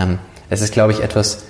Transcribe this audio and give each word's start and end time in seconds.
ähm, 0.00 0.18
es 0.48 0.60
ist, 0.62 0.72
glaube 0.72 0.92
ich, 0.92 1.00
etwas, 1.00 1.44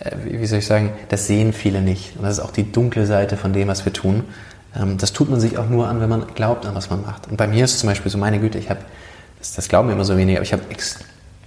äh, 0.00 0.10
wie 0.24 0.46
soll 0.46 0.58
ich 0.58 0.66
sagen, 0.66 0.92
das 1.08 1.26
sehen 1.26 1.52
viele 1.52 1.80
nicht. 1.80 2.16
Und 2.16 2.24
das 2.24 2.38
ist 2.38 2.40
auch 2.40 2.50
die 2.50 2.70
dunkle 2.70 3.06
Seite 3.06 3.36
von 3.36 3.52
dem, 3.52 3.68
was 3.68 3.84
wir 3.84 3.92
tun. 3.92 4.24
Ähm, 4.74 4.98
das 4.98 5.12
tut 5.12 5.30
man 5.30 5.40
sich 5.40 5.58
auch 5.58 5.68
nur 5.68 5.88
an, 5.88 6.00
wenn 6.00 6.08
man 6.08 6.26
glaubt 6.34 6.66
an, 6.66 6.74
was 6.74 6.90
man 6.90 7.02
macht. 7.02 7.28
Und 7.28 7.36
bei 7.36 7.46
mir 7.46 7.64
ist 7.64 7.74
es 7.74 7.80
zum 7.80 7.88
Beispiel 7.88 8.10
so, 8.10 8.18
meine 8.18 8.38
Güte, 8.40 8.58
ich 8.58 8.70
habe, 8.70 8.80
das, 9.38 9.54
das 9.54 9.68
glauben 9.68 9.90
immer 9.90 10.04
so 10.04 10.16
wenige, 10.16 10.38
aber 10.38 10.44
ich 10.44 10.52
habe 10.52 10.62
ex, 10.70 10.98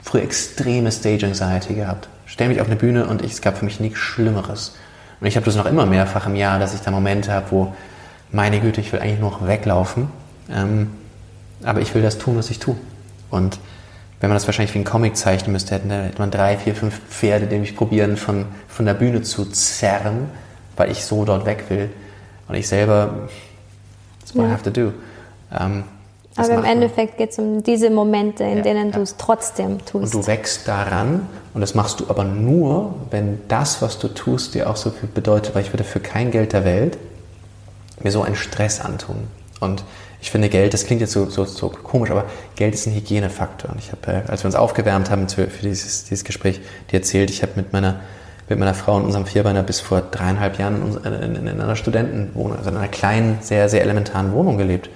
früher 0.04 0.24
extreme 0.24 0.92
Stage 0.92 1.26
Anxiety 1.26 1.74
gehabt. 1.74 2.08
Stell 2.26 2.48
mich 2.48 2.62
auf 2.62 2.68
eine 2.68 2.76
Bühne 2.76 3.08
und 3.08 3.24
ich, 3.24 3.34
es 3.34 3.42
gab 3.42 3.58
für 3.58 3.66
mich 3.66 3.80
nichts 3.80 4.00
Schlimmeres. 4.00 4.76
Und 5.20 5.28
ich 5.28 5.36
habe 5.36 5.46
das 5.46 5.56
noch 5.56 5.66
immer 5.66 5.86
mehrfach 5.86 6.28
im 6.28 6.36
Jahr, 6.36 6.60
dass 6.60 6.74
ich 6.74 6.82
da 6.82 6.92
Momente 6.92 7.34
habe, 7.34 7.48
wo, 7.52 7.74
meine 8.32 8.60
Güte, 8.60 8.80
ich 8.80 8.94
will 8.94 9.00
eigentlich 9.00 9.20
nur 9.20 9.32
noch 9.32 9.48
weglaufen. 9.48 10.10
Ähm, 10.52 10.92
aber 11.64 11.82
ich 11.82 11.94
will 11.94 12.02
das 12.02 12.18
tun, 12.18 12.38
was 12.38 12.50
ich 12.50 12.60
tue. 12.60 12.76
Und 13.30 13.60
wenn 14.20 14.30
man 14.30 14.36
das 14.36 14.48
wahrscheinlich 14.48 14.74
wie 14.76 14.80
ein 14.80 14.86
Comic 14.86 15.16
zeichnen 15.16 15.54
müsste, 15.54 15.76
hätte 15.76 15.88
man 16.18 16.32
drei, 16.32 16.58
vier, 16.58 16.76
fünf 16.76 17.00
Pferde, 17.10 17.48
die 17.48 17.58
mich 17.58 17.76
probieren, 17.76 18.18
von, 18.18 18.46
von 18.68 18.86
der 18.86 18.94
Bühne 18.94 19.22
zu 19.22 19.46
zerren, 19.46 20.30
weil 20.76 20.92
ich 20.92 21.06
so 21.06 21.24
dort 21.24 21.46
weg 21.46 21.66
will. 21.70 21.90
Und 22.48 22.56
ich 22.56 22.68
selber, 22.68 23.30
that's 24.20 24.36
what 24.36 24.44
ja. 24.44 24.50
I 24.50 24.52
have 24.52 24.64
to 24.64 24.72
do. 24.72 24.94
Ähm, 25.58 25.84
aber 26.36 26.54
im 26.54 26.64
Endeffekt 26.64 27.18
geht 27.18 27.32
es 27.32 27.40
um 27.40 27.64
diese 27.64 27.90
Momente, 27.90 28.44
in 28.44 28.58
ja, 28.58 28.64
denen 28.64 28.92
ja. 28.92 28.96
du 28.96 29.02
es 29.02 29.18
trotzdem 29.18 29.84
tust. 29.86 30.16
Und 30.16 30.24
du 30.24 30.28
wächst 30.28 30.68
daran 30.68 31.28
und 31.54 31.62
das 31.62 31.76
machst 31.76 32.00
du 32.00 32.06
aber 32.10 32.24
nur, 32.24 32.96
wenn 33.12 33.42
das, 33.48 33.82
was 33.82 34.00
du 34.00 34.08
tust, 34.08 34.56
dir 34.56 34.70
auch 34.70 34.78
so 34.78 34.90
viel 34.90 35.10
bedeutet, 35.10 35.56
weil 35.56 35.64
ich 35.64 35.74
würde 35.74 35.84
für 35.84 36.00
kein 36.00 36.32
Geld 36.32 36.54
der 36.54 36.64
Welt 36.66 36.98
mir 38.02 38.12
so 38.12 38.22
einen 38.22 38.36
Stress 38.36 38.80
antun. 38.80 39.28
Und 39.60 39.84
ich 40.22 40.32
finde 40.32 40.50
Geld, 40.50 40.74
das 40.74 40.86
klingt 40.86 41.02
jetzt 41.02 41.14
so, 41.14 41.30
so, 41.30 41.46
so 41.46 41.70
komisch, 41.70 42.12
aber 42.12 42.26
Geld 42.56 42.74
ist 42.74 42.86
ein 42.88 42.94
Hygienefaktor. 42.94 43.72
Und 43.72 43.80
ich 43.80 43.92
habe, 43.92 44.12
äh, 44.12 44.30
als 44.30 44.44
wir 44.44 44.48
uns 44.48 44.56
aufgewärmt 44.56 45.10
haben 45.10 45.30
für, 45.30 45.48
für 45.48 45.62
dieses, 45.62 46.06
dieses 46.06 46.26
Gespräch, 46.26 46.60
dir 46.92 46.98
erzählt, 46.98 47.30
ich 47.30 47.42
habe 47.42 47.54
mit 47.56 47.72
meiner, 47.72 48.02
mit 48.50 48.60
meiner 48.60 48.74
Frau 48.74 48.98
und 48.98 49.06
unserem 49.06 49.26
Vierbeiner 49.26 49.64
bis 49.64 49.80
vor 49.80 50.02
dreieinhalb 50.02 50.60
Jahren 50.60 51.00
in, 51.04 51.36
in, 51.36 51.48
in 51.48 51.62
einer 51.62 51.76
Studentenwohnung, 51.76 52.58
also 52.58 52.70
in 52.70 52.78
einer 52.78 52.90
kleinen, 52.90 53.38
sehr, 53.42 53.70
sehr 53.70 53.82
elementaren 53.82 54.34
Wohnung 54.34 54.58
gelebt. 54.58 54.90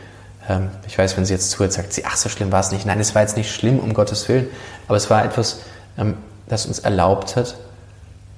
Ähm, 0.50 0.70
ich 0.88 0.98
weiß, 0.98 1.16
wenn 1.16 1.26
sie 1.26 1.34
jetzt 1.34 1.52
zuhört, 1.52 1.72
sagt 1.72 1.94
sie, 1.94 2.04
ach, 2.06 2.18
so 2.18 2.28
schlimm 2.28 2.52
war 2.52 2.60
es 2.60 2.72
nicht. 2.72 2.86
Nein, 2.86 3.00
es 3.00 3.16
war 3.16 3.22
jetzt 3.22 3.38
nicht 3.38 3.54
schlimm, 3.54 3.80
um 3.80 3.94
Gottes 3.94 4.28
Willen. 4.28 4.48
Aber 4.88 4.98
es 4.98 5.10
war 5.10 5.24
etwas, 5.24 5.62
ähm, 5.98 6.16
das 6.48 6.66
uns 6.66 6.80
erlaubt 6.80 7.38
hat, 7.38 7.56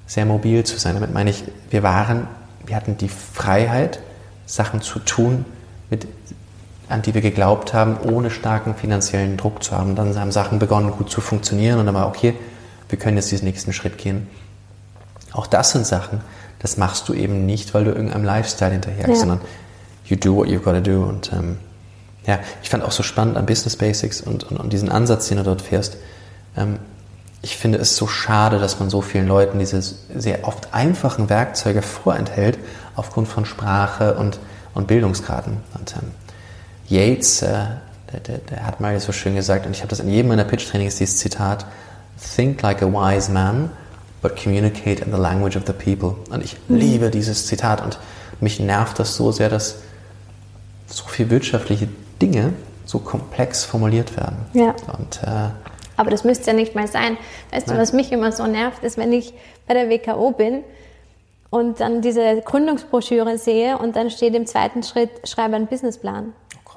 sehr 0.05 0.25
mobil 0.25 0.64
zu 0.64 0.77
sein. 0.77 0.94
Damit 0.94 1.11
meine 1.11 1.31
ich, 1.31 1.44
wir 1.72 1.81
waren, 1.81 2.27
wir 2.64 2.75
hatten 2.75 2.95
die 2.97 3.09
Freiheit, 3.09 3.99
Sachen 4.45 4.81
zu 4.81 4.99
tun, 4.99 5.45
mit 5.89 6.08
an 6.89 7.02
die 7.02 7.14
wir 7.14 7.22
geglaubt 7.22 7.73
haben, 7.73 7.97
ohne 8.00 8.30
starken 8.30 8.75
finanziellen 8.75 9.38
Druck 9.38 9.64
zu 9.64 9.75
haben. 9.75 9.95
Dann 9.95 10.17
haben 10.19 10.31
Sachen 10.31 10.59
begonnen, 10.59 10.92
gut 10.92 11.09
zu 11.09 11.22
funktionieren 11.22 11.80
und 11.80 11.86
dann 11.86 11.95
war, 11.95 12.08
okay, 12.08 12.36
wir 12.89 13.00
können 13.00 13.17
jetzt 13.17 13.31
diesen 13.31 13.45
nächsten 13.45 13.73
Schritt 13.73 13.97
gehen. 13.97 14.27
Auch 15.33 15.47
das 15.47 15.72
sind 15.72 15.86
Sachen, 15.86 16.22
das 16.59 16.77
machst 16.77 17.09
du 17.09 17.14
eben 17.14 17.45
nicht, 17.45 17.73
weil 17.73 17.83
du 17.83 17.92
irgendeinem 17.92 18.23
Lifestyle 18.23 18.72
hinterhergehst, 18.72 19.09
ja. 19.09 19.16
sondern 19.16 19.42
you 20.05 20.16
do 20.16 20.36
what 20.36 20.47
you've 20.47 20.59
got 20.59 20.75
to 20.75 20.81
do. 20.81 21.03
Und 21.03 21.31
ähm, 21.33 21.58
ja, 22.25 22.39
ich 22.64 22.69
fand 22.69 22.83
auch 22.83 22.92
so 22.92 23.03
spannend 23.03 23.38
an 23.38 23.45
Business 23.45 23.75
Basics 23.75 24.22
und, 24.22 24.44
und, 24.45 24.58
und 24.58 24.72
diesen 24.72 24.89
Ansatz, 24.89 25.27
den 25.27 25.38
du 25.38 25.44
dort 25.44 25.61
fährst. 25.61 25.97
Ähm, 26.55 26.80
ich 27.42 27.58
finde 27.58 27.77
es 27.77 27.95
so 27.95 28.08
schade, 28.08 28.59
dass 28.59 28.80
man 28.80 28.89
so 28.89 29.02
vielen 29.02 29.27
Leuten 29.27 29.59
diese 29.59 29.80
sehr 29.81 30.47
oft 30.47 30.73
einfachen 30.73 31.30
Werkzeuge 31.30 31.83
vorenthält, 31.83 32.58
aufgrund 32.95 33.27
von 33.27 33.45
Sprache 33.45 34.16
und, 34.16 34.39
und 34.73 34.88
Bildungsgraden. 34.88 35.58
Und 35.77 35.95
ähm, 35.95 36.11
Yates, 36.88 37.41
äh, 37.41 37.66
der, 38.11 38.19
der, 38.19 38.38
der, 38.38 38.67
hat 38.67 38.80
mal 38.80 39.00
so 39.00 39.11
schön 39.11 39.36
gesagt, 39.36 39.66
und 39.66 39.72
ich 39.72 39.80
habe 39.80 39.89
das 39.89 40.00
in 40.00 40.09
jedem 40.09 40.30
meiner 40.30 40.44
Pitch-Trainings, 40.44 40.97
dieses 40.97 41.17
Zitat, 41.17 41.66
Think 42.36 42.61
like 42.61 42.81
a 42.81 42.86
wise 42.86 43.31
man, 43.31 43.72
but 44.22 44.36
communicate 44.36 45.03
in 45.03 45.11
the 45.11 45.19
language 45.19 45.58
of 45.58 45.64
the 45.67 45.73
people. 45.73 46.16
Und 46.31 46.44
ich 46.44 46.58
mhm. 46.67 46.77
liebe 46.77 47.09
dieses 47.09 47.47
Zitat 47.47 47.81
und 47.81 48.00
mich 48.39 48.59
nervt 48.59 49.00
das 49.00 49.16
so 49.16 49.31
sehr, 49.31 49.50
dass 49.50 49.77
so 50.87 51.05
viele 51.08 51.30
wirtschaftliche 51.32 51.87
Dinge 52.21 52.54
so 52.86 52.99
komplex 52.99 53.65
formuliert 53.65 54.15
werden. 54.15 54.38
Ja. 54.54 54.76
Und, 54.98 55.21
äh, 55.23 55.49
Aber 55.98 56.11
das 56.11 56.23
müsste 56.23 56.52
ja 56.52 56.54
nicht 56.54 56.76
mal 56.76 56.88
sein. 56.88 57.17
Weißt 57.52 57.67
nein. 57.67 57.76
du, 57.76 57.82
was 57.82 57.93
mich 57.93 58.11
immer 58.11 58.32
so 58.32 58.45
nervt, 58.45 58.83
ist, 58.83 58.98
wenn 58.98 59.11
ich 59.11 59.33
bei 59.67 59.73
der 59.73 59.89
WKO 59.89 60.32
bin 60.32 60.64
und 61.49 61.80
dann 61.80 62.02
diese 62.02 62.42
Gründungsbroschüre 62.42 63.38
sehe 63.38 63.77
und 63.77 63.95
dann 63.95 64.09
steht 64.09 64.36
im 64.36 64.45
zweiten 64.45 64.83
Schritt, 64.83 65.09
schreibe 65.23 65.55
einen 65.55 65.67
Businessplan. 65.67 66.33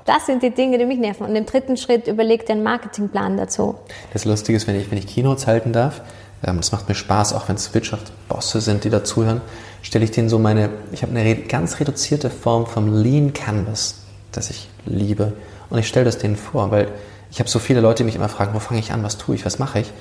Das 0.08 0.24
sind 0.24 0.42
die 0.42 0.48
Dinge, 0.48 0.78
die 0.78 0.86
mich 0.86 0.98
nerven. 0.98 1.26
Und 1.26 1.36
im 1.36 1.44
dritten 1.44 1.76
Schritt 1.76 2.06
überleg 2.06 2.46
den 2.46 2.62
Marketingplan 2.62 3.36
dazu. 3.36 3.74
Das 4.14 4.24
Lustige 4.24 4.56
ist, 4.56 4.66
wenn 4.66 4.74
ich, 4.74 4.90
wenn 4.90 4.96
ich 4.96 5.06
Keynotes 5.06 5.46
halten 5.46 5.74
darf, 5.74 6.00
ähm, 6.42 6.56
das 6.56 6.72
macht 6.72 6.88
mir 6.88 6.94
Spaß, 6.94 7.34
auch 7.34 7.46
wenn 7.50 7.56
es 7.56 7.74
Wirtschaftsbosse 7.74 8.62
sind, 8.62 8.84
die 8.84 8.90
dazuhören, 8.90 9.42
stelle 9.82 10.06
ich 10.06 10.10
denen 10.10 10.30
so 10.30 10.38
meine, 10.38 10.70
ich 10.92 11.02
habe 11.02 11.14
eine 11.14 11.36
ganz 11.36 11.78
reduzierte 11.78 12.30
Form 12.30 12.64
vom 12.64 13.02
Lean 13.02 13.34
Canvas, 13.34 13.96
das 14.32 14.48
ich 14.48 14.70
liebe. 14.86 15.34
Und 15.68 15.78
ich 15.78 15.86
stelle 15.86 16.06
das 16.06 16.16
denen 16.16 16.36
vor, 16.36 16.70
weil 16.70 16.88
ich 17.30 17.38
habe 17.38 17.50
so 17.50 17.58
viele 17.58 17.82
Leute, 17.82 17.98
die 17.98 18.04
mich 18.04 18.16
immer 18.16 18.30
fragen, 18.30 18.54
wo 18.54 18.60
fange 18.60 18.80
ich 18.80 18.92
an, 18.92 19.02
was 19.02 19.18
tue 19.18 19.34
ich, 19.34 19.44
was 19.44 19.58
mache 19.58 19.80
ich? 19.80 19.92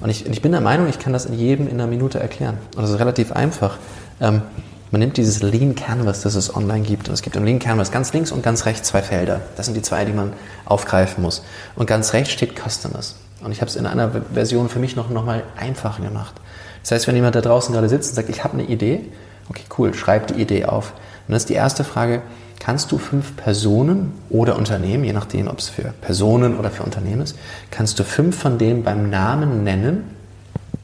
Und 0.00 0.10
ich, 0.10 0.26
ich 0.26 0.42
bin 0.42 0.52
der 0.52 0.60
Meinung, 0.60 0.90
ich 0.90 0.98
kann 0.98 1.14
das 1.14 1.24
in 1.24 1.32
jedem 1.32 1.68
in 1.68 1.80
einer 1.80 1.86
Minute 1.86 2.20
erklären. 2.20 2.58
Und 2.76 2.82
das 2.82 2.90
ist 2.90 2.98
relativ 2.98 3.32
einfach. 3.32 3.78
Ähm, 4.20 4.42
man 4.90 5.00
nimmt 5.00 5.16
dieses 5.16 5.42
Lean 5.42 5.74
Canvas, 5.74 6.22
das 6.22 6.34
es 6.34 6.54
online 6.54 6.82
gibt, 6.82 7.08
und 7.08 7.14
es 7.14 7.22
gibt 7.22 7.36
im 7.36 7.44
Lean 7.44 7.58
Canvas 7.58 7.90
ganz 7.90 8.12
links 8.12 8.30
und 8.30 8.42
ganz 8.42 8.64
rechts 8.66 8.88
zwei 8.88 9.02
Felder. 9.02 9.40
Das 9.56 9.66
sind 9.66 9.74
die 9.74 9.82
zwei, 9.82 10.04
die 10.04 10.12
man 10.12 10.32
aufgreifen 10.64 11.22
muss. 11.22 11.42
Und 11.74 11.86
ganz 11.86 12.12
rechts 12.12 12.32
steht 12.32 12.54
Customers. 12.58 13.16
Und 13.42 13.52
ich 13.52 13.60
habe 13.60 13.68
es 13.68 13.76
in 13.76 13.86
einer 13.86 14.10
Version 14.32 14.68
für 14.68 14.78
mich 14.78 14.96
noch, 14.96 15.10
noch 15.10 15.24
mal 15.24 15.42
einfacher 15.56 16.02
gemacht. 16.02 16.34
Das 16.82 16.92
heißt, 16.92 17.06
wenn 17.06 17.16
jemand 17.16 17.34
da 17.34 17.40
draußen 17.40 17.72
gerade 17.72 17.88
sitzt 17.88 18.10
und 18.10 18.16
sagt, 18.16 18.28
ich 18.28 18.44
habe 18.44 18.54
eine 18.54 18.64
Idee, 18.64 19.00
okay, 19.48 19.64
cool, 19.78 19.94
schreib 19.94 20.28
die 20.28 20.40
Idee 20.40 20.66
auf. 20.66 20.92
Und 20.92 21.28
dann 21.28 21.36
ist 21.36 21.48
die 21.48 21.54
erste 21.54 21.84
Frage, 21.84 22.22
kannst 22.58 22.92
du 22.92 22.98
fünf 22.98 23.36
Personen 23.36 24.12
oder 24.30 24.56
Unternehmen, 24.56 25.04
je 25.04 25.12
nachdem, 25.12 25.48
ob 25.48 25.58
es 25.58 25.68
für 25.68 25.92
Personen 26.00 26.56
oder 26.58 26.70
für 26.70 26.82
Unternehmen 26.82 27.22
ist, 27.22 27.36
kannst 27.70 27.98
du 27.98 28.04
fünf 28.04 28.38
von 28.38 28.58
denen 28.58 28.82
beim 28.82 29.10
Namen 29.10 29.64
nennen, 29.64 30.04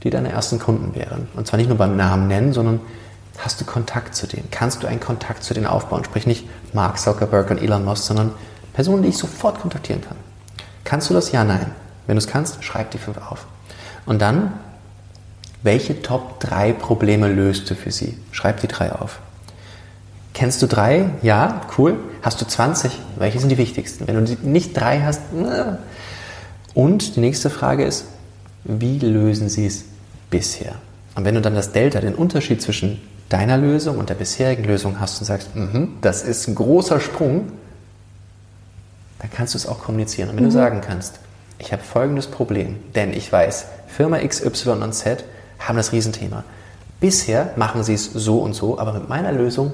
die 0.03 0.11
deine 0.11 0.31
ersten 0.31 0.59
Kunden 0.59 0.95
wären. 0.95 1.29
Und 1.35 1.47
zwar 1.47 1.59
nicht 1.59 1.69
nur 1.69 1.79
beim 1.79 1.97
Namen 1.97 2.29
nennen, 2.29 2.53
sondern 2.53 2.81
Hast 3.43 3.61
du 3.61 3.65
Kontakt 3.65 4.15
zu 4.15 4.27
denen? 4.27 4.49
Kannst 4.51 4.83
du 4.83 4.87
einen 4.87 5.01
Kontakt 5.01 5.43
zu 5.43 5.55
denen 5.55 5.67
aufbauen? 5.67 6.05
Sprich 6.05 6.27
nicht 6.27 6.47
Mark 6.75 6.99
Zuckerberg 6.99 7.51
und 7.51 7.63
Elon 7.63 7.85
Musk, 7.85 8.05
sondern 8.05 8.33
Personen, 8.75 9.03
die 9.03 9.09
ich 9.09 9.17
sofort 9.17 9.61
kontaktieren 9.61 10.03
kann. 10.03 10.17
Kannst 10.85 11.09
du 11.09 11.15
das? 11.15 11.33
Ja, 11.33 11.45
nein. 11.45 11.73
Wenn 12.07 12.17
du 12.17 12.19
es 12.19 12.27
kannst, 12.27 12.63
schreib 12.65 12.91
die 12.91 12.99
fünf 12.99 13.19
auf. 13.19 13.47
Und 14.05 14.21
dann, 14.21 14.53
welche 15.63 16.03
Top 16.03 16.41
3 16.41 16.73
Probleme 16.73 17.29
löst 17.29 17.71
du 17.71 17.75
für 17.75 17.91
sie? 17.91 18.19
Schreib 18.31 18.61
die 18.61 18.69
drei 18.69 18.93
auf. 18.93 19.21
Kennst 20.35 20.63
du 20.63 20.67
drei? 20.67 21.11
Ja, 21.23 21.63
cool. 21.77 21.99
Hast 22.23 22.41
du 22.41 22.47
20? 22.47 22.93
Welche 23.17 23.41
sind 23.41 23.49
die 23.49 23.59
wichtigsten? 23.59 24.07
Wenn 24.07 24.25
du 24.25 24.37
nicht 24.43 24.77
drei 24.77 25.01
hast, 25.01 25.21
äh. 25.33 25.77
und 26.75 27.17
die 27.17 27.21
nächste 27.21 27.51
Frage 27.51 27.85
ist, 27.85 28.05
wie 28.65 28.99
lösen 28.99 29.49
sie 29.49 29.67
es 29.67 29.85
bisher? 30.31 30.75
Und 31.15 31.25
wenn 31.25 31.35
du 31.35 31.41
dann 31.41 31.55
das 31.55 31.73
Delta, 31.73 32.01
den 32.01 32.15
Unterschied 32.15 32.63
zwischen 32.63 33.01
deiner 33.31 33.57
Lösung 33.57 33.97
und 33.97 34.11
der 34.11 34.15
bisherigen 34.15 34.65
Lösung 34.65 35.01
hast 35.01 35.19
und 35.21 35.25
sagst, 35.25 35.55
mhm, 35.57 35.97
das 36.03 36.23
ist 36.23 36.49
ein 36.49 36.55
großer 36.55 37.01
Sprung, 37.01 37.53
dann 39.21 39.31
kannst 39.31 39.55
du 39.55 39.59
es 39.59 39.67
auch 39.67 39.79
kommunizieren. 39.81 40.29
Und 40.29 40.37
wenn 40.37 40.45
mhm. 40.45 40.49
du 40.49 40.55
sagen 40.55 40.81
kannst, 40.83 41.21
ich 41.59 41.73
habe 41.73 41.83
folgendes 41.83 42.27
Problem, 42.27 42.77
denn 42.95 43.13
ich 43.13 43.33
weiß, 43.33 43.67
Firma 43.87 44.19
X, 44.19 44.45
Y 44.45 44.83
und 44.83 44.93
Z 44.93 45.25
haben 45.59 45.77
das 45.77 45.93
Riesenthema. 45.93 46.45
Bisher 47.01 47.53
machen 47.57 47.85
sie 47.85 47.95
es 47.95 48.07
so 48.13 48.41
und 48.41 48.53
so, 48.53 48.79
aber 48.79 48.93
mit 48.93 49.09
meiner 49.09 49.33
Lösung 49.33 49.73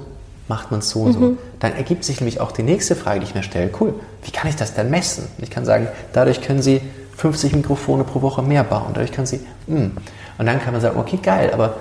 macht 0.48 0.70
man 0.70 0.80
es 0.80 0.90
so 0.90 1.02
und 1.02 1.12
so. 1.12 1.18
Mhm. 1.18 1.38
Dann 1.58 1.74
ergibt 1.74 2.04
sich 2.04 2.20
nämlich 2.20 2.40
auch 2.40 2.52
die 2.52 2.62
nächste 2.62 2.94
Frage, 2.94 3.20
die 3.20 3.26
ich 3.26 3.34
mir 3.34 3.42
stelle. 3.42 3.70
Cool, 3.80 3.94
wie 4.22 4.30
kann 4.30 4.48
ich 4.48 4.56
das 4.56 4.74
denn 4.74 4.90
messen? 4.90 5.26
Ich 5.38 5.50
kann 5.50 5.64
sagen, 5.64 5.88
dadurch 6.12 6.42
können 6.42 6.62
Sie 6.62 6.82
50 7.16 7.56
Mikrofone 7.56 8.04
pro 8.04 8.20
Woche 8.20 8.42
mehr 8.42 8.64
bauen. 8.64 8.90
Dadurch 8.92 9.12
können 9.12 9.26
Sie, 9.26 9.40
mh. 9.66 9.90
Und 10.38 10.46
dann 10.46 10.60
kann 10.60 10.72
man 10.72 10.82
sagen, 10.82 10.98
okay, 10.98 11.18
geil, 11.22 11.50
aber 11.52 11.76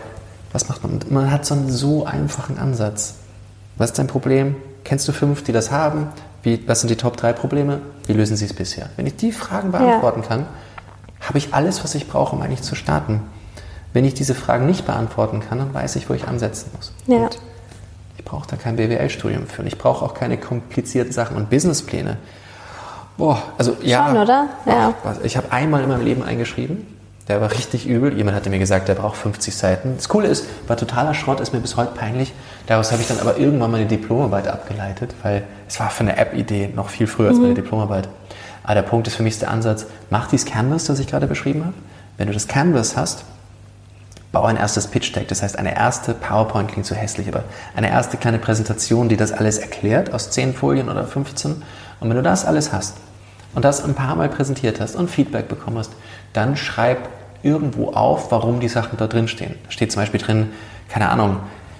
was 0.55 0.69
macht 0.69 0.83
man? 0.83 0.99
Man 1.09 1.31
hat 1.31 1.45
so 1.45 1.53
einen 1.53 1.69
so 1.69 2.05
einfachen 2.05 2.57
Ansatz. 2.57 3.15
Was 3.77 3.91
ist 3.91 3.99
dein 3.99 4.07
Problem? 4.07 4.55
Kennst 4.85 5.05
du 5.07 5.11
fünf, 5.11 5.43
die 5.43 5.51
das 5.51 5.69
haben? 5.69 6.07
Wie, 6.43 6.65
was 6.65 6.79
sind 6.79 6.89
die 6.89 6.95
Top 6.95 7.17
drei 7.17 7.33
Probleme? 7.33 7.81
Wie 8.07 8.13
lösen 8.13 8.37
sie 8.37 8.45
es 8.45 8.53
bisher? 8.53 8.89
Wenn 8.95 9.05
ich 9.05 9.17
die 9.17 9.33
Fragen 9.33 9.71
beantworten 9.71 10.21
ja. 10.21 10.27
kann, 10.27 10.45
habe 11.19 11.37
ich 11.37 11.53
alles, 11.53 11.83
was 11.83 11.93
ich 11.93 12.07
brauche, 12.07 12.35
um 12.35 12.41
eigentlich 12.41 12.61
zu 12.61 12.75
starten. 12.75 13.21
Wenn 13.91 14.05
ich 14.05 14.13
diese 14.13 14.33
Fragen 14.33 14.65
nicht 14.65 14.85
beantworten 14.85 15.41
kann, 15.41 15.57
dann 15.57 15.73
weiß 15.73 15.97
ich, 15.97 16.09
wo 16.09 16.13
ich 16.13 16.25
ansetzen 16.25 16.71
muss. 16.73 16.93
Ja. 17.07 17.25
Und 17.25 17.37
ich 18.17 18.23
brauche 18.23 18.47
da 18.47 18.55
kein 18.55 18.77
BWL-Studium 18.77 19.47
für. 19.47 19.61
Und 19.61 19.67
ich 19.67 19.77
brauche 19.77 20.05
auch 20.05 20.13
keine 20.13 20.37
komplizierten 20.37 21.11
Sachen 21.11 21.35
und 21.35 21.49
Businesspläne. 21.49 22.15
Boah, 23.17 23.41
also 23.57 23.75
ja. 23.81 24.07
Schon, 24.07 24.17
oder? 24.17 24.47
Ja. 24.65 24.93
Ich 25.23 25.35
habe 25.35 25.51
einmal 25.51 25.83
in 25.83 25.89
meinem 25.89 26.05
Leben 26.05 26.23
eingeschrieben 26.23 26.94
der 27.27 27.41
war 27.41 27.51
richtig 27.51 27.87
übel. 27.87 28.15
Jemand 28.15 28.35
hatte 28.35 28.49
mir 28.49 28.59
gesagt, 28.59 28.87
der 28.87 28.95
braucht 28.95 29.17
50 29.17 29.55
Seiten. 29.55 29.93
Das 29.95 30.09
Coole 30.09 30.27
ist, 30.27 30.45
war 30.67 30.77
totaler 30.77 31.13
Schrott, 31.13 31.39
ist 31.39 31.53
mir 31.53 31.59
bis 31.59 31.75
heute 31.75 31.93
peinlich. 31.95 32.33
Daraus 32.67 32.91
habe 32.91 33.01
ich 33.01 33.07
dann 33.07 33.19
aber 33.19 33.37
irgendwann 33.37 33.71
meine 33.71 33.85
Diplomarbeit 33.85 34.47
abgeleitet, 34.47 35.15
weil 35.23 35.43
es 35.67 35.79
war 35.79 35.89
für 35.89 36.01
eine 36.01 36.17
App-Idee 36.17 36.69
noch 36.75 36.89
viel 36.89 37.07
früher 37.07 37.29
als 37.29 37.37
meine 37.37 37.49
mhm. 37.49 37.55
Diplomarbeit. 37.55 38.07
Aber 38.63 38.75
der 38.75 38.83
Punkt 38.83 39.07
ist 39.07 39.15
für 39.15 39.23
mich 39.23 39.39
der 39.39 39.51
Ansatz, 39.51 39.85
mach 40.09 40.27
dieses 40.27 40.45
Canvas, 40.45 40.85
das 40.85 40.99
ich 40.99 41.07
gerade 41.07 41.27
beschrieben 41.27 41.65
habe, 41.65 41.73
Wenn 42.17 42.27
du 42.27 42.33
das 42.33 42.47
Canvas 42.47 42.95
hast, 42.95 43.25
bau 44.31 44.43
ein 44.43 44.57
erstes 44.57 44.87
Pitch 44.87 45.15
Deck, 45.15 45.27
das 45.27 45.41
heißt 45.41 45.57
eine 45.57 45.75
erste 45.75 46.13
PowerPoint 46.13 46.69
klingt 46.69 46.85
so 46.85 46.93
hässlich, 46.93 47.27
aber 47.27 47.43
eine 47.75 47.89
erste 47.89 48.17
kleine 48.17 48.37
Präsentation, 48.37 49.07
die 49.07 49.17
das 49.17 49.31
alles 49.31 49.59
erklärt 49.59 50.13
aus 50.13 50.29
10 50.31 50.53
Folien 50.53 50.89
oder 50.89 51.05
15. 51.05 51.63
Und 51.99 52.09
wenn 52.09 52.17
du 52.17 52.23
das 52.23 52.45
alles 52.45 52.73
hast 52.73 52.97
und 53.53 53.63
das 53.63 53.83
ein 53.83 53.93
paar 53.93 54.15
Mal 54.15 54.29
präsentiert 54.29 54.81
hast 54.81 54.95
und 54.95 55.09
Feedback 55.09 55.47
bekommen 55.47 55.77
hast, 55.77 55.91
dann 56.33 56.57
schreib 56.57 57.09
irgendwo 57.43 57.89
auf, 57.91 58.31
warum 58.31 58.59
die 58.59 58.67
Sachen 58.67 58.97
da 58.97 59.07
drin 59.07 59.27
stehen. 59.27 59.55
Da 59.65 59.71
steht 59.71 59.91
zum 59.91 60.01
Beispiel 60.01 60.19
drin, 60.19 60.51
keine 60.89 61.09
Ahnung, 61.09 61.37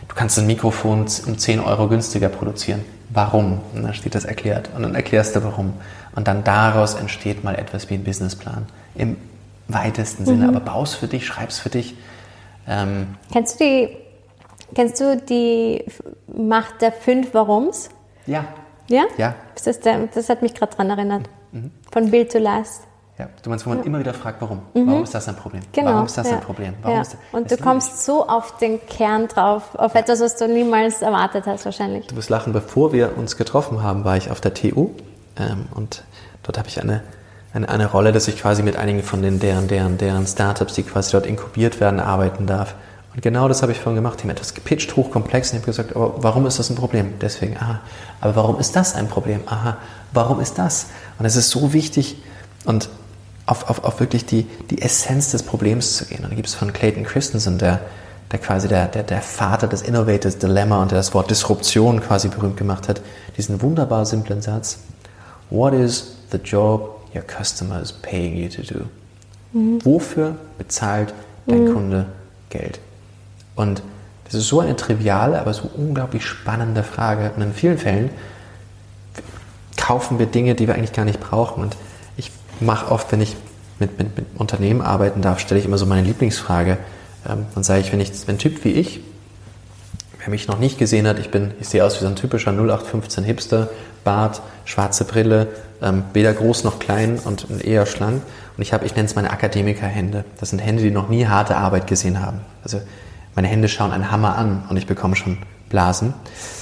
du 0.08 0.16
kannst 0.16 0.38
ein 0.38 0.48
Mikrofon 0.48 1.06
um 1.26 1.38
10 1.38 1.60
Euro 1.60 1.88
günstiger 1.88 2.30
produzieren. 2.30 2.84
Warum? 3.10 3.62
Und 3.74 3.84
dann 3.84 3.94
steht 3.94 4.16
das 4.16 4.26
erklärt. 4.26 4.70
Und 4.76 4.84
dann 4.84 4.96
erklärst 4.96 5.36
du 5.36 5.44
warum. 5.44 5.74
Und 6.16 6.28
dann 6.28 6.44
daraus 6.44 6.96
entsteht 6.96 7.44
mal 7.44 7.56
etwas 7.56 7.90
wie 7.90 7.96
ein 7.96 8.04
Businessplan. 8.04 8.68
Im 8.96 9.18
weitesten 9.68 10.26
Sinne. 10.26 10.48
Mhm. 10.48 10.56
Aber 10.56 10.60
baust 10.60 10.96
für 10.96 11.08
dich, 11.08 11.26
schreibst 11.26 11.60
für 11.60 11.70
dich. 11.70 11.96
Ähm, 12.68 13.16
kennst 13.32 13.60
du 13.60 13.64
die, 13.64 13.98
kennst 14.74 15.00
du 15.00 15.18
die 15.18 15.86
Macht 16.28 16.82
der 16.82 16.92
fünf 16.92 17.34
Warums? 17.34 17.90
Ja. 18.26 18.46
Ja? 18.88 19.04
Ja. 19.18 19.36
Das, 19.64 19.80
der, 19.80 20.08
das 20.14 20.30
hat 20.30 20.42
mich 20.42 20.54
gerade 20.54 20.72
daran 20.72 20.90
erinnert. 20.90 21.30
Mhm. 21.52 21.72
Von 21.92 22.12
Bill 22.12 22.28
to 22.28 22.38
Last. 22.38 22.84
Ja, 23.18 23.30
du 23.44 23.50
meinst, 23.50 23.66
wo 23.66 23.70
man 23.70 23.80
ja. 23.80 23.86
immer 23.86 24.00
wieder 24.00 24.14
fragt, 24.14 24.42
warum? 24.42 24.60
Mhm. 24.74 24.88
Warum 24.88 25.04
ist 25.04 25.16
das 25.16 25.28
ein 25.30 25.38
Problem? 25.38 25.62
Genau. 25.72 25.92
Warum 25.92 26.06
ist 26.06 26.18
das 26.18 26.28
ja. 26.28 26.36
ein 26.36 26.42
Problem? 26.42 26.74
Warum 26.82 26.96
ja. 26.98 27.02
ist 27.02 27.14
das, 27.14 27.20
Und 27.32 27.50
du 27.50 27.56
kommst 27.56 28.04
so 28.04 28.28
auf 28.28 28.58
den 28.58 28.86
Kern 28.88 29.30
drauf, 29.30 29.64
auf 29.76 29.96
etwas, 29.96 30.20
was 30.20 30.36
du 30.36 30.50
niemals 30.50 31.02
erwartet 31.02 31.46
hast 31.46 31.64
wahrscheinlich. 31.64 32.08
Du 32.08 32.18
wirst 32.18 32.30
lachen, 32.30 32.52
bevor 32.52 32.92
wir 32.92 33.18
uns 33.18 33.38
getroffen 33.38 33.82
haben, 33.82 34.04
war 34.04 34.18
ich 34.18 34.32
auf 34.32 34.42
der 34.42 34.54
TU 34.54 34.90
ähm, 35.38 35.68
und 35.74 36.04
dort 36.44 36.58
habe 36.58 36.68
ich 36.68 36.82
eine, 36.82 37.04
eine, 37.54 37.70
eine 37.70 37.86
Rolle, 37.90 38.12
dass 38.12 38.28
ich 38.28 38.38
quasi 38.38 38.64
mit 38.64 38.76
einigen 38.76 39.02
von 39.02 39.22
den 39.22 39.40
deren, 39.40 39.70
deren, 39.70 39.98
deren 39.98 40.28
Startups, 40.28 40.74
die 40.74 40.84
quasi 40.84 41.14
dort 41.14 41.26
inkubiert 41.26 41.80
werden, 41.80 42.02
arbeiten 42.02 42.48
darf. 42.48 42.76
Und 43.14 43.22
genau 43.22 43.48
das 43.48 43.62
habe 43.62 43.72
ich 43.72 43.80
vorhin 43.80 43.96
gemacht. 43.96 44.20
Die 44.20 44.24
haben 44.24 44.32
etwas 44.32 44.54
gepitcht, 44.54 44.94
hochkomplex 44.98 45.52
und 45.52 45.60
ich 45.60 45.62
habe 45.62 45.72
gesagt, 45.72 45.96
aber 45.96 46.16
warum 46.18 46.46
ist 46.48 46.60
das 46.60 46.70
ein 46.70 46.76
Problem? 46.76 47.14
Deswegen, 47.22 47.56
aha. 47.56 47.80
Aber 48.20 48.36
warum 48.36 48.60
ist 48.60 48.76
das 48.76 48.94
ein 48.94 49.08
Problem? 49.08 49.40
Aha. 49.46 49.78
Warum 50.12 50.42
ist 50.42 50.58
das? 50.58 50.88
Und 51.18 51.26
es 51.26 51.38
ist 51.38 51.50
so 51.50 51.72
wichtig 51.72 52.18
und 52.66 52.90
auf, 53.46 53.70
auf, 53.70 53.84
auf 53.84 54.00
wirklich 54.00 54.26
die, 54.26 54.44
die 54.70 54.82
Essenz 54.82 55.32
des 55.32 55.44
Problems 55.44 55.98
zu 55.98 56.06
gehen. 56.06 56.24
Und 56.24 56.32
da 56.32 56.36
gibt 56.36 56.48
es 56.48 56.56
von 56.56 56.74
Clayton 56.74 57.04
Christensen, 57.04 57.58
der, 57.58 57.82
der 58.32 58.40
quasi 58.40 58.68
der, 58.68 58.88
der, 58.88 59.04
der 59.04 59.22
Vater 59.22 59.68
des 59.68 59.82
Innovators 59.82 60.38
Dilemma 60.38 60.82
und 60.82 60.92
der 60.92 60.98
das 60.98 61.14
Wort 61.14 61.30
Disruption 61.30 62.02
quasi 62.02 62.28
berühmt 62.28 62.58
gemacht 62.58 62.88
hat, 62.88 63.02
diesen 63.38 63.62
wunderbar 63.62 64.06
simplen 64.06 64.42
Satz. 64.42 64.80
What 65.50 65.74
is 65.74 66.16
the 66.32 66.38
job 66.38 67.02
your 67.14 67.24
customer 67.24 67.82
is 67.82 67.92
paying 67.92 68.36
you 68.36 68.50
to 68.50 68.62
do? 68.62 68.86
Mhm. 69.54 69.86
Wofür 69.86 70.36
bezahlt 70.58 71.14
dein 71.46 71.66
mhm. 71.66 71.74
Kunde 71.74 72.06
Geld? 72.50 72.80
Und 73.56 73.84
das 74.26 74.34
ist 74.34 74.48
so 74.48 74.60
eine 74.60 74.76
triviale, 74.76 75.40
aber 75.40 75.54
so 75.54 75.70
unglaublich 75.76 76.26
spannende 76.26 76.84
Frage. 76.84 77.32
Und 77.36 77.44
in 77.44 77.54
vielen 77.54 77.78
Fällen 77.78 78.10
kaufen 79.78 80.18
wir 80.18 80.26
Dinge, 80.26 80.56
die 80.56 80.68
wir 80.68 80.74
eigentlich 80.74 80.94
gar 80.94 81.06
nicht 81.06 81.20
brauchen. 81.20 81.62
Und 81.62 81.78
mache 82.62 82.92
oft, 82.92 83.12
wenn 83.12 83.22
ich 83.22 83.36
mit, 83.80 83.98
mit, 83.98 84.16
mit 84.16 84.26
Unternehmen 84.38 84.82
arbeiten 84.82 85.22
darf, 85.22 85.40
stelle 85.40 85.60
ich 85.60 85.66
immer 85.66 85.78
so 85.78 85.86
meine 85.86 86.06
Lieblingsfrage. 86.08 86.78
Ähm, 87.28 87.46
dann 87.54 87.64
sage 87.64 87.82
ich, 87.82 87.92
wenn 87.92 88.00
ich, 88.00 88.12
wenn 88.28 88.36
ein 88.36 88.40
Typ 88.40 88.64
wie 88.64 88.72
ich, 88.72 89.02
wer 90.20 90.30
mich 90.30 90.48
noch 90.48 90.60
nicht 90.60 90.78
gesehen 90.78 91.08
hat, 91.08 91.20
ich 91.20 91.30
bin, 91.30 91.52
ich 91.60 91.68
sehe 91.68 91.84
aus 91.84 91.96
wie 91.98 92.04
so 92.04 92.08
ein 92.08 92.16
typischer 92.16 92.52
0815 92.52 93.24
Hipster, 93.24 93.70
Bart, 94.04 94.42
schwarze 94.66 95.04
Brille, 95.04 95.48
ähm, 95.82 96.04
weder 96.14 96.34
groß 96.34 96.64
noch 96.64 96.80
klein 96.80 97.20
und 97.24 97.48
eher 97.64 97.86
schlank. 97.86 98.22
Und 98.56 98.62
ich 98.62 98.72
habe, 98.72 98.86
ich 98.86 98.96
nenne 98.96 99.08
es 99.08 99.16
meine 99.16 99.32
Akademikerhände. 99.32 100.24
Das 100.40 100.52
sind 100.52 100.60
Hände, 100.60 100.84
die 100.84 100.92
noch 100.92 101.10
nie 101.10 101.26
harte 101.26 101.58
Arbeit 101.58 101.88
gesehen 101.88 102.26
haben. 102.26 102.42
Also 102.64 102.80
meine 103.36 103.48
Hände 103.48 103.68
schauen 103.68 103.92
einen 103.92 104.12
Hammer 104.12 104.38
an 104.38 104.64
und 104.70 104.78
ich 104.78 104.88
bekomme 104.88 105.16
schon 105.16 105.40
Blasen. 105.70 106.14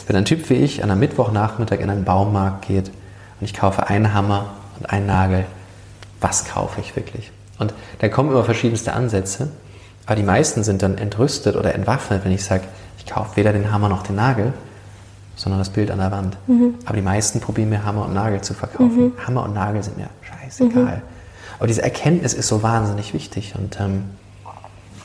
Wenn 0.08 0.16
ein 0.16 0.26
Typ 0.26 0.50
wie 0.50 0.56
ich 0.56 0.84
an 0.84 0.90
einem 0.90 1.02
Mittwochnachmittag 1.02 1.80
in 1.80 1.90
einen 1.90 2.04
Baumarkt 2.04 2.66
geht 2.68 2.88
und 2.88 3.46
ich 3.46 3.54
kaufe 3.54 3.88
einen 3.88 4.14
Hammer 4.14 4.52
und 4.80 4.90
einen 4.90 5.06
Nagel, 5.06 5.46
was 6.24 6.46
kaufe 6.46 6.80
ich 6.80 6.96
wirklich? 6.96 7.32
Und 7.60 7.74
dann 8.00 8.10
kommen 8.10 8.32
immer 8.32 8.44
verschiedenste 8.44 8.94
Ansätze, 8.94 9.50
aber 10.06 10.16
die 10.16 10.24
meisten 10.24 10.64
sind 10.64 10.82
dann 10.82 10.98
entrüstet 10.98 11.56
oder 11.56 11.76
entwaffnet, 11.76 12.26
wenn 12.26 12.32
ich 12.32 12.44
sage, 12.44 12.64
ich 12.98 13.06
kaufe 13.06 13.36
weder 13.36 13.54
den 13.54 13.72
Hammer 13.72 13.90
noch 13.90 14.04
den 14.04 14.16
Nagel, 14.16 14.54
sondern 15.36 15.60
das 15.60 15.70
Bild 15.70 15.92
an 15.92 16.00
der 16.00 16.12
Wand. 16.12 16.38
Mhm. 16.48 16.76
Aber 16.86 16.96
die 16.96 17.02
meisten 17.02 17.40
probieren 17.40 17.70
mir 17.70 17.86
Hammer 17.86 18.06
und 18.06 18.14
Nagel 18.14 18.42
zu 18.42 18.54
verkaufen. 18.54 19.06
Mhm. 19.06 19.14
Hammer 19.26 19.44
und 19.44 19.54
Nagel 19.54 19.84
sind 19.84 19.98
mir 19.98 20.10
scheißegal. 20.22 20.98
Mhm. 20.98 21.02
Aber 21.60 21.68
diese 21.68 21.84
Erkenntnis 21.84 22.34
ist 22.34 22.48
so 22.48 22.64
wahnsinnig 22.64 23.14
wichtig 23.14 23.54
und 23.58 23.80
ähm, 23.80 24.06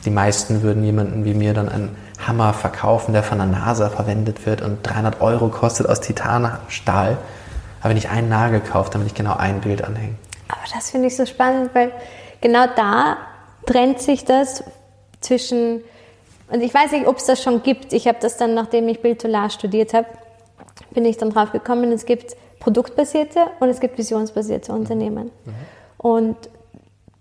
die 0.05 0.09
meisten 0.09 0.61
würden 0.61 0.83
jemanden 0.83 1.25
wie 1.25 1.33
mir 1.33 1.53
dann 1.53 1.69
einen 1.69 1.95
Hammer 2.25 2.53
verkaufen, 2.53 3.13
der 3.13 3.23
von 3.23 3.37
der 3.37 3.47
NASA 3.47 3.89
verwendet 3.89 4.45
wird 4.45 4.61
und 4.61 4.79
300 4.83 5.21
Euro 5.21 5.49
kostet 5.49 5.87
aus 5.87 6.01
Titanstahl. 6.01 7.17
Aber 7.81 7.89
wenn 7.89 7.97
ich 7.97 8.09
einen 8.09 8.29
Nagel 8.29 8.59
kaufe, 8.61 8.91
dann 8.91 9.01
will 9.01 9.07
ich 9.07 9.13
genau 9.13 9.35
ein 9.35 9.61
Bild 9.61 9.83
anhängen. 9.83 10.17
Aber 10.49 10.61
das 10.73 10.91
finde 10.91 11.07
ich 11.07 11.15
so 11.15 11.25
spannend, 11.25 11.73
weil 11.73 11.93
genau 12.41 12.65
da 12.75 13.17
trennt 13.65 14.01
sich 14.01 14.25
das 14.25 14.63
zwischen, 15.21 15.83
und 16.51 16.61
ich 16.61 16.73
weiß 16.73 16.91
nicht, 16.91 17.07
ob 17.07 17.17
es 17.17 17.25
das 17.25 17.41
schon 17.41 17.63
gibt. 17.63 17.93
Ich 17.93 18.07
habe 18.07 18.17
das 18.19 18.37
dann, 18.37 18.53
nachdem 18.53 18.87
ich 18.89 19.01
Bildtolar 19.01 19.49
studiert 19.49 19.93
habe, 19.93 20.07
bin 20.91 21.05
ich 21.05 21.17
dann 21.17 21.29
drauf 21.29 21.51
gekommen, 21.51 21.91
es 21.91 22.05
gibt 22.05 22.35
produktbasierte 22.59 23.39
und 23.59 23.69
es 23.69 23.79
gibt 23.79 23.97
visionsbasierte 23.97 24.73
Unternehmen. 24.73 25.31
Mhm. 25.45 25.53
Und 25.97 26.37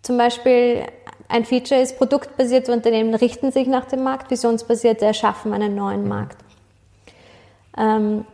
zum 0.03 0.17
Beispiel 0.17 0.85
ein 1.29 1.45
Feature 1.45 1.81
ist, 1.81 1.99
produktbasierte 1.99 2.73
Unternehmen 2.73 3.15
richten 3.15 3.53
sich 3.53 3.69
nach 3.69 3.85
dem 3.85 4.03
Markt, 4.03 4.31
visionsbasierte 4.31 5.05
erschaffen 5.05 5.53
einen 5.53 5.75
neuen 5.75 6.05
mhm. 6.05 6.09
Markt. 6.09 6.39
Ähm, 7.77 8.25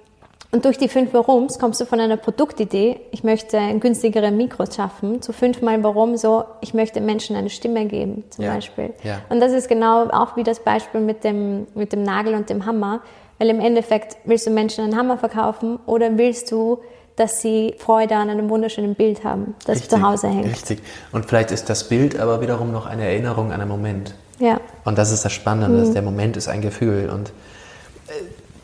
und 0.54 0.64
durch 0.64 0.78
die 0.78 0.86
fünf 0.86 1.12
Warums 1.12 1.58
kommst 1.58 1.80
du 1.80 1.84
von 1.84 1.98
einer 1.98 2.16
Produktidee, 2.16 3.00
ich 3.10 3.24
möchte 3.24 3.58
ein 3.58 3.80
günstigere 3.80 4.30
Mikro 4.30 4.66
schaffen, 4.66 5.20
zu 5.20 5.32
fünfmal 5.32 5.82
Warum 5.82 6.16
so, 6.16 6.44
ich 6.60 6.74
möchte 6.74 7.00
Menschen 7.00 7.34
eine 7.34 7.50
Stimme 7.50 7.86
geben, 7.86 8.22
zum 8.30 8.44
ja. 8.44 8.54
Beispiel. 8.54 8.94
Ja. 9.02 9.20
Und 9.30 9.40
das 9.40 9.50
ist 9.50 9.68
genau 9.68 10.06
auch 10.10 10.36
wie 10.36 10.44
das 10.44 10.60
Beispiel 10.60 11.00
mit 11.00 11.24
dem, 11.24 11.66
mit 11.74 11.92
dem 11.92 12.04
Nagel 12.04 12.34
und 12.34 12.50
dem 12.50 12.66
Hammer, 12.66 13.00
weil 13.40 13.48
im 13.48 13.58
Endeffekt 13.58 14.16
willst 14.26 14.46
du 14.46 14.52
Menschen 14.52 14.84
einen 14.84 14.96
Hammer 14.96 15.18
verkaufen 15.18 15.80
oder 15.86 16.16
willst 16.18 16.52
du, 16.52 16.78
dass 17.16 17.40
sie 17.40 17.74
Freude 17.78 18.14
an 18.14 18.30
einem 18.30 18.48
wunderschönen 18.48 18.94
Bild 18.94 19.24
haben, 19.24 19.56
das 19.66 19.78
richtig, 19.78 19.90
zu 19.90 20.02
Hause 20.02 20.28
hängt. 20.28 20.46
Richtig. 20.46 20.82
Und 21.10 21.26
vielleicht 21.26 21.50
ist 21.50 21.68
das 21.68 21.88
Bild 21.88 22.20
aber 22.20 22.40
wiederum 22.40 22.70
noch 22.70 22.86
eine 22.86 23.08
Erinnerung 23.08 23.50
an 23.50 23.60
einen 23.60 23.68
Moment. 23.68 24.14
Ja. 24.38 24.60
Und 24.84 24.98
das 24.98 25.10
ist 25.10 25.24
das 25.24 25.32
Spannende, 25.32 25.84
mhm. 25.84 25.94
der 25.94 26.02
Moment 26.02 26.36
ist 26.36 26.46
ein 26.46 26.60
Gefühl 26.60 27.10
und 27.10 27.32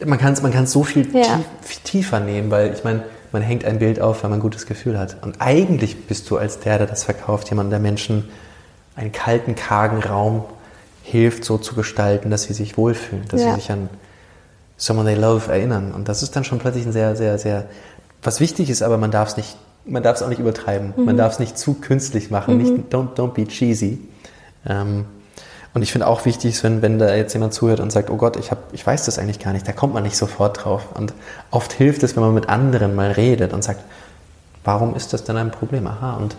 man 0.05 0.19
kann 0.19 0.33
es 0.33 0.43
man 0.43 0.53
kann's 0.53 0.73
so 0.73 0.85
viel 0.85 1.07
ja. 1.15 1.41
tief, 1.63 1.81
tiefer 1.85 2.21
nehmen, 2.21 2.51
weil 2.51 2.73
ich 2.73 2.85
meine, 2.85 3.03
man 3.33 3.43
hängt 3.43 3.65
ein 3.65 3.79
Bild 3.79 4.01
auf, 4.01 4.23
weil 4.23 4.31
man 4.31 4.39
ein 4.39 4.43
gutes 4.43 4.67
Gefühl 4.67 4.99
hat. 4.99 5.19
Und 5.23 5.41
eigentlich 5.41 6.07
bist 6.07 6.31
du 6.31 6.37
als 6.37 6.59
der, 6.61 6.79
der 6.79 6.87
das 6.87 7.05
verkauft, 7.05 7.51
jemand, 7.51 7.71
der 7.71 7.79
Menschen 7.79 8.29
einen 8.97 9.13
kalten, 9.13 9.55
kargen 9.55 10.03
Raum 10.03 10.45
hilft, 11.03 11.45
so 11.45 11.59
zu 11.59 11.75
gestalten, 11.75 12.31
dass 12.31 12.45
sie 12.45 12.55
sich 12.55 12.77
wohlfühlen, 12.77 13.27
dass 13.29 13.41
ja. 13.41 13.55
sie 13.55 13.61
sich 13.61 13.71
an 13.71 13.89
someone 14.77 15.09
they 15.13 15.21
love 15.21 15.51
erinnern. 15.51 15.93
Und 15.93 16.09
das 16.09 16.23
ist 16.23 16.35
dann 16.35 16.45
schon 16.45 16.59
plötzlich 16.59 16.87
ein 16.87 16.93
sehr, 16.93 17.15
sehr, 17.17 17.39
sehr, 17.39 17.67
was 18.23 18.41
wichtig 18.41 18.71
ist, 18.71 18.83
aber 18.83 18.99
man 18.99 19.11
darf 19.11 19.29
es 19.29 19.37
nicht, 19.37 19.57
man 19.85 20.03
darf 20.03 20.17
es 20.17 20.23
auch 20.23 20.29
nicht 20.29 20.41
übertreiben. 20.41 20.93
Mhm. 20.97 21.05
Man 21.05 21.17
darf 21.17 21.35
es 21.35 21.39
nicht 21.39 21.59
zu 21.59 21.75
künstlich 21.75 22.31
machen. 22.31 22.57
Mhm. 22.57 22.63
Nicht, 22.63 22.95
don't, 22.95 23.15
don't 23.15 23.33
be 23.33 23.47
cheesy. 23.47 23.99
Ähm, 24.67 25.05
und 25.73 25.83
ich 25.83 25.93
finde 25.93 26.09
auch 26.09 26.25
wichtig, 26.25 26.63
wenn, 26.65 26.83
wenn 26.83 26.99
da 26.99 27.15
jetzt 27.15 27.33
jemand 27.33 27.55
zuhört 27.55 27.79
und 27.79 27.93
sagt, 27.93 28.11
oh 28.11 28.17
Gott, 28.17 28.37
ich, 28.37 28.51
hab, 28.51 28.59
ich 28.73 28.85
weiß 28.85 29.05
das 29.05 29.19
eigentlich 29.19 29.39
gar 29.39 29.53
nicht, 29.53 29.69
da 29.69 29.73
kommt 29.73 29.95
man 29.95 30.03
nicht 30.03 30.17
sofort 30.17 30.65
drauf. 30.65 30.89
Und 30.95 31.13
oft 31.51 31.73
hilft 31.73 32.03
es, 32.03 32.17
wenn 32.17 32.25
man 32.25 32.35
mit 32.35 32.49
anderen 32.49 32.97
mal 32.97 33.13
redet 33.13 33.53
und 33.53 33.63
sagt, 33.63 33.81
warum 34.65 34.97
ist 34.97 35.13
das 35.13 35.23
denn 35.23 35.37
ein 35.37 35.53
Problem? 35.53 35.87
Aha, 35.87 36.17
und 36.17 36.37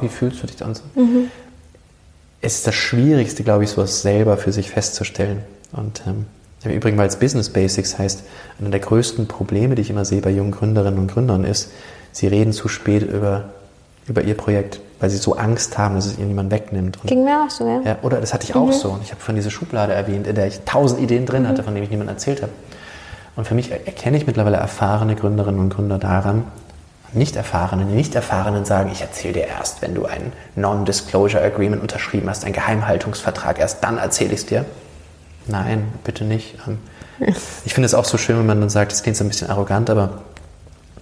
wie 0.00 0.08
fühlst 0.08 0.42
du 0.42 0.46
dich 0.46 0.56
dann 0.56 0.74
so? 0.74 0.82
Mhm. 0.94 1.28
Es 2.40 2.56
ist 2.56 2.66
das 2.66 2.74
Schwierigste, 2.74 3.42
glaube 3.42 3.64
ich, 3.64 3.70
sowas 3.70 4.02
selber 4.02 4.36
für 4.36 4.52
sich 4.52 4.70
festzustellen. 4.70 5.42
Und 5.72 6.02
ähm, 6.06 6.26
im 6.64 6.70
Übrigen, 6.70 6.98
weil 6.98 7.08
es 7.08 7.16
Business 7.16 7.50
Basics 7.50 7.98
heißt, 7.98 8.22
einer 8.60 8.70
der 8.70 8.80
größten 8.80 9.26
Probleme, 9.26 9.74
die 9.74 9.82
ich 9.82 9.90
immer 9.90 10.04
sehe 10.04 10.20
bei 10.20 10.30
jungen 10.30 10.52
Gründerinnen 10.52 10.98
und 11.00 11.12
Gründern 11.12 11.44
ist, 11.44 11.70
sie 12.12 12.28
reden 12.28 12.52
zu 12.52 12.68
spät 12.68 13.02
über, 13.02 13.50
über 14.06 14.22
ihr 14.22 14.36
Projekt 14.36 14.80
weil 15.02 15.10
sie 15.10 15.16
so 15.16 15.34
Angst 15.34 15.78
haben, 15.78 15.96
dass 15.96 16.06
es 16.06 16.16
ihnen 16.16 16.28
jemand 16.28 16.52
wegnimmt. 16.52 16.96
Und, 17.02 17.08
Ging 17.08 17.24
mir 17.24 17.44
auch 17.44 17.50
so, 17.50 17.66
ja. 17.66 17.80
ja 17.84 17.96
oder 18.02 18.20
das 18.20 18.32
hatte 18.32 18.44
ich 18.44 18.54
auch 18.54 18.68
mhm. 18.68 18.72
so. 18.72 19.00
Ich 19.02 19.10
habe 19.10 19.20
von 19.20 19.34
dieser 19.34 19.50
Schublade 19.50 19.92
erwähnt, 19.92 20.28
in 20.28 20.36
der 20.36 20.46
ich 20.46 20.60
tausend 20.60 21.00
Ideen 21.00 21.26
drin 21.26 21.42
mhm. 21.42 21.48
hatte, 21.48 21.64
von 21.64 21.74
denen 21.74 21.82
ich 21.82 21.90
niemand 21.90 22.08
erzählt 22.08 22.40
habe. 22.40 22.52
Und 23.34 23.48
für 23.48 23.56
mich 23.56 23.72
erkenne 23.72 24.16
ich 24.16 24.28
mittlerweile 24.28 24.58
erfahrene 24.58 25.16
Gründerinnen 25.16 25.60
und 25.60 25.70
Gründer 25.70 25.98
daran, 25.98 26.44
nicht 27.12 27.34
erfahrene, 27.34 27.84
die 27.84 27.94
nicht 27.94 28.14
erfahrenen 28.14 28.64
sagen, 28.64 28.90
ich 28.92 29.00
erzähle 29.00 29.34
dir 29.34 29.46
erst, 29.48 29.82
wenn 29.82 29.96
du 29.96 30.04
ein 30.06 30.32
Non-Disclosure 30.54 31.42
Agreement 31.42 31.82
unterschrieben 31.82 32.30
hast, 32.30 32.44
einen 32.44 32.54
Geheimhaltungsvertrag, 32.54 33.58
erst 33.58 33.82
dann 33.82 33.98
erzähle 33.98 34.34
ich 34.34 34.40
es 34.40 34.46
dir. 34.46 34.64
Nein, 35.48 35.88
bitte 36.04 36.24
nicht. 36.24 36.56
Ich 37.64 37.74
finde 37.74 37.86
es 37.86 37.94
auch 37.94 38.04
so 38.04 38.18
schön, 38.18 38.36
wenn 38.36 38.46
man 38.46 38.58
dann 38.58 38.70
sagt, 38.70 38.90
das 38.90 39.04
klingt 39.04 39.16
so 39.16 39.22
ein 39.22 39.28
bisschen 39.28 39.48
arrogant, 39.48 39.90
aber 39.90 40.22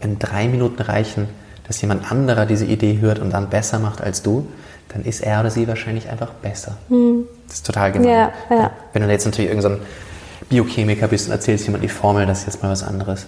wenn 0.03 0.19
drei 0.19 0.49
Minuten 0.49 0.83
reichen, 0.83 1.29
dass 1.71 1.81
jemand 1.83 2.11
anderer 2.11 2.47
diese 2.47 2.65
Idee 2.65 2.99
hört 2.99 3.21
und 3.21 3.31
dann 3.31 3.49
besser 3.49 3.79
macht 3.79 4.01
als 4.01 4.23
du, 4.23 4.45
dann 4.89 5.05
ist 5.05 5.21
er 5.21 5.39
oder 5.39 5.53
sie 5.53 5.69
wahrscheinlich 5.69 6.09
einfach 6.09 6.31
besser. 6.31 6.77
Mhm. 6.89 7.27
Das 7.47 7.59
ist 7.59 7.67
total 7.67 7.93
gemein. 7.93 8.09
Ja, 8.09 8.33
ja. 8.51 8.73
Wenn 8.93 9.03
du 9.03 9.09
jetzt 9.09 9.25
natürlich 9.25 9.53
irgendein 9.53 9.77
so 9.77 10.47
Biochemiker 10.49 11.07
bist 11.07 11.29
und 11.29 11.33
erzählst 11.33 11.67
jemand 11.67 11.85
die 11.85 11.89
Formel, 11.89 12.27
das 12.27 12.41
ist 12.41 12.47
jetzt 12.47 12.63
mal 12.65 12.73
was 12.73 12.83
anderes. 12.83 13.27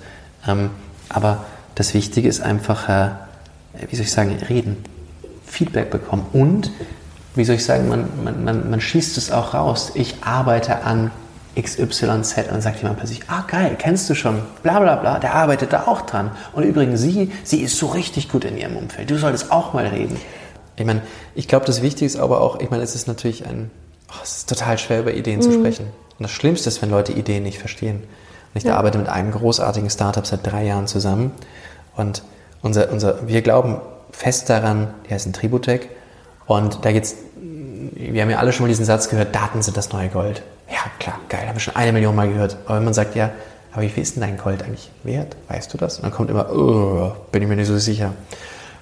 Ähm, 0.49 0.71
aber 1.09 1.45
das 1.77 1.95
Wichtige 1.95 2.29
ist 2.29 2.41
einfach, 2.41 2.89
äh, 2.89 3.11
wie 3.89 3.95
soll 3.95 4.07
ich 4.07 4.11
sagen, 4.11 4.37
reden, 4.49 4.85
Feedback 5.47 5.93
bekommen 5.93 6.27
und, 6.33 6.73
wie 7.37 7.45
soll 7.45 7.55
ich 7.55 7.65
sagen, 7.65 7.89
man, 7.89 8.09
man, 8.25 8.43
man, 8.43 8.71
man 8.71 8.81
schießt 8.81 9.19
es 9.19 9.31
auch 9.31 9.55
raus. 9.55 9.93
Ich 9.95 10.17
arbeite 10.25 10.83
an 10.83 11.13
XYZ 11.61 12.03
und 12.03 12.29
dann 12.51 12.63
sagt 12.63 12.79
jemand 12.79 12.99
plötzlich, 12.99 13.23
ah 13.29 13.45
geil, 13.47 13.77
kennst 13.79 14.09
du 14.09 14.15
schon, 14.15 14.41
bla 14.63 14.81
bla 14.81 14.97
bla, 14.97 15.19
der 15.19 15.35
arbeitet 15.35 15.73
da 15.73 15.87
auch 15.87 16.03
dran. 16.03 16.31
Und 16.53 16.65
übrigens 16.65 17.01
sie, 17.01 17.31
sie 17.45 17.61
ist 17.61 17.77
so 17.77 17.89
richtig 17.89 18.31
gut 18.31 18.45
in 18.45 18.57
ihrem 18.57 18.77
Umfeld, 18.77 19.11
du 19.11 19.19
solltest 19.19 19.53
auch 19.53 19.75
mal 19.75 19.87
reden. 19.87 20.19
Ich 20.77 20.87
meine, 20.87 21.03
ich 21.35 21.49
glaube, 21.49 21.67
das 21.67 21.83
Wichtige 21.83 22.07
ist 22.07 22.17
aber 22.17 22.41
auch, 22.41 22.61
ich 22.61 22.71
meine, 22.71 22.83
es 22.83 22.95
ist 22.95 23.07
natürlich 23.07 23.47
ein, 23.47 23.71
oh, 24.11 24.21
es 24.23 24.39
ist 24.39 24.49
total 24.49 24.79
schwer 24.79 25.01
über 25.01 25.13
Ideen 25.13 25.39
mhm. 25.39 25.43
zu 25.43 25.53
sprechen. 25.53 25.87
Und 26.19 26.23
das 26.23 26.31
Schlimmste 26.31 26.69
ist, 26.69 26.81
wenn 26.81 26.91
Leute 26.91 27.13
Ideen 27.13 27.43
nicht 27.43 27.59
verstehen. 27.59 27.97
Und 27.97 28.59
ich 28.59 28.65
ja. 28.65 28.77
arbeite 28.77 28.99
mit 28.99 29.09
einem 29.09 29.33
großartigen 29.33 29.91
Startup 29.91 30.27
seit 30.27 30.47
drei 30.47 30.65
Jahren 30.65 30.87
zusammen 30.87 31.33
und 31.97 32.23
unser, 32.63 32.91
unser, 32.91 33.27
wir 33.29 33.43
glauben 33.43 33.81
fest 34.11 34.49
daran, 34.49 34.95
die 35.09 35.15
heißen 35.15 35.33
Tributech 35.33 35.89
und 36.47 36.85
da 36.85 36.93
geht's, 36.93 37.17
wir 37.37 38.23
haben 38.23 38.31
ja 38.31 38.39
alle 38.39 38.53
schon 38.53 38.65
mal 38.65 38.69
diesen 38.69 38.85
Satz 38.85 39.09
gehört, 39.09 39.35
Daten 39.35 39.63
sind 39.63 39.77
das 39.77 39.93
neue 39.93 40.09
Gold. 40.09 40.43
Ja, 40.73 40.79
klar, 40.99 41.21
geil, 41.29 41.47
haben 41.47 41.55
wir 41.55 41.61
schon 41.61 41.77
eine 41.77 41.93
Million 41.93 42.17
Mal 42.17 42.29
gehört. 42.29 42.57
Aber 42.65 42.77
wenn 42.77 42.85
man 42.85 42.95
sagt, 42.95 43.15
ja, 43.15 43.31
aber 43.73 43.83
wie 43.83 43.91
viel 43.91 44.03
ist 44.03 44.17
denn 44.17 44.23
dein 44.23 44.39
Gold 44.39 44.63
eigentlich 44.63 44.91
wert? 45.03 45.37
Weißt 45.49 45.73
du 45.73 45.77
das? 45.77 45.97
Und 45.97 46.05
dann 46.05 46.13
kommt 46.13 46.31
immer, 46.31 46.51
oh, 46.51 47.13
bin 47.31 47.43
ich 47.43 47.49
mir 47.49 47.57
nicht 47.57 47.69
so 47.69 47.77
sicher. 47.77 48.15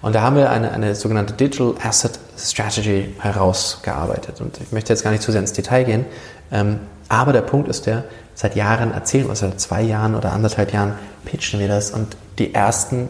Und 0.01 0.15
da 0.15 0.23
haben 0.23 0.37
wir 0.37 0.51
eine, 0.51 0.71
eine 0.71 0.95
sogenannte 0.95 1.35
Digital 1.35 1.75
Asset 1.83 2.19
Strategy 2.39 3.15
herausgearbeitet. 3.19 4.41
Und 4.41 4.59
ich 4.61 4.71
möchte 4.71 4.93
jetzt 4.93 5.03
gar 5.03 5.11
nicht 5.11 5.23
zu 5.23 5.33
sehr 5.33 5.41
ins 5.41 5.53
Detail 5.53 5.85
gehen. 5.85 6.07
Ähm, 6.53 6.79
aber 7.09 7.33
der 7.33 7.43
Punkt 7.43 7.69
ist 7.69 7.87
der, 7.87 8.05
seit 8.35 8.55
Jahren 8.55 8.93
erzählen 8.93 9.27
wir, 9.27 9.35
seit 9.35 9.61
zwei 9.61 9.83
Jahren 9.83 10.15
oder 10.15 10.33
anderthalb 10.33 10.73
Jahren 10.73 10.95
pitchen 11.25 11.59
wir 11.59 11.69
das 11.69 11.91
und 11.91 12.17
die 12.39 12.55
ersten 12.55 13.09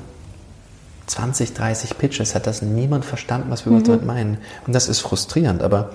20, 1.06 1.52
30 1.54 1.98
Pitches 1.98 2.34
hat 2.34 2.46
das 2.46 2.62
niemand 2.62 3.04
verstanden, 3.04 3.50
was 3.50 3.66
wir 3.66 3.72
mhm. 3.72 3.84
damit 3.84 4.06
meinen. 4.06 4.38
Und 4.66 4.74
das 4.74 4.88
ist 4.88 5.00
frustrierend. 5.00 5.62
Aber 5.62 5.90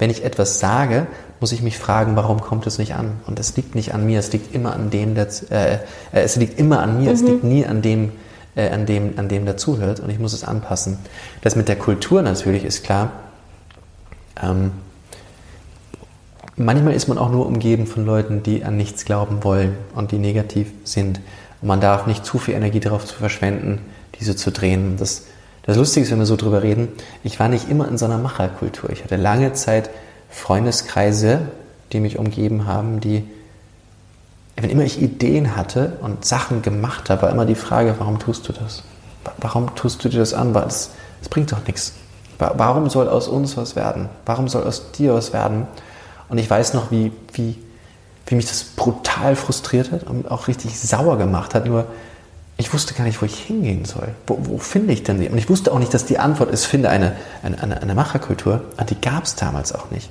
wenn 0.00 0.08
ich 0.08 0.24
etwas 0.24 0.58
sage, 0.58 1.06
muss 1.40 1.52
ich 1.52 1.60
mich 1.60 1.78
fragen, 1.78 2.16
warum 2.16 2.40
kommt 2.40 2.66
es 2.66 2.78
nicht 2.78 2.94
an? 2.94 3.20
Und 3.26 3.38
es 3.38 3.54
liegt 3.56 3.74
nicht 3.74 3.92
an 3.92 4.06
mir, 4.06 4.18
es 4.18 4.32
liegt 4.32 4.54
immer 4.54 4.72
an 4.72 4.88
dem, 4.88 5.14
der, 5.14 5.28
äh, 5.50 5.74
äh, 5.74 5.78
es 6.12 6.36
liegt 6.36 6.58
immer 6.58 6.80
an 6.80 6.98
mir, 6.98 7.10
mhm. 7.10 7.14
es 7.14 7.22
liegt 7.22 7.44
nie 7.44 7.66
an 7.66 7.82
dem, 7.82 8.12
äh, 8.56 8.70
an 8.70 8.86
dem, 8.86 9.18
an 9.18 9.28
dem, 9.28 9.44
der 9.44 9.58
zuhört. 9.58 10.00
Und 10.00 10.08
ich 10.08 10.18
muss 10.18 10.32
es 10.32 10.42
anpassen. 10.42 10.98
Das 11.42 11.54
mit 11.54 11.68
der 11.68 11.76
Kultur 11.76 12.22
natürlich 12.22 12.64
ist 12.64 12.82
klar. 12.82 13.12
Ähm, 14.42 14.72
manchmal 16.56 16.94
ist 16.94 17.06
man 17.08 17.18
auch 17.18 17.30
nur 17.30 17.44
umgeben 17.44 17.86
von 17.86 18.06
Leuten, 18.06 18.42
die 18.42 18.64
an 18.64 18.78
nichts 18.78 19.04
glauben 19.04 19.44
wollen 19.44 19.76
und 19.94 20.12
die 20.12 20.18
negativ 20.18 20.72
sind. 20.84 21.20
Und 21.60 21.68
man 21.68 21.82
darf 21.82 22.06
nicht 22.06 22.24
zu 22.24 22.38
viel 22.38 22.54
Energie 22.54 22.80
darauf 22.80 23.04
zu 23.04 23.16
verschwenden, 23.16 23.80
diese 24.18 24.34
zu 24.34 24.50
drehen. 24.50 24.96
Das, 24.98 25.24
das 25.62 25.76
Lustige 25.76 26.04
ist, 26.04 26.10
wenn 26.10 26.18
wir 26.18 26.26
so 26.26 26.36
drüber 26.36 26.62
reden, 26.62 26.88
ich 27.22 27.38
war 27.38 27.48
nicht 27.48 27.68
immer 27.68 27.88
in 27.88 27.98
so 27.98 28.06
einer 28.06 28.18
Macherkultur. 28.18 28.90
Ich 28.90 29.04
hatte 29.04 29.16
lange 29.16 29.52
Zeit 29.52 29.90
Freundeskreise, 30.30 31.42
die 31.92 32.00
mich 32.00 32.18
umgeben 32.18 32.66
haben, 32.66 33.00
die, 33.00 33.24
wenn 34.56 34.70
immer 34.70 34.84
ich 34.84 35.02
Ideen 35.02 35.56
hatte 35.56 35.98
und 36.00 36.24
Sachen 36.24 36.62
gemacht 36.62 37.10
habe, 37.10 37.22
war 37.22 37.30
immer 37.30 37.46
die 37.46 37.54
Frage, 37.54 37.94
warum 37.98 38.18
tust 38.18 38.48
du 38.48 38.52
das? 38.52 38.84
Warum 39.38 39.74
tust 39.74 40.02
du 40.04 40.08
dir 40.08 40.20
das 40.20 40.34
an? 40.34 40.54
Das, 40.54 40.90
das 41.18 41.28
bringt 41.28 41.52
doch 41.52 41.66
nichts. 41.66 41.92
Warum 42.38 42.88
soll 42.88 43.08
aus 43.08 43.28
uns 43.28 43.56
was 43.58 43.76
werden? 43.76 44.08
Warum 44.24 44.48
soll 44.48 44.64
aus 44.64 44.92
dir 44.92 45.12
was 45.12 45.34
werden? 45.34 45.66
Und 46.30 46.38
ich 46.38 46.48
weiß 46.48 46.72
noch, 46.72 46.90
wie, 46.90 47.12
wie, 47.34 47.58
wie 48.26 48.34
mich 48.34 48.46
das 48.46 48.64
brutal 48.64 49.36
frustriert 49.36 49.92
hat 49.92 50.04
und 50.04 50.30
auch 50.30 50.48
richtig 50.48 50.78
sauer 50.80 51.18
gemacht 51.18 51.54
hat. 51.54 51.66
Nur 51.66 51.86
ich 52.60 52.72
wusste 52.72 52.94
gar 52.94 53.04
nicht, 53.04 53.20
wo 53.20 53.26
ich 53.26 53.38
hingehen 53.38 53.84
soll. 53.84 54.08
Wo, 54.26 54.38
wo 54.42 54.58
finde 54.58 54.92
ich 54.92 55.02
denn 55.02 55.20
die? 55.20 55.28
Und 55.28 55.38
ich 55.38 55.48
wusste 55.48 55.72
auch 55.72 55.78
nicht, 55.78 55.92
dass 55.92 56.06
die 56.06 56.18
Antwort 56.18 56.50
ist, 56.50 56.66
finde 56.66 56.90
eine, 56.90 57.16
eine, 57.42 57.80
eine 57.82 57.94
Macherkultur. 57.94 58.62
Und 58.76 58.90
die 58.90 59.00
gab 59.00 59.24
es 59.24 59.34
damals 59.36 59.74
auch 59.74 59.90
nicht. 59.90 60.10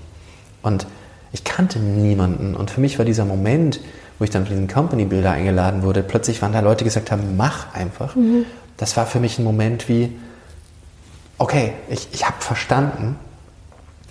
Und 0.62 0.88
ich 1.32 1.44
kannte 1.44 1.79
niemanden. 1.79 2.56
Und 2.56 2.72
für 2.72 2.82
mich 2.82 2.98
war 2.98 3.06
dieser 3.06 3.25
Moment, 3.25 3.79
wo 4.18 4.24
ich 4.24 4.29
dann 4.29 4.46
für 4.46 4.51
diesen 4.51 4.68
Company 4.68 5.06
Builder 5.06 5.32
eingeladen 5.32 5.84
wurde, 5.84 6.03
plötzlich 6.03 6.41
waren 6.41 6.51
da 6.51 6.60
Leute, 6.60 6.79
die 6.79 6.86
gesagt 6.86 7.12
haben, 7.12 7.38
mach 7.38 7.74
einfach. 7.74 8.15
Mhm. 8.15 8.46
Das 8.77 8.98
war 8.98 9.06
für 9.06 9.20
mich 9.20 9.39
ein 9.39 9.44
Moment 9.44 9.88
wie, 9.88 10.18
okay, 11.38 11.74
ich, 11.89 12.08
ich 12.12 12.25
habe 12.25 12.41
verstanden, 12.41 13.18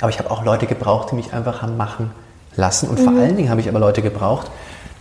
aber 0.01 0.11
ich 0.11 0.19
habe 0.19 0.31
auch 0.31 0.45
Leute 0.45 0.67
gebraucht, 0.67 1.11
die 1.11 1.17
mich 1.17 1.33
einfach 1.33 1.63
haben 1.63 1.77
machen 1.77 2.11
lassen. 2.57 2.89
Und 2.89 3.01
mhm. 3.01 3.05
vor 3.05 3.13
allen 3.15 3.37
Dingen 3.37 3.51
habe 3.51 3.61
ich 3.61 3.69
aber 3.69 3.81
Leute 3.81 4.03
gebraucht, 4.03 4.51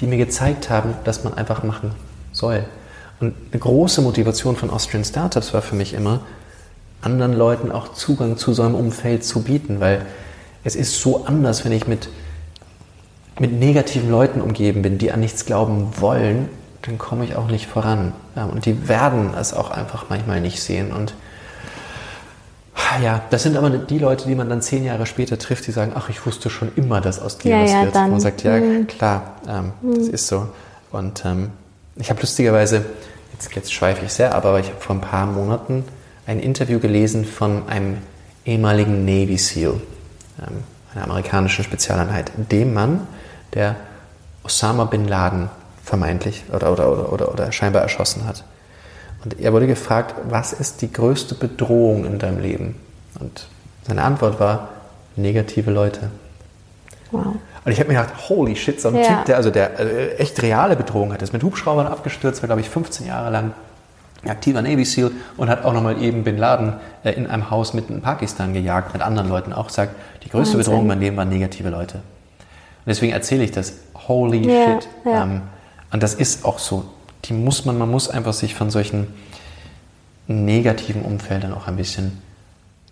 die 0.02 0.08
mir 0.08 0.18
gezeigt 0.18 0.70
haben, 0.70 0.94
dass 1.04 1.24
man 1.24 1.34
einfach 1.34 1.64
machen 1.64 1.92
soll. 2.32 2.66
Und 3.20 3.34
eine 3.52 3.60
große 3.60 4.02
Motivation 4.02 4.56
von 4.56 4.70
Austrian 4.70 5.04
Startups 5.04 5.54
war 5.54 5.62
für 5.62 5.76
mich 5.76 5.94
immer, 5.94 6.22
anderen 7.02 7.34
Leuten 7.34 7.72
auch 7.72 7.94
Zugang 7.94 8.38
zu 8.38 8.54
so 8.54 8.64
einem 8.64 8.76
Umfeld 8.76 9.24
zu 9.24 9.44
bieten, 9.44 9.80
weil 9.80 10.06
es 10.64 10.76
ist 10.76 11.00
so 11.00 11.26
anders, 11.26 11.64
wenn 11.64 11.72
ich 11.72 11.88
mit, 11.88 12.10
mit 13.40 13.54
negativen 13.54 14.10
Leuten 14.10 14.42
umgeben 14.42 14.82
bin, 14.82 14.98
die 14.98 15.12
an 15.12 15.20
nichts 15.20 15.46
glauben 15.46 15.90
wollen, 16.00 16.50
dann 16.82 16.98
komme 16.98 17.26
ich 17.26 17.36
auch 17.36 17.48
nicht 17.48 17.68
voran. 17.68 18.14
Und 18.36 18.66
die 18.66 18.88
werden 18.88 19.34
es 19.40 19.54
auch 19.54 19.72
einfach 19.72 20.06
manchmal 20.10 20.42
nicht 20.42 20.62
sehen. 20.62 20.92
Und 20.92 21.14
ja, 23.02 23.22
das 23.30 23.44
sind 23.44 23.58
aber 23.58 23.70
die 23.70 24.00
Leute, 24.00 24.28
die 24.28 24.36
man 24.36 24.50
dann 24.50 24.62
zehn 24.62 24.84
Jahre 24.84 25.06
später 25.06 25.38
trifft, 25.38 25.68
die 25.68 25.72
sagen, 25.72 25.92
ach, 25.96 26.10
ich 26.10 26.26
wusste 26.26 26.50
schon 26.50 26.72
immer, 26.76 27.02
dass 27.02 27.20
aus 27.20 27.38
dir 27.38 27.52
ja, 27.52 27.64
was 27.64 27.72
ja, 27.72 27.84
wird. 27.84 27.96
Dann. 27.96 28.06
Und 28.06 28.12
man 28.12 28.20
sagt, 28.20 28.44
ja, 28.44 28.58
mhm. 28.58 28.88
klar, 28.88 29.36
ähm, 29.48 29.72
mhm. 29.82 29.96
das 29.96 30.08
ist 30.08 30.28
so. 30.28 30.48
Und 30.92 31.24
ähm, 31.26 31.52
ich 32.00 32.10
habe 32.10 32.22
lustigerweise, 32.22 32.86
jetzt, 33.34 33.54
jetzt 33.56 33.74
schweife 33.74 34.06
ich 34.06 34.14
sehr 34.14 34.36
ab, 34.36 34.46
aber 34.46 34.60
ich 34.60 34.68
habe 34.68 34.80
vor 34.80 34.96
ein 34.96 35.02
paar 35.02 35.26
Monaten 35.26 35.84
ein 36.26 36.40
Interview 36.40 36.80
gelesen 36.80 37.26
von 37.26 37.68
einem 37.70 37.98
ehemaligen 38.46 39.06
Navy 39.06 39.38
SEAL, 39.38 39.82
ähm, 40.40 40.64
einer 40.94 41.04
amerikanischen 41.06 41.64
Spezialeinheit, 41.64 42.32
dem 42.52 42.74
Mann, 42.74 43.08
der 43.54 43.76
Osama 44.44 44.86
bin 44.86 45.08
Laden 45.08 45.50
vermeintlich 45.84 46.44
oder, 46.54 46.72
oder, 46.72 46.92
oder, 46.92 47.14
oder, 47.14 47.32
oder 47.32 47.52
scheinbar 47.52 47.82
erschossen 47.82 48.26
hat. 48.26 48.44
Und 49.24 49.40
er 49.40 49.52
wurde 49.54 49.68
gefragt, 49.68 50.16
was 50.30 50.54
ist 50.54 50.82
die 50.82 50.92
größte 50.92 51.36
Bedrohung 51.36 52.06
in 52.06 52.20
deinem 52.20 52.40
Leben? 52.40 52.76
Und 53.20 53.48
seine 53.88 54.04
Antwort 54.04 54.40
war, 54.40 54.70
negative 55.16 55.72
Leute. 55.72 56.12
Wow. 57.12 57.36
Und 57.68 57.74
ich 57.74 57.82
habe 57.82 57.92
mir 57.92 58.00
gedacht, 58.00 58.30
holy 58.30 58.56
shit, 58.56 58.80
so 58.80 58.88
ein 58.88 58.96
ja. 58.96 59.04
Typ, 59.04 59.26
der 59.26 59.36
also 59.36 59.50
der 59.50 59.78
äh, 59.78 60.16
echt 60.20 60.42
reale 60.42 60.78
Bedrohung 60.78 61.12
hat, 61.12 61.22
ist 61.22 61.34
mit 61.34 61.44
Hubschraubern 61.44 61.86
abgestürzt, 61.86 62.42
war 62.42 62.48
glaube 62.48 62.62
ich 62.62 62.70
15 62.70 63.06
Jahre 63.06 63.30
lang 63.30 63.52
aktiver 64.26 64.62
Navy 64.62 64.86
SEAL 64.86 65.12
und 65.36 65.50
hat 65.50 65.66
auch 65.66 65.74
nochmal 65.74 66.02
eben 66.02 66.24
Bin 66.24 66.38
Laden 66.38 66.76
äh, 67.04 67.12
in 67.12 67.28
einem 67.28 67.52
Haus 67.52 67.74
mitten 67.74 67.96
in 67.96 68.02
Pakistan 68.02 68.54
gejagt, 68.54 68.94
mit 68.94 69.02
anderen 69.02 69.28
Leuten 69.28 69.52
auch 69.52 69.68
sagt, 69.68 69.94
die 70.24 70.30
größte 70.30 70.54
Wahnsinn. 70.54 70.60
Bedrohung 70.60 70.82
in 70.84 70.88
meinem 70.88 71.02
Leben 71.02 71.18
waren 71.18 71.28
negative 71.28 71.68
Leute. 71.68 71.96
Und 71.96 72.04
deswegen 72.88 73.12
erzähle 73.12 73.44
ich 73.44 73.52
das, 73.52 73.74
holy 74.08 74.48
ja, 74.48 74.80
shit. 74.80 74.90
Ja. 75.04 75.24
Ähm, 75.24 75.42
und 75.92 76.02
das 76.02 76.14
ist 76.14 76.46
auch 76.46 76.60
so. 76.60 76.86
Die 77.26 77.34
muss 77.34 77.66
man, 77.66 77.78
man 77.78 77.92
muss 77.92 78.10
einfach 78.10 78.32
sich 78.32 78.56
von 78.56 78.70
solchen 78.70 79.14
negativen 80.28 81.02
Umfeldern 81.02 81.54
auch 81.54 81.68
ein 81.68 81.76
bisschen 81.76 82.22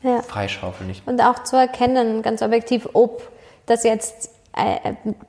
ja. 0.03 0.21
freischaufeln. 0.21 0.93
Und 1.05 1.21
auch 1.21 1.45
zu 1.45 1.55
erkennen, 1.55 2.21
ganz 2.23 2.41
objektiv, 2.41 2.89
ob 2.91 3.21
das 3.67 3.85
jetzt 3.85 4.34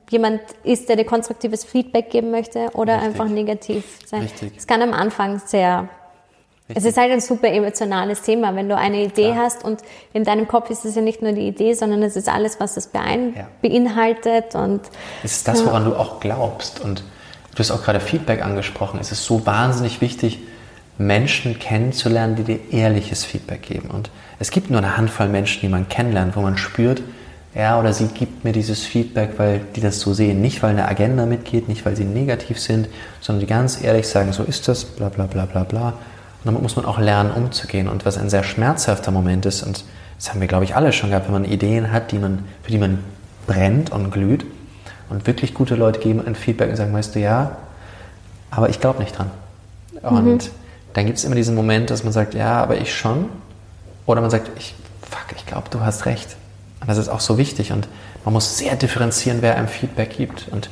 jemand 0.09 0.41
ist, 0.63 0.87
der 0.89 0.95
dir 0.95 1.05
konstruktives 1.05 1.65
Feedback 1.65 2.09
geben 2.09 2.31
möchte 2.31 2.69
oder 2.73 2.95
Richtig. 2.95 3.09
einfach 3.09 3.27
negativ 3.27 3.99
sein. 4.05 4.21
Richtig. 4.21 4.53
Es 4.55 4.67
kann 4.67 4.81
am 4.81 4.93
Anfang 4.93 5.41
sehr 5.45 5.89
Richtig. 6.69 6.83
Es 6.83 6.89
ist 6.91 6.97
halt 6.97 7.13
ein 7.13 7.21
super 7.21 7.47
emotionales 7.47 8.23
Thema, 8.23 8.53
wenn 8.53 8.67
du 8.67 8.75
eine 8.75 9.01
Idee 9.01 9.31
Klar. 9.31 9.45
hast 9.45 9.63
und 9.63 9.79
in 10.11 10.25
deinem 10.25 10.49
Kopf 10.49 10.69
ist 10.69 10.83
es 10.83 10.95
ja 10.95 11.01
nicht 11.01 11.21
nur 11.21 11.31
die 11.31 11.47
Idee, 11.47 11.73
sondern 11.73 12.03
es 12.03 12.17
ist 12.17 12.27
alles, 12.27 12.59
was 12.59 12.75
es 12.75 12.89
ja. 12.93 13.47
beinhaltet 13.61 14.53
und 14.53 14.81
es 15.23 15.37
ist 15.37 15.47
das, 15.47 15.65
woran 15.65 15.83
ja. 15.83 15.91
du 15.91 15.95
auch 15.95 16.19
glaubst 16.19 16.81
und 16.81 17.05
du 17.55 17.59
hast 17.59 17.71
auch 17.71 17.81
gerade 17.81 18.01
Feedback 18.01 18.43
angesprochen. 18.43 18.99
Es 18.99 19.13
ist 19.13 19.23
so 19.23 19.45
wahnsinnig 19.45 20.01
wichtig, 20.01 20.39
Menschen 20.97 21.57
kennenzulernen, 21.57 22.35
die 22.35 22.43
dir 22.43 22.59
ehrliches 22.71 23.23
Feedback 23.23 23.61
geben 23.61 23.89
und 23.89 24.09
es 24.39 24.51
gibt 24.51 24.69
nur 24.69 24.79
eine 24.79 24.97
Handvoll 24.97 25.29
Menschen, 25.29 25.61
die 25.61 25.69
man 25.69 25.87
kennenlernt, 25.87 26.35
wo 26.35 26.41
man 26.41 26.57
spürt, 26.57 27.01
er 27.53 27.79
oder 27.79 27.93
sie 27.93 28.07
gibt 28.07 28.43
mir 28.43 28.51
dieses 28.51 28.83
Feedback, 28.83 29.31
weil 29.37 29.61
die 29.75 29.81
das 29.81 29.99
so 29.99 30.13
sehen. 30.13 30.41
Nicht, 30.41 30.61
weil 30.61 30.71
eine 30.71 30.87
Agenda 30.87 31.25
mitgeht, 31.25 31.67
nicht, 31.67 31.85
weil 31.85 31.95
sie 31.95 32.03
negativ 32.03 32.59
sind, 32.59 32.87
sondern 33.21 33.41
die 33.41 33.47
ganz 33.47 33.83
ehrlich 33.83 34.07
sagen, 34.07 34.33
so 34.33 34.43
ist 34.43 34.67
das, 34.67 34.85
bla 34.85 35.09
bla 35.09 35.25
bla 35.25 35.45
bla 35.45 35.63
bla. 35.63 35.89
Und 35.89 36.45
damit 36.45 36.61
muss 36.61 36.75
man 36.75 36.85
auch 36.85 36.99
lernen, 36.99 37.31
umzugehen. 37.31 37.87
Und 37.87 38.05
was 38.05 38.17
ein 38.17 38.29
sehr 38.29 38.43
schmerzhafter 38.43 39.11
Moment 39.11 39.45
ist, 39.45 39.63
und 39.63 39.85
das 40.17 40.29
haben 40.29 40.41
wir, 40.41 40.47
glaube 40.47 40.65
ich, 40.65 40.75
alle 40.75 40.93
schon 40.93 41.09
gehabt, 41.09 41.25
wenn 41.25 41.33
man 41.33 41.45
Ideen 41.45 41.91
hat, 41.91 42.11
die 42.11 42.19
man, 42.19 42.43
für 42.63 42.71
die 42.71 42.77
man 42.77 42.99
brennt 43.47 43.91
und 43.91 44.11
glüht 44.11 44.45
und 45.09 45.25
wirklich 45.25 45.53
gute 45.53 45.75
Leute 45.75 45.99
geben 45.99 46.21
ein 46.25 46.35
Feedback 46.35 46.69
und 46.69 46.75
sagen, 46.75 46.93
weißt 46.93 47.15
du, 47.15 47.19
ja, 47.19 47.57
aber 48.51 48.69
ich 48.69 48.79
glaube 48.79 48.99
nicht 48.99 49.17
dran. 49.17 49.31
Und 50.01 50.25
mhm. 50.25 50.51
dann 50.93 51.05
gibt 51.05 51.17
es 51.17 51.23
immer 51.23 51.35
diesen 51.35 51.55
Moment, 51.55 51.89
dass 51.89 52.03
man 52.03 52.13
sagt, 52.13 52.33
ja, 52.33 52.61
aber 52.61 52.77
ich 52.77 52.93
schon. 52.93 53.29
Oder 54.05 54.21
man 54.21 54.29
sagt, 54.29 54.49
ich 54.57 54.75
fuck, 55.01 55.19
fuck, 55.27 55.37
ich 55.37 55.45
glaube, 55.45 55.69
du 55.69 55.81
hast 55.81 56.05
recht. 56.05 56.35
Und 56.81 56.89
das 56.89 56.97
ist 56.97 57.09
auch 57.09 57.19
so 57.19 57.37
wichtig 57.37 57.71
und 57.71 57.87
man 58.23 58.33
muss 58.33 58.57
sehr 58.57 58.75
differenzieren, 58.75 59.39
wer 59.41 59.55
einem 59.55 59.67
Feedback 59.67 60.15
gibt. 60.15 60.47
Und 60.51 60.69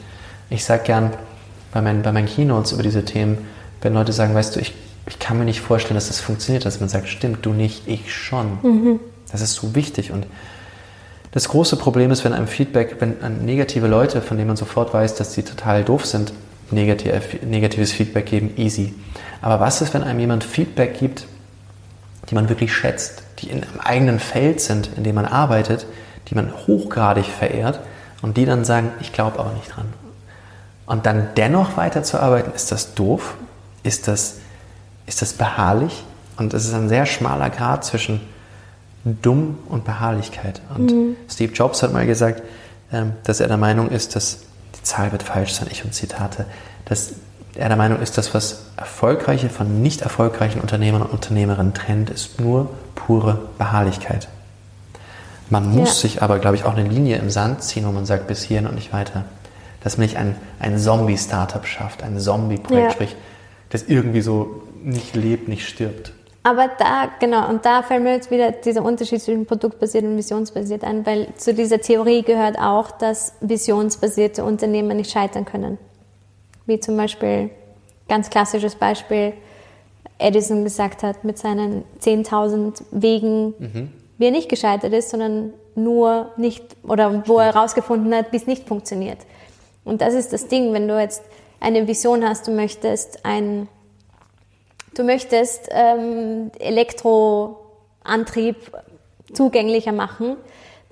ich 0.49 0.63
sage 0.65 0.83
gern 0.83 1.13
bei 1.71 1.81
meinen, 1.81 2.03
bei 2.03 2.11
meinen 2.11 2.27
Keynotes 2.27 2.71
über 2.73 2.83
diese 2.83 3.05
Themen, 3.05 3.37
wenn 3.81 3.93
Leute 3.93 4.13
sagen, 4.13 4.35
weißt 4.35 4.55
du, 4.55 4.59
ich, 4.59 4.73
ich 5.07 5.19
kann 5.19 5.37
mir 5.37 5.45
nicht 5.45 5.61
vorstellen, 5.61 5.95
dass 5.95 6.07
das 6.07 6.19
funktioniert, 6.19 6.65
dass 6.65 6.79
man 6.79 6.89
sagt, 6.89 7.07
stimmt, 7.07 7.45
du 7.45 7.53
nicht, 7.53 7.87
ich 7.87 8.13
schon. 8.13 8.57
Mhm. 8.61 8.99
Das 9.31 9.41
ist 9.41 9.53
so 9.53 9.75
wichtig 9.75 10.11
und 10.11 10.27
das 11.35 11.49
große 11.49 11.75
Problem 11.75 12.11
ist, 12.11 12.23
wenn 12.23 12.31
einem 12.31 12.47
Feedback, 12.47 12.95
wenn 13.01 13.17
negative 13.43 13.87
Leute, 13.87 14.21
von 14.21 14.37
denen 14.37 14.47
man 14.47 14.55
sofort 14.55 14.93
weiß, 14.93 15.15
dass 15.15 15.33
sie 15.33 15.43
total 15.43 15.83
doof 15.83 16.05
sind, 16.05 16.31
negativ, 16.71 17.43
negatives 17.43 17.91
Feedback 17.91 18.25
geben, 18.27 18.53
easy. 18.55 18.93
Aber 19.41 19.59
was 19.59 19.81
ist, 19.81 19.93
wenn 19.93 20.01
einem 20.01 20.17
jemand 20.21 20.45
Feedback 20.45 20.97
gibt, 20.97 21.27
die 22.29 22.35
man 22.35 22.47
wirklich 22.47 22.73
schätzt, 22.73 23.23
die 23.45 23.51
in 23.51 23.63
einem 23.63 23.79
eigenen 23.79 24.19
Feld 24.19 24.59
sind, 24.59 24.89
in 24.97 25.03
dem 25.03 25.15
man 25.15 25.25
arbeitet, 25.25 25.85
die 26.27 26.35
man 26.35 26.51
hochgradig 26.67 27.25
verehrt 27.25 27.79
und 28.21 28.37
die 28.37 28.45
dann 28.45 28.65
sagen, 28.65 28.91
ich 28.99 29.13
glaube 29.13 29.39
aber 29.39 29.53
nicht 29.53 29.75
dran. 29.75 29.85
Und 30.85 31.05
dann 31.05 31.29
dennoch 31.37 31.77
weiterzuarbeiten, 31.77 32.53
ist 32.53 32.71
das 32.71 32.93
doof? 32.93 33.35
Ist 33.83 34.07
das, 34.07 34.37
ist 35.05 35.21
das 35.21 35.33
beharrlich? 35.33 36.03
Und 36.37 36.53
es 36.53 36.65
ist 36.65 36.73
ein 36.73 36.89
sehr 36.89 37.05
schmaler 37.05 37.49
Grad 37.49 37.85
zwischen 37.85 38.21
dumm 39.03 39.59
und 39.69 39.85
Beharrlichkeit. 39.85 40.61
Und 40.75 40.91
mhm. 40.91 41.15
Steve 41.29 41.53
Jobs 41.53 41.83
hat 41.83 41.93
mal 41.93 42.05
gesagt, 42.05 42.41
ähm, 42.91 43.13
dass 43.23 43.39
er 43.39 43.47
der 43.47 43.57
Meinung 43.57 43.89
ist, 43.89 44.15
dass, 44.15 44.39
die 44.75 44.83
Zahl 44.83 45.11
wird 45.11 45.23
falsch 45.23 45.53
sein, 45.53 45.67
ich 45.71 45.85
und 45.85 45.93
Zitate, 45.93 46.45
dass 46.85 47.13
er 47.55 47.67
der 47.69 47.77
Meinung 47.77 48.01
ist, 48.01 48.17
dass 48.17 48.33
was 48.33 48.65
erfolgreiche 48.77 49.49
von 49.49 49.81
nicht 49.81 50.01
erfolgreichen 50.01 50.59
Unternehmern 50.59 51.01
und 51.01 51.11
Unternehmerinnen 51.11 51.73
trennt, 51.73 52.09
ist 52.09 52.39
nur 52.39 52.69
pure 52.95 53.39
Beharrlichkeit. 53.57 54.27
Man 55.49 55.69
muss 55.69 55.89
ja. 55.89 56.09
sich 56.09 56.21
aber, 56.21 56.39
glaube 56.39 56.55
ich, 56.55 56.65
auch 56.65 56.75
eine 56.75 56.87
Linie 56.87 57.17
im 57.17 57.29
Sand 57.29 57.63
ziehen, 57.63 57.85
wo 57.85 57.91
man 57.91 58.05
sagt, 58.05 58.27
bis 58.27 58.43
hierhin 58.43 58.67
und 58.67 58.75
nicht 58.75 58.91
weiter. 58.91 59.25
Dass 59.83 59.97
man 59.97 60.07
nicht 60.07 60.17
ein, 60.17 60.35
ein 60.59 60.79
Zombie-Startup 60.79 61.65
schafft, 61.65 62.03
ein 62.03 62.19
Zombie-Projekt, 62.19 62.85
ja. 62.85 62.91
sprich, 62.91 63.15
das 63.69 63.83
irgendwie 63.83 64.21
so 64.21 64.63
nicht 64.83 65.15
lebt, 65.15 65.47
nicht 65.47 65.67
stirbt. 65.67 66.11
Aber 66.43 66.69
da, 66.77 67.09
genau, 67.19 67.49
und 67.49 67.65
da 67.65 67.81
fällt 67.81 68.03
mir 68.03 68.13
jetzt 68.13 68.29
wieder 68.29 68.51
dieser 68.51 68.83
Unterschied 68.83 69.21
zwischen 69.21 69.45
produktbasiert 69.45 70.03
und 70.03 70.15
visionsbasiert 70.15 70.83
ein, 70.83 71.05
weil 71.05 71.27
zu 71.37 71.53
dieser 71.53 71.79
Theorie 71.79 72.21
gehört 72.21 72.59
auch, 72.59 72.91
dass 72.91 73.33
visionsbasierte 73.41 74.43
Unternehmen 74.43 74.95
nicht 74.97 75.11
scheitern 75.11 75.45
können. 75.45 75.79
Wie 76.65 76.79
zum 76.79 76.97
Beispiel, 76.97 77.49
ganz 78.07 78.29
klassisches 78.29 78.75
Beispiel, 78.75 79.33
Edison 80.17 80.63
gesagt 80.63 81.03
hat 81.03 81.23
mit 81.23 81.37
seinen 81.37 81.83
10.000 82.01 82.81
Wegen, 82.91 83.53
mhm. 83.59 83.91
wie 84.17 84.25
er 84.25 84.31
nicht 84.31 84.49
gescheitert 84.49 84.93
ist, 84.93 85.09
sondern 85.09 85.53
nur 85.75 86.31
nicht, 86.37 86.63
oder 86.83 87.27
wo 87.27 87.39
er 87.39 87.53
herausgefunden 87.53 88.13
hat, 88.15 88.31
wie 88.31 88.37
es 88.37 88.47
nicht 88.47 88.67
funktioniert. 88.67 89.19
Und 89.83 90.01
das 90.01 90.13
ist 90.13 90.31
das 90.31 90.47
Ding, 90.47 90.73
wenn 90.73 90.87
du 90.87 90.99
jetzt 90.99 91.23
eine 91.59 91.87
Vision 91.87 92.27
hast, 92.27 92.47
du 92.47 92.51
möchtest 92.51 93.25
ein 93.25 93.67
du 94.95 95.03
möchtest 95.03 95.67
ähm, 95.71 96.51
Elektroantrieb 96.59 98.55
zugänglicher 99.33 99.91
machen, 99.91 100.37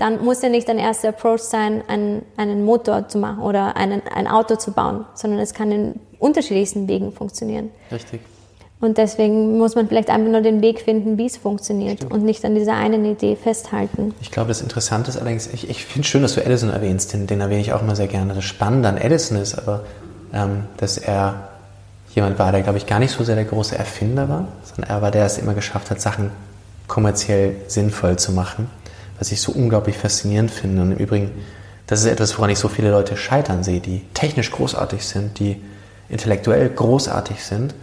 dann 0.04 0.22
muss 0.22 0.42
ja 0.42 0.50
nicht 0.50 0.68
dein 0.68 0.80
erster 0.80 1.10
Approach 1.10 1.40
sein, 1.40 1.82
einen, 1.88 2.24
einen 2.36 2.66
Motor 2.66 3.08
zu 3.08 3.18
machen 3.18 3.42
oder 3.42 3.78
einen, 3.78 4.02
ein 4.14 4.28
Auto 4.28 4.58
zu 4.58 4.72
bauen, 4.72 5.06
sondern 5.14 5.40
es 5.40 5.54
kann 5.54 5.72
in 5.72 5.94
unterschiedlichsten 6.20 6.90
Wegen 6.90 7.14
funktionieren. 7.14 7.70
Richtig. 7.90 8.20
Und 8.82 8.98
deswegen 8.98 9.58
muss 9.58 9.76
man 9.76 9.88
vielleicht 9.88 10.10
einfach 10.10 10.30
nur 10.30 10.42
den 10.42 10.62
Weg 10.62 10.82
finden, 10.82 11.18
wie 11.18 11.28
es 11.28 11.38
funktioniert 11.38 12.00
Stimmt. 12.00 12.12
und 12.12 12.26
nicht 12.26 12.44
an 12.44 12.54
dieser 12.54 12.74
einen 12.74 13.06
Idee 13.06 13.38
festhalten. 13.38 14.14
Ich 14.20 14.30
glaube, 14.30 14.50
das 14.50 14.60
Interessante 14.60 15.10
ist 15.10 15.16
allerdings, 15.16 15.48
ich, 15.54 15.70
ich 15.70 15.86
finde 15.86 16.02
es 16.02 16.08
schön, 16.08 16.22
dass 16.22 16.36
du 16.36 16.46
Edison 16.46 16.70
erwähnst, 16.70 17.14
den, 17.14 17.26
den 17.26 17.40
erwähne 17.40 17.62
ich 17.62 17.72
auch 17.72 17.82
immer 17.82 17.96
sehr 17.96 18.08
gerne. 18.08 18.34
Das 18.34 18.44
Spannende 18.44 18.90
an 18.90 18.98
Edison 18.98 19.38
ist 19.38 19.58
aber, 19.58 19.86
ähm, 20.34 20.66
dass 20.76 20.98
er 20.98 21.48
jemand 22.14 22.38
war, 22.40 22.52
der, 22.52 22.62
glaube 22.62 22.78
ich, 22.78 22.88
gar 22.88 23.00
nicht 23.00 23.12
so 23.12 23.24
sehr 23.24 23.36
der 23.36 23.46
große 23.46 23.78
Erfinder 23.78 24.28
war, 24.28 24.50
sondern 24.66 24.90
er 24.90 25.02
war 25.02 25.12
der, 25.12 25.22
der 25.22 25.28
es 25.28 25.38
immer 25.38 25.54
geschafft 25.54 25.90
hat, 25.92 26.02
Sachen 26.02 26.32
kommerziell 26.90 27.56
sinnvoll 27.68 28.18
zu 28.18 28.34
machen, 28.34 28.70
was 29.20 29.32
ich 29.32 29.42
so 29.42 29.52
unglaublich 29.52 29.98
faszinierend 29.98 30.52
finde. 30.52 30.82
Und 30.82 30.92
im 30.94 30.98
Übrigen, 30.98 31.32
das 31.88 32.02
ist 32.02 32.06
etwas, 32.08 32.38
woran 32.38 32.50
ich 32.50 32.60
so 32.60 32.68
viele 32.68 32.92
Leute 32.92 33.18
scheitern 33.18 33.64
sehe, 33.64 33.80
die 33.80 34.02
technisch 34.14 34.52
großartig 34.52 35.06
sind, 35.06 35.40
die 35.40 35.62
intellektuell 36.10 36.70
großartig 36.70 37.44
sind, 37.44 37.74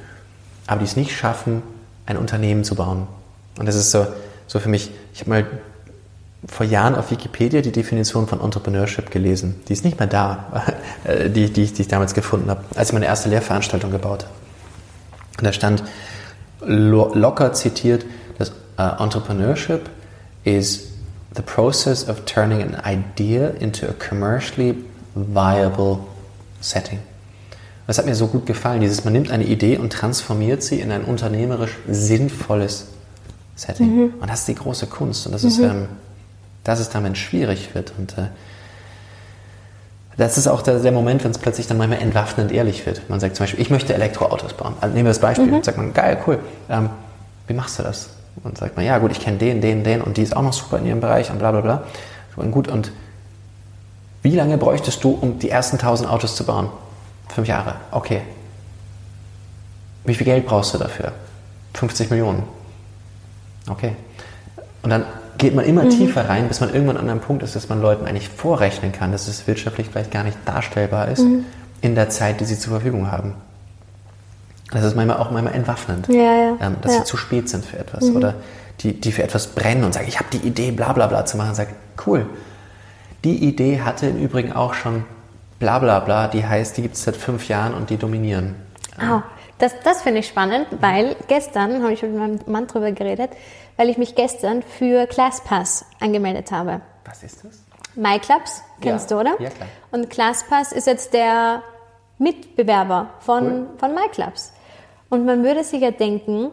aber 0.66 0.80
die 0.80 0.86
es 0.86 0.96
nicht 0.96 1.16
schaffen, 1.16 1.62
ein 2.06 2.16
Unternehmen 2.16 2.64
zu 2.64 2.74
bauen. 2.74 3.06
Und 3.58 3.66
das 3.66 3.74
ist 3.74 3.90
so, 3.90 4.06
so 4.46 4.58
für 4.58 4.68
mich, 4.68 4.90
ich 5.14 5.20
habe 5.20 5.30
mal 5.30 5.46
vor 6.46 6.64
Jahren 6.64 6.94
auf 6.94 7.10
Wikipedia 7.10 7.60
die 7.60 7.72
Definition 7.72 8.26
von 8.26 8.40
Entrepreneurship 8.40 9.10
gelesen. 9.10 9.60
Die 9.68 9.74
ist 9.74 9.84
nicht 9.84 9.98
mehr 9.98 10.08
da, 10.08 10.64
die, 11.26 11.50
die, 11.50 11.66
die 11.66 11.82
ich 11.82 11.88
damals 11.88 12.14
gefunden 12.14 12.50
habe, 12.50 12.64
als 12.74 12.88
ich 12.88 12.92
meine 12.94 13.06
erste 13.06 13.28
Lehrveranstaltung 13.28 13.90
gebaut 13.90 14.24
habe. 14.24 14.34
Und 15.38 15.44
da 15.44 15.52
stand 15.52 15.82
lo 16.60 17.12
locker 17.14 17.52
zitiert, 17.52 18.04
dass 18.38 18.52
uh, 18.78 19.02
Entrepreneurship 19.02 19.88
is 20.44 20.89
the 21.34 21.42
process 21.42 22.08
of 22.08 22.24
turning 22.24 22.62
an 22.62 22.76
idea 22.84 23.50
into 23.60 23.86
a 23.88 23.92
commercially 23.92 24.74
viable 25.14 26.00
setting. 26.60 26.98
Das 27.86 27.98
hat 27.98 28.06
mir 28.06 28.14
so 28.14 28.28
gut 28.28 28.46
gefallen, 28.46 28.80
dieses, 28.80 29.04
man 29.04 29.12
nimmt 29.12 29.30
eine 29.30 29.44
Idee 29.44 29.76
und 29.76 29.92
transformiert 29.92 30.62
sie 30.62 30.80
in 30.80 30.92
ein 30.92 31.04
unternehmerisch 31.04 31.76
sinnvolles 31.88 32.86
Setting. 33.60 33.94
Mhm. 33.94 34.14
Und 34.20 34.30
das 34.30 34.40
ist 34.40 34.48
die 34.48 34.54
große 34.54 34.86
Kunst. 34.86 35.26
Und 35.26 35.32
das 35.32 35.42
mhm. 35.42 35.48
ist, 35.48 35.58
ähm, 35.58 35.88
dass 36.64 36.80
es 36.80 36.88
damit 36.88 37.18
schwierig 37.18 37.74
wird. 37.74 37.92
Und 37.98 38.16
äh, 38.16 38.28
das 40.16 40.38
ist 40.38 40.46
auch 40.46 40.62
der, 40.62 40.78
der 40.78 40.92
Moment, 40.92 41.24
wenn 41.24 41.30
es 41.30 41.38
plötzlich 41.38 41.66
dann 41.66 41.76
manchmal 41.76 42.00
entwaffnend 42.00 42.52
ehrlich 42.52 42.86
wird. 42.86 43.08
Man 43.10 43.20
sagt 43.20 43.36
zum 43.36 43.44
Beispiel, 43.44 43.60
ich 43.60 43.70
möchte 43.70 43.92
Elektroautos 43.92 44.54
bauen. 44.54 44.74
Also 44.80 44.94
nehmen 44.94 45.06
wir 45.06 45.10
das 45.10 45.18
Beispiel. 45.18 45.46
Mhm. 45.46 45.62
Sagt 45.62 45.76
man, 45.76 45.92
geil, 45.92 46.18
cool. 46.26 46.38
Ähm, 46.70 46.90
wie 47.46 47.54
machst 47.54 47.78
du 47.78 47.82
das? 47.82 48.10
Und 48.42 48.56
sagt 48.56 48.76
man, 48.76 48.86
ja 48.86 48.98
gut, 48.98 49.12
ich 49.12 49.20
kenne 49.20 49.38
den, 49.38 49.60
den, 49.60 49.84
den 49.84 50.00
und 50.00 50.16
die 50.16 50.22
ist 50.22 50.36
auch 50.36 50.42
noch 50.42 50.52
super 50.52 50.78
in 50.78 50.86
ihrem 50.86 51.00
Bereich 51.00 51.30
und 51.30 51.38
bla 51.38 51.50
bla 51.50 51.60
bla. 51.60 51.82
Und 52.36 52.50
gut, 52.52 52.68
und 52.68 52.90
wie 54.22 54.34
lange 54.34 54.58
bräuchtest 54.58 55.02
du, 55.04 55.10
um 55.10 55.38
die 55.38 55.50
ersten 55.50 55.76
1000 55.76 56.08
Autos 56.08 56.36
zu 56.36 56.44
bauen? 56.44 56.68
Fünf 57.28 57.48
Jahre. 57.48 57.76
Okay. 57.90 58.22
Wie 60.04 60.14
viel 60.14 60.24
Geld 60.24 60.46
brauchst 60.46 60.74
du 60.74 60.78
dafür? 60.78 61.12
50 61.74 62.10
Millionen. 62.10 62.42
Okay. 63.68 63.94
Und 64.82 64.90
dann 64.90 65.04
geht 65.38 65.54
man 65.54 65.64
immer 65.64 65.84
mhm. 65.84 65.90
tiefer 65.90 66.28
rein, 66.28 66.48
bis 66.48 66.60
man 66.60 66.72
irgendwann 66.72 66.96
an 66.96 67.08
einem 67.08 67.20
Punkt 67.20 67.42
ist, 67.42 67.56
dass 67.56 67.68
man 67.68 67.80
Leuten 67.80 68.06
eigentlich 68.06 68.28
vorrechnen 68.28 68.92
kann, 68.92 69.12
dass 69.12 69.28
es 69.28 69.46
wirtschaftlich 69.46 69.88
vielleicht 69.90 70.10
gar 70.10 70.24
nicht 70.24 70.36
darstellbar 70.44 71.08
ist 71.08 71.20
mhm. 71.20 71.44
in 71.80 71.94
der 71.94 72.10
Zeit, 72.10 72.40
die 72.40 72.44
sie 72.44 72.58
zur 72.58 72.72
Verfügung 72.72 73.10
haben. 73.10 73.34
Das 74.70 74.84
ist 74.84 74.94
manchmal 74.94 75.18
auch 75.18 75.30
manchmal 75.30 75.54
entwaffnend, 75.54 76.08
ja, 76.08 76.14
ja. 76.22 76.56
Ähm, 76.60 76.76
dass 76.80 76.92
ja. 76.92 76.98
sie 77.00 77.04
zu 77.04 77.16
spät 77.16 77.48
sind 77.48 77.64
für 77.64 77.78
etwas 77.78 78.04
mhm. 78.04 78.16
oder 78.16 78.34
die, 78.80 78.98
die 78.98 79.12
für 79.12 79.22
etwas 79.22 79.48
brennen 79.48 79.84
und 79.84 79.92
sagen, 79.92 80.06
ich 80.08 80.18
habe 80.18 80.30
die 80.32 80.46
Idee, 80.46 80.70
bla 80.70 80.92
bla 80.92 81.06
bla 81.06 81.24
zu 81.26 81.36
machen, 81.36 81.54
sagt, 81.54 81.72
cool. 82.06 82.26
Die 83.24 83.44
Idee 83.44 83.80
hatte 83.80 84.06
im 84.06 84.18
Übrigen 84.22 84.52
auch 84.52 84.74
schon 84.74 85.04
bla 85.58 85.78
bla 85.78 86.00
bla, 86.00 86.28
die 86.28 86.44
heißt, 86.44 86.76
die 86.76 86.82
gibt 86.82 86.94
es 86.94 87.02
seit 87.02 87.16
fünf 87.16 87.48
Jahren 87.48 87.74
und 87.74 87.90
die 87.90 87.96
dominieren. 87.96 88.54
Oh, 88.98 89.20
das, 89.58 89.74
das 89.84 90.02
finde 90.02 90.20
ich 90.20 90.28
spannend, 90.28 90.66
weil 90.80 91.16
gestern 91.28 91.82
habe 91.82 91.92
ich 91.92 92.02
mit 92.02 92.16
meinem 92.16 92.40
Mann 92.46 92.66
drüber 92.66 92.92
geredet, 92.92 93.30
weil 93.76 93.88
ich 93.88 93.98
mich 93.98 94.14
gestern 94.14 94.62
für 94.62 95.06
ClassPass 95.06 95.84
angemeldet 96.00 96.50
habe. 96.50 96.80
Was 97.04 97.22
ist 97.22 97.44
das? 97.44 97.62
MyClubs, 97.94 98.62
kennst 98.80 99.10
ja. 99.10 99.16
du, 99.16 99.20
oder? 99.20 99.42
Ja, 99.42 99.50
klar. 99.50 99.68
Und 99.90 100.10
ClassPass 100.10 100.72
ist 100.72 100.86
jetzt 100.86 101.12
der 101.12 101.62
Mitbewerber 102.18 103.10
von, 103.20 103.44
cool. 103.44 103.66
von 103.78 103.94
MyClubs. 103.94 104.52
Und 105.10 105.26
man 105.26 105.44
würde 105.44 105.64
sich 105.64 105.82
ja 105.82 105.90
denken, 105.90 106.50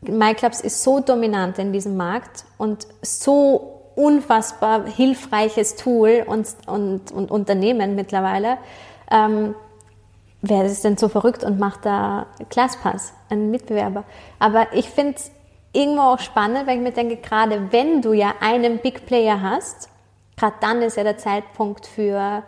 MyClubs 0.00 0.60
ist 0.60 0.82
so 0.82 1.00
dominant 1.00 1.58
in 1.58 1.72
diesem 1.72 1.96
Markt 1.96 2.44
und 2.58 2.86
so 3.02 3.82
unfassbar 3.94 4.86
hilfreiches 4.86 5.76
Tool 5.76 6.24
und, 6.26 6.48
und, 6.66 7.12
und 7.12 7.30
Unternehmen 7.30 7.94
mittlerweile. 7.94 8.58
Ähm, 9.10 9.54
wer 10.40 10.64
ist 10.64 10.84
denn 10.84 10.96
so 10.96 11.08
verrückt 11.08 11.44
und 11.44 11.58
macht 11.60 11.84
da 11.84 12.26
ClassPass, 12.48 13.12
einen 13.28 13.50
Mitbewerber? 13.50 14.04
Aber 14.38 14.72
ich 14.72 14.88
finde 14.88 15.14
es 15.16 15.30
irgendwo 15.72 16.02
auch 16.02 16.18
spannend, 16.18 16.66
weil 16.66 16.76
ich 16.76 16.82
mir 16.82 16.92
denke, 16.92 17.16
gerade 17.16 17.70
wenn 17.70 18.02
du 18.02 18.12
ja 18.12 18.34
einen 18.40 18.78
Big 18.78 19.06
Player 19.06 19.40
hast, 19.40 19.88
gerade 20.36 20.56
dann 20.60 20.82
ist 20.82 20.96
ja 20.96 21.04
der 21.04 21.18
Zeitpunkt 21.18 21.86
für, 21.86 22.42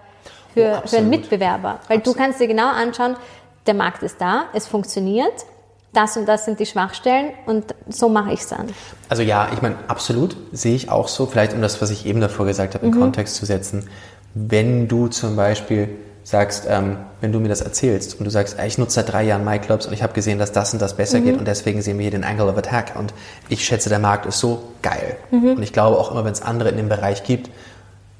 für, 0.53 0.83
oh, 0.83 0.87
für 0.89 0.97
einen 0.97 1.11
Mitbewerber. 1.11 1.81
Weil 1.89 1.99
absolut. 1.99 2.07
du 2.07 2.15
kannst 2.15 2.41
dir 2.41 2.49
genau 2.49 2.69
anschauen, 2.69 3.17
der 3.67 3.75
Markt 3.75 4.03
ist 4.03 4.21
da, 4.21 4.45
es 4.53 4.67
funktioniert, 4.67 5.47
das 5.93 6.17
und 6.17 6.27
das 6.27 6.45
sind 6.45 6.59
die 6.59 6.67
Schwachstellen 6.67 7.31
und 7.47 7.75
so 7.89 8.09
mache 8.09 8.33
ich 8.33 8.41
es 8.41 8.49
dann. 8.49 8.67
Also 9.09 9.23
ja, 9.23 9.49
ich 9.53 9.63
meine, 9.63 9.77
absolut 9.89 10.37
sehe 10.53 10.75
ich 10.75 10.91
auch 10.91 11.09
so, 11.09 11.27
vielleicht 11.27 11.55
um 11.55 11.63
das, 11.63 11.81
was 11.81 11.91
ich 11.91 12.07
eben 12.07 12.21
davor 12.21 12.47
gesagt 12.47 12.75
habe, 12.75 12.85
in 12.85 12.93
mhm. 12.93 13.01
Kontext 13.01 13.37
zu 13.37 13.47
setzen. 13.47 13.89
Wenn 14.35 14.89
du 14.89 15.07
zum 15.07 15.37
Beispiel 15.37 15.89
sagst, 16.25 16.67
ähm, 16.69 16.97
wenn 17.21 17.33
du 17.33 17.39
mir 17.39 17.49
das 17.49 17.61
erzählst 17.61 18.19
und 18.19 18.25
du 18.25 18.31
sagst, 18.31 18.57
ich 18.67 18.79
nutze 18.79 18.95
seit 18.95 19.13
drei 19.13 19.25
Jahren 19.25 19.45
MyClubs 19.45 19.87
und 19.87 19.93
ich 19.93 20.03
habe 20.03 20.15
gesehen, 20.15 20.39
dass 20.39 20.53
das 20.53 20.73
und 20.73 20.81
das 20.81 20.97
besser 20.97 21.21
mhm. 21.21 21.25
geht 21.25 21.39
und 21.39 21.47
deswegen 21.47 21.83
sehen 21.83 21.99
wir 21.99 22.03
hier 22.03 22.11
den 22.11 22.25
Angle 22.25 22.49
of 22.49 22.57
Attack 22.57 22.95
und 22.99 23.13
ich 23.49 23.65
schätze, 23.65 23.91
der 23.91 23.99
Markt 23.99 24.27
ist 24.27 24.41
so 24.41 24.63
geil. 24.83 25.17
Mhm. 25.31 25.53
Und 25.53 25.63
ich 25.63 25.73
glaube 25.73 25.99
auch 25.99 26.11
immer, 26.11 26.25
wenn 26.25 26.33
es 26.33 26.43
andere 26.43 26.71
in 26.71 26.79
dem 26.79 26.89
Bereich 26.89 27.23
gibt, 27.25 27.51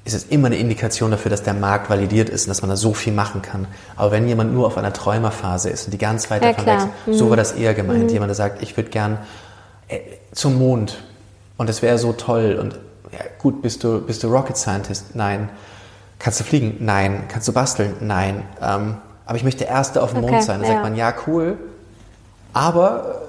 ist 0.05 0.13
es 0.13 0.25
immer 0.25 0.47
eine 0.47 0.57
Indikation 0.57 1.09
dafür, 1.09 1.31
dass 1.31 1.41
der 1.41 1.55
Markt 1.55 1.89
validiert 1.89 2.29
ist 2.29 2.45
und 2.45 2.49
dass 2.49 2.61
man 2.61 2.69
da 2.69 2.75
so 2.75 2.93
viel 2.93 3.11
machen 3.11 3.41
kann. 3.41 3.67
Aber 3.95 4.11
wenn 4.11 4.27
jemand 4.27 4.53
nur 4.53 4.67
auf 4.67 4.77
einer 4.77 4.93
Träumerphase 4.93 5.71
ist 5.71 5.85
und 5.85 5.91
die 5.91 5.97
ganz 5.97 6.29
weit 6.29 6.43
ja, 6.43 6.53
davon 6.53 6.65
weg 6.67 6.89
mhm. 7.07 7.13
so 7.13 7.29
war 7.31 7.37
das 7.37 7.53
eher 7.53 7.73
gemeint. 7.73 8.03
Mhm. 8.03 8.09
Jemand, 8.09 8.29
der 8.29 8.35
sagt, 8.35 8.61
ich 8.61 8.77
würde 8.77 8.91
gern 8.91 9.17
äh, 9.87 9.99
zum 10.31 10.59
Mond 10.59 11.03
und 11.57 11.69
es 11.71 11.81
wäre 11.81 11.97
so 11.97 12.13
toll 12.13 12.57
und 12.61 12.75
ja, 13.11 13.25
gut, 13.39 13.63
bist 13.63 13.83
du, 13.83 13.99
bist 13.99 14.23
du 14.23 14.27
Rocket 14.27 14.57
Scientist? 14.57 15.15
Nein. 15.15 15.49
Kannst 16.19 16.39
du 16.39 16.43
fliegen? 16.43 16.77
Nein. 16.81 17.23
Kannst 17.27 17.47
du 17.47 17.53
basteln? 17.53 17.95
Nein. 17.99 18.43
Ähm, 18.61 18.97
aber 19.25 19.37
ich 19.37 19.43
möchte 19.43 19.63
Erste 19.63 20.03
auf 20.03 20.13
dem 20.13 20.23
okay, 20.23 20.33
Mond 20.33 20.43
sein. 20.43 20.61
Da 20.61 20.67
ja. 20.67 20.73
sagt 20.73 20.83
man, 20.83 20.95
ja, 20.95 21.13
cool, 21.25 21.57
aber 22.53 23.21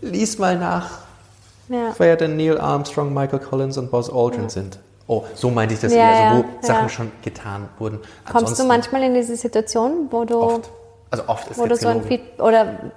äh, 0.00 0.06
lies 0.06 0.38
mal 0.38 0.56
nach, 0.56 0.90
ja. 1.68 1.92
wer 1.98 2.14
denn 2.14 2.36
Neil 2.36 2.60
Armstrong, 2.60 3.12
Michael 3.12 3.40
Collins 3.40 3.78
und 3.78 3.90
Buzz 3.90 4.08
Aldrin 4.08 4.48
sind. 4.48 4.78
Oh, 5.12 5.24
so 5.34 5.50
meinte 5.50 5.74
ich 5.74 5.80
das 5.80 5.92
ja, 5.92 5.98
eher, 5.98 6.30
also 6.30 6.44
wo 6.44 6.64
Sachen 6.64 6.88
schon 6.88 7.10
getan 7.20 7.68
wurden. 7.80 7.98
Ansonsten 8.26 8.32
Kommst 8.32 8.60
du 8.60 8.64
manchmal 8.64 9.02
in 9.02 9.14
diese 9.14 9.34
Situation, 9.34 10.06
wo 10.08 10.24
du... 10.24 10.40
Oft. 10.40 10.70
Also 11.10 11.24
oft 11.26 11.50
ist 11.50 11.58
wo 11.58 11.66
du 11.66 11.74
so 11.74 11.88
ein 11.88 12.04
Feed, 12.04 12.20
oder 12.38 12.92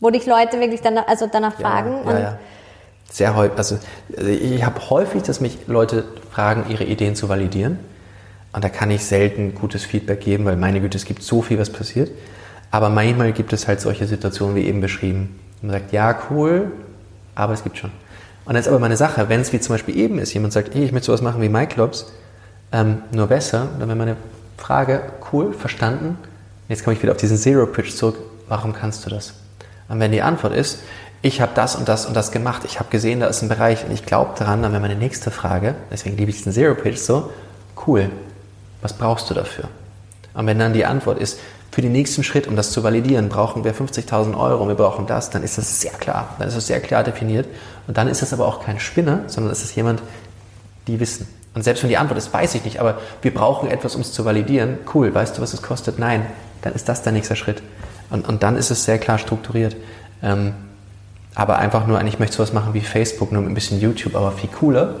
wo 0.00 0.10
dich 0.10 0.26
Leute 0.26 0.58
wirklich 0.58 0.80
danach, 0.80 1.06
also 1.06 1.28
danach 1.30 1.54
fragen. 1.54 2.00
Ja, 2.04 2.18
ja. 2.18 2.38
Sehr 3.12 3.36
häufig. 3.36 3.56
Also 3.56 3.78
ich 4.08 4.64
habe 4.64 4.90
häufig, 4.90 5.22
dass 5.22 5.40
mich 5.40 5.68
Leute 5.68 6.02
fragen, 6.32 6.64
ihre 6.68 6.82
Ideen 6.82 7.14
zu 7.14 7.28
validieren. 7.28 7.78
Und 8.52 8.64
da 8.64 8.68
kann 8.68 8.90
ich 8.90 9.04
selten 9.04 9.54
gutes 9.54 9.84
Feedback 9.84 10.22
geben, 10.22 10.46
weil 10.46 10.56
meine 10.56 10.80
Güte, 10.80 10.98
es 10.98 11.04
gibt 11.04 11.22
so 11.22 11.42
viel, 11.42 11.60
was 11.60 11.70
passiert. 11.70 12.10
Aber 12.72 12.88
manchmal 12.88 13.30
gibt 13.30 13.52
es 13.52 13.68
halt 13.68 13.80
solche 13.80 14.08
Situationen 14.08 14.56
wie 14.56 14.66
eben 14.66 14.80
beschrieben. 14.80 15.38
Man 15.62 15.70
sagt, 15.70 15.92
ja, 15.92 16.18
cool, 16.28 16.72
aber 17.36 17.52
es 17.52 17.62
gibt 17.62 17.78
schon. 17.78 17.92
Und 18.46 18.54
dann 18.54 18.60
ist 18.60 18.68
aber 18.68 18.78
meine 18.78 18.96
Sache, 18.96 19.28
wenn 19.28 19.40
es 19.40 19.52
wie 19.52 19.60
zum 19.60 19.74
Beispiel 19.74 19.96
eben 19.96 20.18
ist, 20.18 20.32
jemand 20.32 20.52
sagt, 20.52 20.74
hey, 20.74 20.84
ich 20.84 20.92
möchte 20.92 21.06
sowas 21.06 21.20
machen 21.20 21.42
wie 21.42 21.48
MyClubs, 21.48 22.06
ähm, 22.72 23.02
nur 23.10 23.26
besser, 23.26 23.68
dann 23.78 23.88
wäre 23.88 23.98
meine 23.98 24.16
Frage, 24.56 25.02
cool, 25.32 25.52
verstanden. 25.52 26.16
Jetzt 26.68 26.84
komme 26.84 26.94
ich 26.94 27.02
wieder 27.02 27.12
auf 27.12 27.18
diesen 27.18 27.36
Zero-Pitch 27.36 27.92
zurück, 27.94 28.16
warum 28.48 28.72
kannst 28.72 29.04
du 29.04 29.10
das? 29.10 29.34
Und 29.88 29.98
wenn 30.00 30.12
die 30.12 30.22
Antwort 30.22 30.54
ist, 30.54 30.80
ich 31.22 31.40
habe 31.40 31.52
das 31.54 31.74
und 31.74 31.88
das 31.88 32.06
und 32.06 32.14
das 32.14 32.30
gemacht, 32.30 32.62
ich 32.64 32.78
habe 32.78 32.88
gesehen, 32.88 33.18
da 33.18 33.26
ist 33.26 33.42
ein 33.42 33.48
Bereich 33.48 33.84
und 33.84 33.92
ich 33.92 34.06
glaube 34.06 34.32
daran, 34.38 34.62
dann 34.62 34.70
wäre 34.70 34.80
meine 34.80 34.96
nächste 34.96 35.32
Frage, 35.32 35.74
deswegen 35.90 36.16
liebe 36.16 36.30
ich 36.30 36.36
diesen 36.36 36.52
Zero-Pitch 36.52 36.98
so, 36.98 37.32
cool, 37.86 38.10
was 38.80 38.92
brauchst 38.92 39.28
du 39.28 39.34
dafür? 39.34 39.68
Und 40.34 40.46
wenn 40.46 40.58
dann 40.58 40.72
die 40.72 40.84
Antwort 40.84 41.18
ist, 41.18 41.40
für 41.70 41.82
den 41.82 41.92
nächsten 41.92 42.24
Schritt, 42.24 42.46
um 42.46 42.56
das 42.56 42.70
zu 42.70 42.82
validieren, 42.82 43.28
brauchen 43.28 43.64
wir 43.64 43.74
50.000 43.74 44.38
Euro 44.38 44.62
und 44.62 44.68
wir 44.68 44.76
brauchen 44.76 45.06
das, 45.06 45.30
dann 45.30 45.42
ist 45.42 45.58
das 45.58 45.80
sehr 45.80 45.92
klar. 45.92 46.34
Dann 46.38 46.48
ist 46.48 46.56
das 46.56 46.66
sehr 46.66 46.80
klar 46.80 47.04
definiert. 47.04 47.46
Und 47.86 47.96
dann 47.98 48.08
ist 48.08 48.22
das 48.22 48.32
aber 48.32 48.46
auch 48.46 48.64
kein 48.64 48.80
Spinner, 48.80 49.24
sondern 49.26 49.52
es 49.52 49.62
ist 49.62 49.76
jemand, 49.76 50.02
die 50.86 51.00
wissen. 51.00 51.28
Und 51.54 51.62
selbst 51.62 51.82
wenn 51.82 51.90
die 51.90 51.96
Antwort 51.96 52.18
ist, 52.18 52.32
weiß 52.32 52.54
ich 52.54 52.64
nicht, 52.64 52.80
aber 52.80 52.98
wir 53.22 53.32
brauchen 53.32 53.70
etwas, 53.70 53.94
um 53.94 54.02
es 54.02 54.12
zu 54.12 54.24
validieren. 54.24 54.78
Cool, 54.94 55.14
weißt 55.14 55.36
du, 55.36 55.42
was 55.42 55.54
es 55.54 55.62
kostet? 55.62 55.98
Nein, 55.98 56.26
dann 56.62 56.74
ist 56.74 56.88
das 56.88 57.02
der 57.02 57.12
nächste 57.12 57.36
Schritt. 57.36 57.62
Und, 58.10 58.28
und 58.28 58.42
dann 58.42 58.56
ist 58.56 58.70
es 58.70 58.84
sehr 58.84 58.98
klar 58.98 59.18
strukturiert. 59.18 59.76
Ähm, 60.22 60.54
aber 61.34 61.58
einfach 61.58 61.86
nur, 61.86 61.98
eigentlich 61.98 62.18
möchte 62.18 62.32
ich 62.32 62.36
sowas 62.36 62.52
machen 62.52 62.74
wie 62.74 62.80
Facebook, 62.80 63.32
nur 63.32 63.42
mit 63.42 63.50
ein 63.50 63.54
bisschen 63.54 63.80
YouTube, 63.80 64.14
aber 64.14 64.32
viel 64.32 64.50
cooler. 64.50 64.96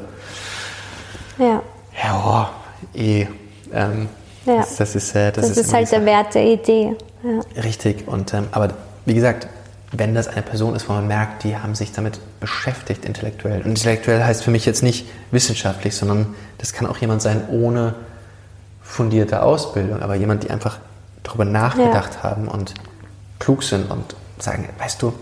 Ja. 1.38 1.62
Ja, 2.02 2.50
oh, 2.94 2.98
eh. 2.98 3.26
Ähm, 3.72 4.08
ja. 4.46 4.56
Das, 4.58 4.76
das, 4.76 4.94
ist, 4.94 5.14
äh, 5.14 5.32
das, 5.32 5.48
das 5.48 5.56
ist, 5.56 5.66
ist 5.66 5.72
halt 5.72 5.90
der 5.90 6.04
Wert 6.04 6.34
der 6.34 6.44
Idee. 6.44 6.96
Ja. 7.22 7.62
Richtig. 7.62 8.06
Und, 8.08 8.32
ähm, 8.34 8.46
aber 8.52 8.70
wie 9.04 9.14
gesagt, 9.14 9.48
wenn 9.92 10.14
das 10.14 10.28
eine 10.28 10.42
Person 10.42 10.74
ist, 10.74 10.88
wo 10.88 10.92
man 10.92 11.06
merkt, 11.06 11.44
die 11.44 11.56
haben 11.56 11.74
sich 11.74 11.92
damit 11.92 12.18
beschäftigt 12.40 13.04
intellektuell. 13.04 13.62
Und 13.62 13.70
intellektuell 13.70 14.24
heißt 14.24 14.42
für 14.42 14.50
mich 14.50 14.66
jetzt 14.66 14.82
nicht 14.82 15.06
wissenschaftlich, 15.30 15.94
sondern 15.94 16.34
das 16.58 16.72
kann 16.72 16.86
auch 16.86 16.98
jemand 16.98 17.22
sein 17.22 17.48
ohne 17.50 17.94
fundierte 18.82 19.42
Ausbildung, 19.42 20.02
aber 20.02 20.14
jemand, 20.14 20.44
die 20.44 20.50
einfach 20.50 20.78
darüber 21.22 21.44
nachgedacht 21.44 22.12
ja. 22.14 22.22
haben 22.22 22.48
und 22.48 22.74
klug 23.38 23.62
sind 23.62 23.90
und 23.90 24.14
sagen, 24.38 24.68
weißt 24.78 25.02
du, 25.02 25.12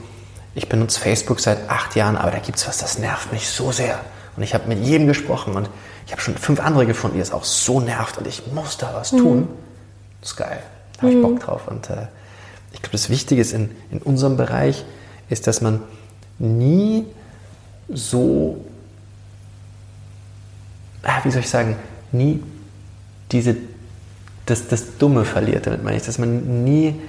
ich 0.54 0.68
benutze 0.68 1.00
Facebook 1.00 1.40
seit 1.40 1.68
acht 1.68 1.96
Jahren, 1.96 2.16
aber 2.16 2.30
da 2.30 2.38
gibt 2.38 2.58
es 2.58 2.68
was, 2.68 2.78
das 2.78 2.98
nervt 2.98 3.32
mich 3.32 3.48
so 3.48 3.72
sehr. 3.72 4.00
Und 4.36 4.42
ich 4.42 4.54
habe 4.54 4.68
mit 4.68 4.84
jedem 4.84 5.06
gesprochen 5.06 5.54
und 5.56 5.68
ich 6.06 6.12
habe 6.12 6.20
schon 6.20 6.36
fünf 6.36 6.60
andere 6.60 6.86
gefunden, 6.86 7.16
die 7.16 7.22
es 7.22 7.32
auch 7.32 7.44
so 7.44 7.80
nervt 7.80 8.18
und 8.18 8.26
ich 8.26 8.52
muss 8.52 8.76
da 8.76 8.92
was 8.94 9.10
tun. 9.10 9.40
Mhm. 9.40 9.48
Das 10.20 10.30
ist 10.30 10.36
geil. 10.36 10.62
Da 10.94 11.02
habe 11.02 11.12
ich 11.12 11.22
Bock 11.22 11.32
mhm. 11.32 11.38
drauf. 11.38 11.68
Und 11.68 11.90
äh, 11.90 12.06
ich 12.72 12.80
glaube, 12.80 12.92
das 12.92 13.08
Wichtige 13.10 13.40
ist 13.40 13.52
in, 13.52 13.70
in 13.90 13.98
unserem 13.98 14.36
Bereich, 14.36 14.84
ist, 15.30 15.46
dass 15.46 15.60
man 15.60 15.80
nie 16.38 17.06
so, 17.88 18.64
ah, 21.02 21.20
wie 21.22 21.30
soll 21.30 21.40
ich 21.40 21.48
sagen, 21.48 21.76
nie 22.12 22.42
diese, 23.32 23.56
das, 24.46 24.68
das 24.68 24.98
Dumme 24.98 25.24
verliert. 25.24 25.66
Damit 25.66 25.82
meine 25.84 25.96
ich, 25.96 26.04
dass 26.04 26.18
man 26.18 26.64
nie 26.64 27.00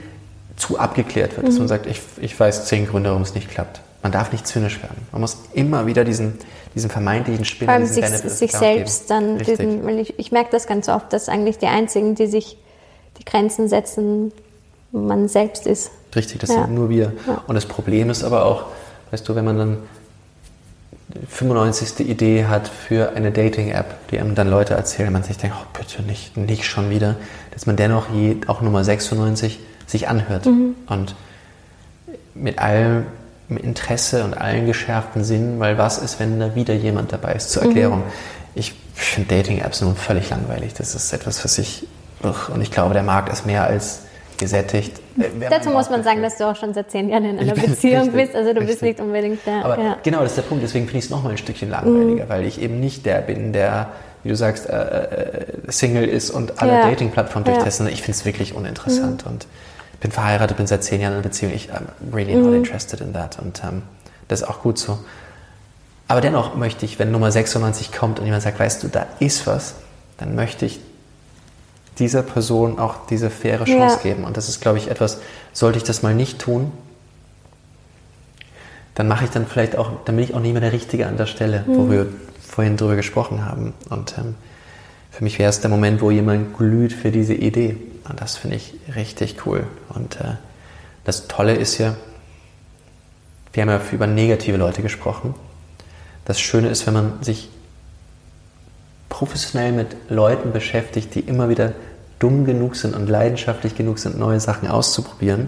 zu 0.55 0.79
abgeklärt 0.79 1.35
wird, 1.35 1.47
dass 1.47 1.55
man 1.55 1.63
mhm. 1.63 1.69
sagt, 1.69 1.85
ich, 1.85 2.01
ich 2.21 2.39
weiß 2.39 2.65
zehn 2.65 2.87
Gründe, 2.87 3.09
warum 3.09 3.23
es 3.23 3.35
nicht 3.35 3.49
klappt. 3.49 3.81
Man 4.05 4.11
darf 4.11 4.31
nicht 4.31 4.45
zynisch 4.45 4.83
werden. 4.83 5.07
Man 5.11 5.21
muss 5.21 5.35
immer 5.55 5.87
wieder 5.87 6.03
diesen, 6.03 6.35
diesen 6.75 6.91
vermeintlichen 6.91 7.43
Spinner, 7.43 7.71
Vor 7.71 7.79
allem 7.79 7.87
sich, 7.87 8.05
sich 8.05 8.51
selbst 8.51 9.09
dann, 9.09 9.39
diesen, 9.39 9.83
weil 9.83 9.97
ich, 9.97 10.19
ich 10.19 10.31
merke 10.31 10.51
das 10.51 10.67
ganz 10.67 10.89
oft, 10.89 11.11
dass 11.11 11.27
eigentlich 11.27 11.57
die 11.57 11.65
einzigen, 11.65 12.13
die 12.13 12.27
sich 12.27 12.55
die 13.17 13.25
Grenzen 13.25 13.67
setzen, 13.67 14.31
man 14.91 15.27
selbst 15.27 15.65
ist. 15.65 15.89
Richtig, 16.15 16.37
das 16.37 16.51
ja. 16.51 16.65
sind 16.65 16.75
nur 16.75 16.89
wir. 16.89 17.13
Ja. 17.25 17.41
Und 17.47 17.55
das 17.55 17.65
Problem 17.65 18.11
ist 18.11 18.23
aber 18.23 18.45
auch, 18.45 18.65
weißt 19.09 19.27
du, 19.27 19.33
wenn 19.33 19.45
man 19.45 19.57
dann 19.57 19.77
die 21.07 21.25
95. 21.25 22.07
Idee 22.07 22.45
hat 22.45 22.67
für 22.67 23.13
eine 23.13 23.31
Dating-App, 23.31 24.09
die 24.11 24.19
einem 24.19 24.35
dann 24.35 24.51
Leute 24.51 24.75
erzählen, 24.75 25.11
man 25.11 25.23
sich 25.23 25.37
denkt, 25.37 25.57
oh, 25.59 25.65
bitte 25.73 26.03
nicht, 26.03 26.37
nicht 26.37 26.65
schon 26.65 26.91
wieder, 26.91 27.15
dass 27.55 27.65
man 27.65 27.75
dennoch 27.75 28.13
je, 28.13 28.37
auch 28.45 28.61
Nummer 28.61 28.83
96 28.83 29.59
sich 29.87 30.07
anhört 30.07 30.45
mhm. 30.45 30.75
und 30.85 31.15
mit 32.35 32.59
allem 32.59 33.07
im 33.49 33.57
Interesse 33.57 34.23
und 34.23 34.33
allen 34.33 34.65
geschärften 34.65 35.23
Sinnen, 35.23 35.59
weil 35.59 35.77
was 35.77 35.97
ist, 35.97 36.19
wenn 36.19 36.39
da 36.39 36.55
wieder 36.55 36.73
jemand 36.73 37.13
dabei 37.13 37.33
ist? 37.33 37.51
Zur 37.51 37.63
Erklärung. 37.63 37.99
Mhm. 37.99 38.11
Ich 38.55 38.73
finde 38.93 39.35
Dating-Apps 39.35 39.81
nun 39.81 39.95
völlig 39.95 40.29
langweilig. 40.29 40.73
Das 40.73 40.95
ist 40.95 41.13
etwas, 41.13 41.43
was 41.43 41.57
ich, 41.57 41.87
und 42.21 42.61
ich 42.61 42.71
glaube, 42.71 42.93
der 42.93 43.03
Markt 43.03 43.31
ist 43.31 43.45
mehr 43.45 43.65
als 43.65 44.01
gesättigt. 44.37 44.99
Äh, 45.17 45.49
Dazu 45.49 45.69
muss 45.69 45.89
man 45.89 46.03
sagen, 46.03 46.21
dass 46.21 46.37
du 46.37 46.45
auch 46.45 46.55
schon 46.55 46.73
seit 46.73 46.91
zehn 46.91 47.09
Jahren 47.09 47.25
in 47.25 47.39
einer 47.39 47.53
Beziehung 47.55 48.03
richtig, 48.03 48.13
bist, 48.13 48.35
also 48.35 48.53
du 48.53 48.59
richtig. 48.59 48.67
bist 48.67 48.81
nicht 48.81 48.99
unbedingt 48.99 49.45
der. 49.45 49.65
Aber 49.65 49.79
ja. 49.81 49.97
genau, 50.03 50.21
das 50.21 50.31
ist 50.31 50.37
der 50.37 50.43
Punkt, 50.43 50.63
deswegen 50.63 50.85
finde 50.85 50.99
ich 50.99 51.05
es 51.05 51.11
nochmal 51.11 51.33
ein 51.33 51.37
Stückchen 51.37 51.69
langweiliger, 51.69 52.25
mhm. 52.25 52.29
weil 52.29 52.45
ich 52.45 52.61
eben 52.61 52.79
nicht 52.79 53.05
der 53.05 53.19
bin, 53.21 53.53
der, 53.53 53.89
wie 54.23 54.29
du 54.29 54.35
sagst, 54.35 54.69
äh, 54.69 54.73
äh 54.73 55.45
Single 55.67 56.05
ist 56.05 56.31
und 56.31 56.61
alle 56.61 56.73
ja. 56.73 56.89
Dating-Plattformen 56.89 57.45
durchtesten. 57.45 57.87
Ich 57.87 58.01
finde 58.01 58.17
es 58.17 58.25
wirklich 58.25 58.53
uninteressant 58.53 59.25
mhm. 59.25 59.31
und 59.31 59.47
bin 60.05 60.11
verheiratet, 60.11 60.57
bin 60.57 60.67
seit 60.67 60.83
zehn 60.83 61.01
Jahren 61.01 61.13
in 61.13 61.19
einer 61.19 61.27
Beziehung. 61.27 61.51
Ich 61.51 61.71
I'm 61.71 62.13
really 62.13 62.35
not 62.35 62.51
mhm. 62.51 62.57
interested 62.57 63.01
in 63.01 63.13
that. 63.13 63.39
Und 63.39 63.63
ähm, 63.63 63.81
das 64.27 64.41
ist 64.41 64.47
auch 64.47 64.61
gut 64.61 64.77
so. 64.77 64.99
Aber 66.07 66.21
dennoch 66.21 66.55
möchte 66.55 66.85
ich, 66.85 66.99
wenn 66.99 67.09
Nummer 67.11 67.31
96 67.31 67.91
kommt 67.91 68.19
und 68.19 68.25
jemand 68.25 68.43
sagt, 68.43 68.59
weißt 68.59 68.83
du, 68.83 68.87
da 68.87 69.07
ist 69.19 69.47
was, 69.47 69.73
dann 70.17 70.35
möchte 70.35 70.67
ich 70.67 70.79
dieser 71.97 72.21
Person 72.21 72.77
auch 72.77 73.07
diese 73.07 73.31
faire 73.31 73.65
Chance 73.65 73.97
ja. 73.97 74.03
geben. 74.03 74.25
Und 74.25 74.37
das 74.37 74.47
ist, 74.47 74.61
glaube 74.61 74.77
ich, 74.77 74.91
etwas, 74.91 75.19
sollte 75.53 75.79
ich 75.79 75.83
das 75.83 76.03
mal 76.03 76.13
nicht 76.13 76.37
tun, 76.37 76.71
dann 78.93 79.07
mache 79.07 79.25
ich 79.25 79.31
dann 79.31 79.47
vielleicht 79.47 79.75
auch, 79.75 79.89
dann 80.05 80.15
bin 80.15 80.23
ich 80.23 80.35
auch 80.35 80.39
nicht 80.39 80.53
mehr 80.53 80.61
der 80.61 80.71
Richtige 80.71 81.07
an 81.07 81.17
der 81.17 81.25
Stelle, 81.25 81.63
mhm. 81.65 81.77
wo 81.77 81.89
wir 81.89 82.07
vorhin 82.39 82.77
drüber 82.77 82.95
gesprochen 82.95 83.43
haben. 83.43 83.73
Und 83.89 84.15
ähm, 84.19 84.35
für 85.09 85.23
mich 85.23 85.39
wäre 85.39 85.49
es 85.49 85.61
der 85.61 85.71
Moment, 85.71 86.01
wo 86.01 86.11
jemand 86.11 86.55
glüht 86.55 86.93
für 86.93 87.09
diese 87.09 87.33
Idee. 87.33 87.75
Und 88.07 88.21
das 88.21 88.37
finde 88.37 88.57
ich 88.57 88.73
richtig 88.95 89.45
cool. 89.45 89.65
Und 89.89 90.19
äh, 90.21 90.35
das 91.03 91.27
Tolle 91.27 91.55
ist 91.55 91.77
ja, 91.77 91.95
wir 93.53 93.61
haben 93.61 93.69
ja 93.69 93.81
über 93.91 94.07
negative 94.07 94.57
Leute 94.57 94.81
gesprochen. 94.81 95.33
Das 96.25 96.39
Schöne 96.39 96.69
ist, 96.69 96.85
wenn 96.87 96.93
man 96.93 97.23
sich 97.23 97.49
professionell 99.09 99.71
mit 99.71 99.95
Leuten 100.09 100.51
beschäftigt, 100.51 101.15
die 101.15 101.21
immer 101.21 101.49
wieder 101.49 101.73
dumm 102.19 102.45
genug 102.45 102.75
sind 102.75 102.95
und 102.95 103.07
leidenschaftlich 103.07 103.75
genug 103.75 103.99
sind, 103.99 104.17
neue 104.17 104.39
Sachen 104.39 104.67
auszuprobieren, 104.67 105.47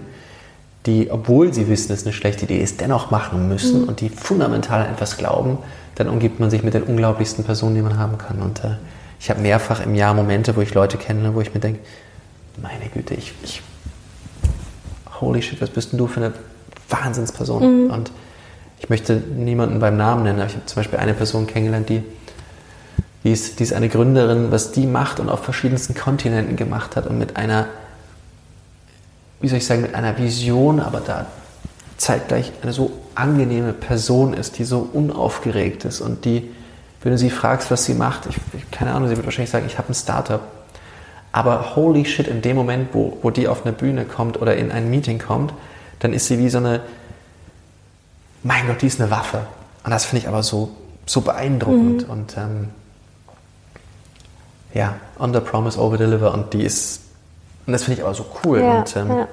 die, 0.86 1.10
obwohl 1.10 1.52
sie 1.52 1.68
wissen, 1.68 1.88
dass 1.88 2.00
es 2.00 2.06
eine 2.06 2.12
schlechte 2.12 2.44
Idee 2.44 2.62
ist, 2.62 2.80
dennoch 2.80 3.10
machen 3.10 3.48
müssen 3.48 3.82
mhm. 3.82 3.88
und 3.88 4.00
die 4.00 4.08
fundamental 4.08 4.82
an 4.82 4.92
etwas 4.92 5.16
glauben, 5.16 5.58
dann 5.96 6.08
umgibt 6.08 6.40
man 6.40 6.50
sich 6.50 6.62
mit 6.62 6.74
den 6.74 6.84
unglaublichsten 6.84 7.44
Personen, 7.44 7.74
die 7.74 7.82
man 7.82 7.98
haben 7.98 8.16
kann. 8.16 8.40
Und 8.40 8.64
äh, 8.64 8.76
ich 9.20 9.28
habe 9.30 9.40
mehrfach 9.40 9.84
im 9.84 9.94
Jahr 9.94 10.14
Momente, 10.14 10.56
wo 10.56 10.60
ich 10.60 10.72
Leute 10.74 10.96
kenne, 10.96 11.34
wo 11.34 11.40
ich 11.40 11.52
mir 11.52 11.60
denke, 11.60 11.80
meine 12.62 12.88
Güte, 12.92 13.14
ich, 13.14 13.34
ich 13.42 13.62
holy 15.20 15.42
shit, 15.42 15.60
was 15.60 15.70
bist 15.70 15.92
denn 15.92 15.98
du 15.98 16.06
für 16.06 16.20
eine 16.20 16.32
Wahnsinnsperson? 16.88 17.84
Mhm. 17.86 17.90
Und 17.90 18.12
ich 18.80 18.88
möchte 18.88 19.16
niemanden 19.16 19.80
beim 19.80 19.96
Namen 19.96 20.22
nennen, 20.24 20.38
aber 20.38 20.48
ich 20.48 20.54
habe 20.54 20.66
zum 20.66 20.76
Beispiel 20.76 20.98
eine 20.98 21.14
Person 21.14 21.46
kennengelernt, 21.46 21.88
die 21.88 22.02
Die 23.24 23.32
ist, 23.32 23.58
die 23.58 23.64
ist 23.64 23.72
eine 23.72 23.88
Gründerin, 23.88 24.52
was 24.52 24.70
die 24.70 24.86
macht 24.86 25.18
und 25.18 25.28
auf 25.28 25.42
verschiedensten 25.42 25.94
Kontinenten 25.94 26.54
gemacht 26.54 26.94
hat 26.94 27.06
und 27.08 27.18
mit 27.18 27.36
einer, 27.36 27.66
wie 29.40 29.48
soll 29.48 29.58
ich 29.58 29.66
sagen, 29.66 29.82
mit 29.82 29.94
einer 29.94 30.16
Vision, 30.16 30.78
aber 30.78 31.00
da 31.00 31.26
zeitgleich 31.96 32.52
eine 32.62 32.72
so 32.72 32.92
angenehme 33.16 33.72
Person 33.72 34.34
ist, 34.34 34.58
die 34.58 34.64
so 34.64 34.88
unaufgeregt 34.92 35.84
ist 35.84 36.00
und 36.00 36.24
die, 36.24 36.48
wenn 37.02 37.10
du 37.10 37.18
sie 37.18 37.30
fragst, 37.30 37.72
was 37.72 37.84
sie 37.84 37.94
macht, 37.94 38.26
ich, 38.26 38.36
keine 38.70 38.92
Ahnung, 38.92 39.08
sie 39.08 39.16
wird 39.16 39.26
wahrscheinlich 39.26 39.50
sagen, 39.50 39.66
ich 39.66 39.78
habe 39.78 39.88
ein 39.88 39.94
Startup. 39.94 40.40
Aber 41.32 41.76
holy 41.76 42.04
shit, 42.04 42.26
in 42.26 42.42
dem 42.42 42.56
Moment, 42.56 42.88
wo, 42.92 43.18
wo 43.22 43.30
die 43.30 43.48
auf 43.48 43.64
eine 43.64 43.72
Bühne 43.72 44.04
kommt 44.04 44.40
oder 44.40 44.56
in 44.56 44.72
ein 44.72 44.90
Meeting 44.90 45.18
kommt, 45.18 45.52
dann 45.98 46.12
ist 46.12 46.26
sie 46.26 46.38
wie 46.38 46.48
so 46.48 46.58
eine, 46.58 46.80
mein 48.42 48.66
Gott, 48.66 48.82
die 48.82 48.86
ist 48.86 49.00
eine 49.00 49.10
Waffe. 49.10 49.46
Und 49.84 49.90
das 49.90 50.06
finde 50.06 50.22
ich 50.22 50.28
aber 50.28 50.42
so, 50.42 50.70
so 51.06 51.20
beeindruckend. 51.20 52.06
Mhm. 52.06 52.12
Und 52.12 52.36
ähm, 52.36 52.68
ja, 54.74 54.96
under 55.18 55.40
promise, 55.40 55.78
over 55.78 55.96
deliver. 55.96 56.32
Und 56.32 56.52
die 56.54 56.62
ist, 56.62 57.00
und 57.66 57.72
das 57.72 57.84
finde 57.84 58.00
ich 58.00 58.04
aber 58.04 58.14
so 58.14 58.26
cool. 58.44 58.60
Ja, 58.60 58.78
und 58.78 58.96
ähm, 58.96 59.08
ja. 59.08 59.28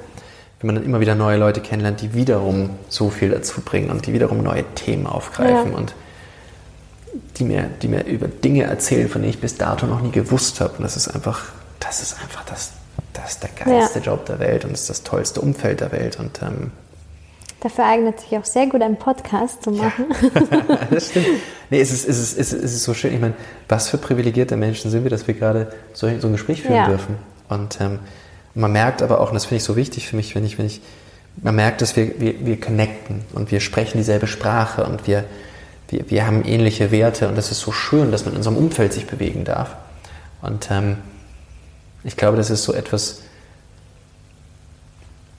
wenn 0.60 0.68
man 0.68 0.76
dann 0.76 0.86
immer 0.86 1.00
wieder 1.00 1.16
neue 1.16 1.38
Leute 1.38 1.62
kennenlernt, 1.62 2.02
die 2.02 2.14
wiederum 2.14 2.72
so 2.90 3.10
viel 3.10 3.30
dazu 3.30 3.62
bringen 3.62 3.90
und 3.90 4.06
die 4.06 4.14
wiederum 4.14 4.44
neue 4.44 4.64
Themen 4.76 5.08
aufgreifen 5.08 5.72
ja. 5.72 5.78
und 5.78 5.94
die 7.38 7.46
mir, 7.46 7.70
die 7.82 7.88
mir 7.88 8.06
über 8.06 8.28
Dinge 8.28 8.64
erzählen, 8.64 9.08
von 9.10 9.22
denen 9.22 9.34
ich 9.34 9.40
bis 9.40 9.58
dato 9.58 9.86
noch 9.88 10.02
nie 10.02 10.12
gewusst 10.12 10.60
habe. 10.62 10.74
Und 10.78 10.84
das 10.84 10.98
ist 10.98 11.08
einfach, 11.08 11.46
das 11.80 12.02
ist 12.02 12.22
einfach 12.22 12.46
das, 12.46 12.72
das 13.14 13.34
ist 13.34 13.44
der 13.44 13.50
geilste 13.50 14.00
Job 14.00 14.26
der 14.26 14.40
Welt 14.40 14.66
und 14.66 14.72
das 14.72 14.82
ist 14.82 14.90
das 14.90 15.04
tollste 15.04 15.42
Umfeld 15.42 15.82
der 15.82 15.92
Welt. 15.92 16.20
Und 16.20 16.42
ähm, 16.42 16.72
Dafür 17.62 17.86
eignet 17.86 18.20
sich 18.20 18.38
auch 18.38 18.46
sehr 18.46 18.68
gut, 18.68 18.82
einen 18.82 18.98
Podcast 18.98 19.64
zu 19.64 19.72
machen. 19.72 20.06
Ja, 20.52 20.78
das 20.92 21.10
stimmt. 21.10 21.26
Nee, 21.70 21.80
es 21.80 21.92
ist, 21.92 22.08
es, 22.08 22.20
ist, 22.20 22.38
es, 22.38 22.54
ist, 22.54 22.64
es 22.64 22.74
ist 22.74 22.84
so 22.84 22.94
schön. 22.94 23.14
Ich 23.14 23.20
meine, 23.20 23.34
was 23.68 23.90
für 23.90 23.98
privilegierte 23.98 24.56
Menschen 24.56 24.92
sind 24.92 25.04
wir, 25.04 25.10
dass 25.10 25.28
wir 25.28 25.34
gerade 25.34 25.74
so, 25.94 26.08
so 26.20 26.28
ein 26.28 26.34
Gespräch 26.34 26.62
führen 26.62 26.76
ja. 26.76 26.88
dürfen. 26.88 27.16
Und 27.50 27.80
ähm, 27.82 28.00
man 28.54 28.72
merkt 28.72 29.02
aber 29.02 29.20
auch, 29.20 29.30
und 29.30 29.34
das 29.34 29.46
finde 29.46 29.58
ich 29.58 29.64
so 29.64 29.76
wichtig 29.76 30.08
für 30.08 30.16
mich, 30.16 30.36
wenn 30.36 30.46
ich, 30.46 30.60
wenn 30.60 30.68
ich, 30.68 30.82
man 31.42 31.56
merkt, 31.56 31.82
dass 31.82 31.96
wir, 31.96 32.20
wir, 32.20 32.46
wir 32.46 32.60
connecten 32.60 33.26
und 33.34 33.52
wir 33.52 33.60
sprechen 33.60 33.98
dieselbe 33.98 34.28
Sprache 34.28 34.86
und 34.86 35.08
wir, 35.08 35.26
wir, 35.90 36.10
wir 36.10 36.28
haben 36.28 36.46
ähnliche 36.46 36.92
Werte 36.92 37.28
und 37.28 37.36
das 37.36 37.52
ist 37.52 37.62
so 37.62 37.72
schön, 37.72 38.12
dass 38.12 38.26
man 38.26 38.34
in 38.34 38.38
unserem 38.38 38.58
Umfeld 38.58 38.94
sich 38.94 39.08
bewegen 39.08 39.44
darf. 39.44 39.76
Und 40.42 40.70
ähm, 40.72 40.98
ich 42.06 42.16
glaube, 42.16 42.38
das 42.38 42.52
ist 42.52 42.64
so 42.64 42.74
etwas, 42.74 43.24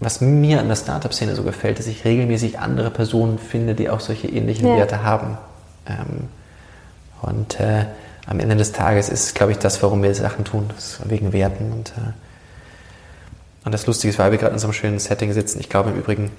was 0.01 0.21
mir 0.21 0.61
an 0.61 0.69
der 0.69 0.77
Startup-Szene 0.77 1.35
so 1.37 1.45
gefällt, 1.45 1.79
dass 1.79 1.87
ich 1.87 2.05
regelmäßig 2.05 2.59
andere 2.59 2.91
Personen 2.91 3.39
finde, 3.39 3.75
die 3.75 3.89
auch 3.89 4.01
solche 4.01 4.27
ähnlichen 4.27 4.67
ja. 4.69 4.77
Werte 4.77 5.03
haben. 5.03 5.39
Ähm, 5.87 6.29
und 7.23 7.61
äh, 7.61 7.87
am 8.27 8.41
Ende 8.41 8.57
des 8.57 8.73
Tages 8.73 9.09
ist, 9.09 9.35
glaube 9.37 9.53
ich, 9.53 9.59
das, 9.59 9.83
warum 9.83 10.03
wir 10.03 10.13
Sachen 10.15 10.45
tun, 10.45 10.69
das 10.75 10.99
wegen 11.05 11.33
Werten. 11.33 11.73
Und, 11.73 11.91
äh, 11.91 12.13
und 13.65 13.73
das 13.73 13.87
Lustige 13.87 14.11
ist, 14.11 14.19
weil 14.19 14.33
wir 14.33 14.39
gerade 14.39 14.53
in 14.53 14.59
so 14.59 14.67
einem 14.67 14.75
schönen 14.75 14.99
Setting 14.99 15.33
sitzen. 15.33 15.61
Ich 15.61 15.71
glaube 15.71 15.91
im 15.91 15.97
Übrigen, 15.97 16.33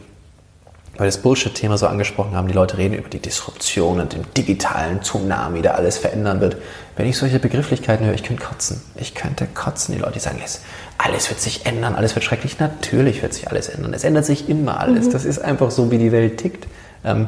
weil 0.98 1.08
das 1.08 1.20
Bullshit-Thema 1.20 1.78
so 1.78 1.88
angesprochen 1.88 2.36
haben, 2.36 2.48
die 2.48 2.54
Leute 2.54 2.78
reden 2.78 2.96
über 2.96 3.10
die 3.10 3.20
Disruption 3.20 4.00
und 4.00 4.14
den 4.14 4.26
digitalen 4.36 5.04
Tsunami, 5.04 5.62
der 5.62 5.76
alles 5.76 5.98
verändern 5.98 6.42
wird. 6.42 6.58
Wenn 6.96 7.08
ich 7.08 7.18
solche 7.18 7.40
Begrifflichkeiten 7.40 8.06
höre, 8.06 8.16
ich 8.16 8.24
könnte 8.24 8.44
kotzen. 8.44 8.82
Ich 8.96 9.14
könnte 9.14 9.46
kotzen. 9.46 9.94
Die 9.94 10.02
Leute, 10.02 10.14
die 10.14 10.20
sagen, 10.20 10.40
yes, 10.40 10.62
alles 10.98 11.30
wird 11.30 11.40
sich 11.40 11.68
ändern, 11.68 11.96
alles 11.96 12.16
wird 12.16 12.26
schrecklich. 12.26 12.60
Natürlich 12.60 13.22
wird 13.22 13.34
sich 13.34 13.48
alles 13.50 13.70
ändern. 13.70 13.94
Es 13.94 14.04
ändert 14.04 14.26
sich 14.26 14.50
immer 14.50 14.80
alles. 14.80 15.08
Mhm. 15.08 15.12
Das 15.12 15.26
ist 15.26 15.40
einfach 15.40 15.70
so, 15.70 15.92
wie 15.92 16.00
die 16.00 16.12
Welt 16.12 16.40
tickt. 16.40 16.68
Ähm, 17.06 17.28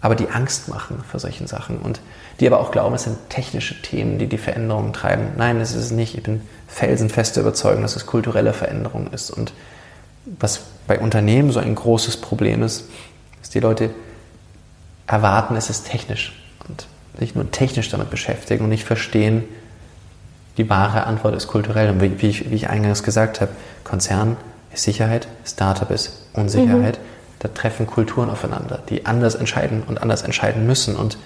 aber 0.00 0.14
die 0.14 0.28
Angst 0.28 0.68
machen 0.68 1.02
vor 1.10 1.18
solchen 1.18 1.48
Sachen 1.48 1.78
und 1.78 2.00
die 2.38 2.46
aber 2.46 2.60
auch 2.60 2.70
glauben, 2.70 2.94
es 2.94 3.02
sind 3.02 3.16
technische 3.30 3.82
Themen, 3.82 4.18
die 4.18 4.28
die 4.28 4.38
Veränderungen 4.38 4.92
treiben. 4.92 5.32
Nein, 5.36 5.60
es 5.60 5.70
ist 5.70 5.86
es 5.86 5.90
nicht. 5.90 6.16
Ich 6.16 6.22
bin 6.22 6.42
felsenfester 6.68 7.40
Überzeugung, 7.40 7.82
dass 7.82 7.96
es 7.96 8.06
kulturelle 8.06 8.52
Veränderung 8.52 9.08
ist 9.12 9.30
und 9.30 9.52
was 10.38 10.60
bei 10.86 10.98
Unternehmen 10.98 11.50
so 11.50 11.60
ein 11.60 11.74
großes 11.74 12.18
Problem 12.18 12.62
ist, 12.62 12.84
dass 13.40 13.50
die 13.50 13.60
Leute 13.60 13.90
erwarten, 15.06 15.56
es 15.56 15.70
ist 15.70 15.86
technisch 15.86 16.32
und 16.68 16.86
sich 17.18 17.34
nur 17.34 17.50
technisch 17.50 17.88
damit 17.88 18.10
beschäftigen 18.10 18.64
und 18.64 18.70
nicht 18.70 18.84
verstehen, 18.84 19.44
die 20.56 20.68
wahre 20.68 21.06
Antwort 21.06 21.34
ist 21.34 21.46
kulturell. 21.46 21.90
Und 21.90 22.00
wie 22.00 22.26
ich, 22.26 22.50
wie 22.50 22.54
ich 22.54 22.68
eingangs 22.68 23.02
gesagt 23.02 23.40
habe, 23.40 23.52
Konzern 23.84 24.36
ist 24.72 24.82
Sicherheit, 24.82 25.28
Startup 25.46 25.90
ist 25.90 26.26
Unsicherheit. 26.32 26.98
Mhm. 26.98 27.02
Da 27.38 27.48
treffen 27.48 27.86
Kulturen 27.86 28.30
aufeinander, 28.30 28.82
die 28.88 29.06
anders 29.06 29.36
entscheiden 29.36 29.84
und 29.86 30.02
anders 30.02 30.22
entscheiden 30.22 30.66
müssen. 30.66 30.96
Und 30.96 31.18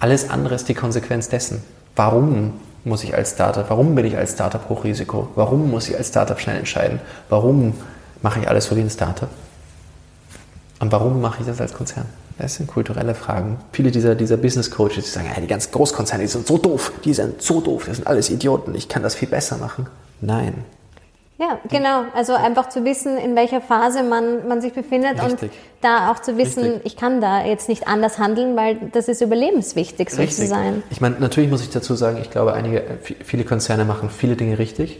alles 0.00 0.30
andere 0.30 0.54
ist 0.54 0.68
die 0.68 0.74
Konsequenz 0.74 1.28
dessen. 1.28 1.62
Warum 1.94 2.54
muss 2.84 3.04
ich 3.04 3.14
als 3.14 3.32
Startup, 3.32 3.64
warum 3.68 3.94
bin 3.94 4.04
ich 4.04 4.16
als 4.16 4.32
Startup 4.32 4.68
Hochrisiko? 4.68 5.28
Warum 5.34 5.70
muss 5.70 5.88
ich 5.88 5.96
als 5.96 6.08
Startup 6.08 6.38
schnell 6.38 6.58
entscheiden? 6.58 7.00
Warum 7.28 7.74
mache 8.22 8.40
ich 8.40 8.48
alles 8.48 8.66
so 8.66 8.76
wie 8.76 8.80
ein 8.80 8.90
Startup? 8.90 9.28
Und 10.80 10.92
warum 10.92 11.20
mache 11.20 11.40
ich 11.40 11.46
das 11.46 11.60
als 11.60 11.72
Konzern? 11.72 12.06
Das 12.38 12.56
sind 12.56 12.66
kulturelle 12.66 13.14
Fragen. 13.14 13.58
Viele 13.72 13.90
dieser, 13.90 14.14
dieser 14.14 14.36
Business 14.36 14.70
Coaches, 14.70 15.04
die 15.04 15.10
sagen, 15.10 15.28
ja, 15.32 15.40
die 15.40 15.46
ganzen 15.46 15.70
Großkonzerne, 15.72 16.24
die 16.24 16.28
sind 16.28 16.46
so 16.46 16.58
doof, 16.58 16.92
die 17.04 17.14
sind 17.14 17.40
so 17.40 17.60
doof, 17.60 17.84
das 17.86 17.96
sind 17.96 18.06
alles 18.06 18.28
Idioten, 18.28 18.74
ich 18.74 18.88
kann 18.88 19.02
das 19.02 19.14
viel 19.14 19.28
besser 19.28 19.56
machen. 19.56 19.86
Nein. 20.20 20.64
Ja, 21.44 21.58
genau. 21.68 22.04
Also 22.14 22.34
einfach 22.34 22.68
zu 22.68 22.84
wissen, 22.84 23.18
in 23.18 23.36
welcher 23.36 23.60
Phase 23.60 24.02
man, 24.02 24.48
man 24.48 24.60
sich 24.60 24.72
befindet 24.72 25.22
Richtig. 25.22 25.42
und 25.42 25.50
da 25.82 26.10
auch 26.10 26.18
zu 26.18 26.38
wissen, 26.38 26.62
Richtig. 26.62 26.86
ich 26.86 26.96
kann 26.96 27.20
da 27.20 27.44
jetzt 27.44 27.68
nicht 27.68 27.86
anders 27.86 28.18
handeln, 28.18 28.56
weil 28.56 28.78
das 28.92 29.08
ist 29.08 29.20
überlebenswichtig, 29.20 30.10
so 30.10 30.22
richtig. 30.22 30.36
zu 30.36 30.46
sein. 30.46 30.82
Ich 30.90 31.00
meine, 31.00 31.16
natürlich 31.18 31.50
muss 31.50 31.62
ich 31.62 31.70
dazu 31.70 31.94
sagen, 31.94 32.18
ich 32.20 32.30
glaube, 32.30 32.54
einige, 32.54 32.82
viele 33.02 33.44
Konzerne 33.44 33.84
machen 33.84 34.08
viele 34.10 34.36
Dinge 34.36 34.58
richtig. 34.58 34.98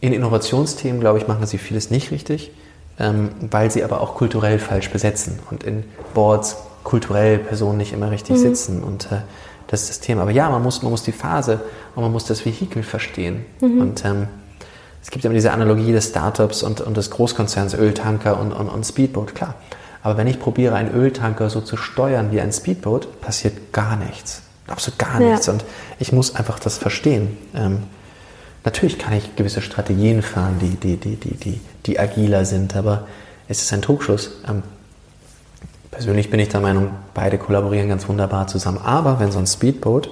In 0.00 0.12
Innovationsthemen, 0.12 1.00
glaube 1.00 1.18
ich, 1.18 1.28
machen 1.28 1.46
sie 1.46 1.58
vieles 1.58 1.90
nicht 1.90 2.10
richtig, 2.10 2.50
ähm, 2.98 3.30
weil 3.50 3.70
sie 3.70 3.84
aber 3.84 4.00
auch 4.00 4.14
kulturell 4.14 4.58
falsch 4.58 4.90
besetzen 4.90 5.38
und 5.50 5.62
in 5.64 5.84
Boards 6.12 6.56
kulturell 6.84 7.38
Personen 7.38 7.78
nicht 7.78 7.92
immer 7.92 8.10
richtig 8.10 8.36
mhm. 8.36 8.40
sitzen. 8.40 8.82
Und 8.82 9.06
äh, 9.12 9.20
das 9.68 9.82
ist 9.82 9.90
das 9.90 10.00
Thema. 10.00 10.22
Aber 10.22 10.32
ja, 10.32 10.50
man 10.50 10.62
muss, 10.62 10.82
man 10.82 10.90
muss 10.90 11.02
die 11.02 11.12
Phase 11.12 11.60
und 11.94 12.02
man 12.02 12.12
muss 12.12 12.26
das 12.26 12.44
Vehikel 12.44 12.82
verstehen. 12.82 13.46
Mhm. 13.60 13.80
Und 13.80 14.04
ähm, 14.04 14.28
es 15.02 15.10
gibt 15.10 15.24
immer 15.24 15.34
diese 15.34 15.52
Analogie 15.52 15.92
des 15.92 16.08
Startups 16.08 16.62
und, 16.62 16.80
und 16.80 16.96
des 16.96 17.10
Großkonzerns, 17.10 17.74
Öltanker 17.74 18.38
und, 18.40 18.52
und, 18.52 18.68
und 18.68 18.86
Speedboat, 18.86 19.34
klar. 19.34 19.54
Aber 20.02 20.16
wenn 20.16 20.26
ich 20.26 20.38
probiere, 20.38 20.74
einen 20.74 20.94
Öltanker 20.94 21.50
so 21.50 21.60
zu 21.60 21.76
steuern 21.76 22.32
wie 22.32 22.40
ein 22.40 22.52
Speedboat, 22.52 23.20
passiert 23.20 23.72
gar 23.72 23.96
nichts. 23.96 24.42
Absolut 24.66 24.98
gar 24.98 25.20
ja. 25.20 25.30
nichts. 25.30 25.48
Und 25.48 25.64
ich 25.98 26.12
muss 26.12 26.34
einfach 26.34 26.58
das 26.58 26.78
verstehen. 26.78 27.36
Ähm, 27.54 27.82
Natürlich 28.64 28.98
kann 28.98 29.12
ich 29.12 29.34
gewisse 29.34 29.60
Strategien 29.60 30.22
fahren, 30.22 30.58
die, 30.60 30.76
die, 30.76 30.96
die, 30.96 31.16
die, 31.16 31.34
die, 31.34 31.60
die 31.86 31.98
agiler 31.98 32.44
sind, 32.44 32.76
aber 32.76 33.06
es 33.48 33.60
ist 33.60 33.72
ein 33.72 33.82
Trugschluss. 33.82 34.40
Ähm, 34.48 34.62
persönlich 35.90 36.30
bin 36.30 36.38
ich 36.38 36.48
der 36.48 36.60
Meinung, 36.60 36.90
beide 37.12 37.38
kollaborieren 37.38 37.88
ganz 37.88 38.08
wunderbar 38.08 38.46
zusammen. 38.46 38.78
Aber 38.78 39.18
wenn 39.18 39.32
so 39.32 39.40
ein 39.40 39.46
Speedboat 39.46 40.10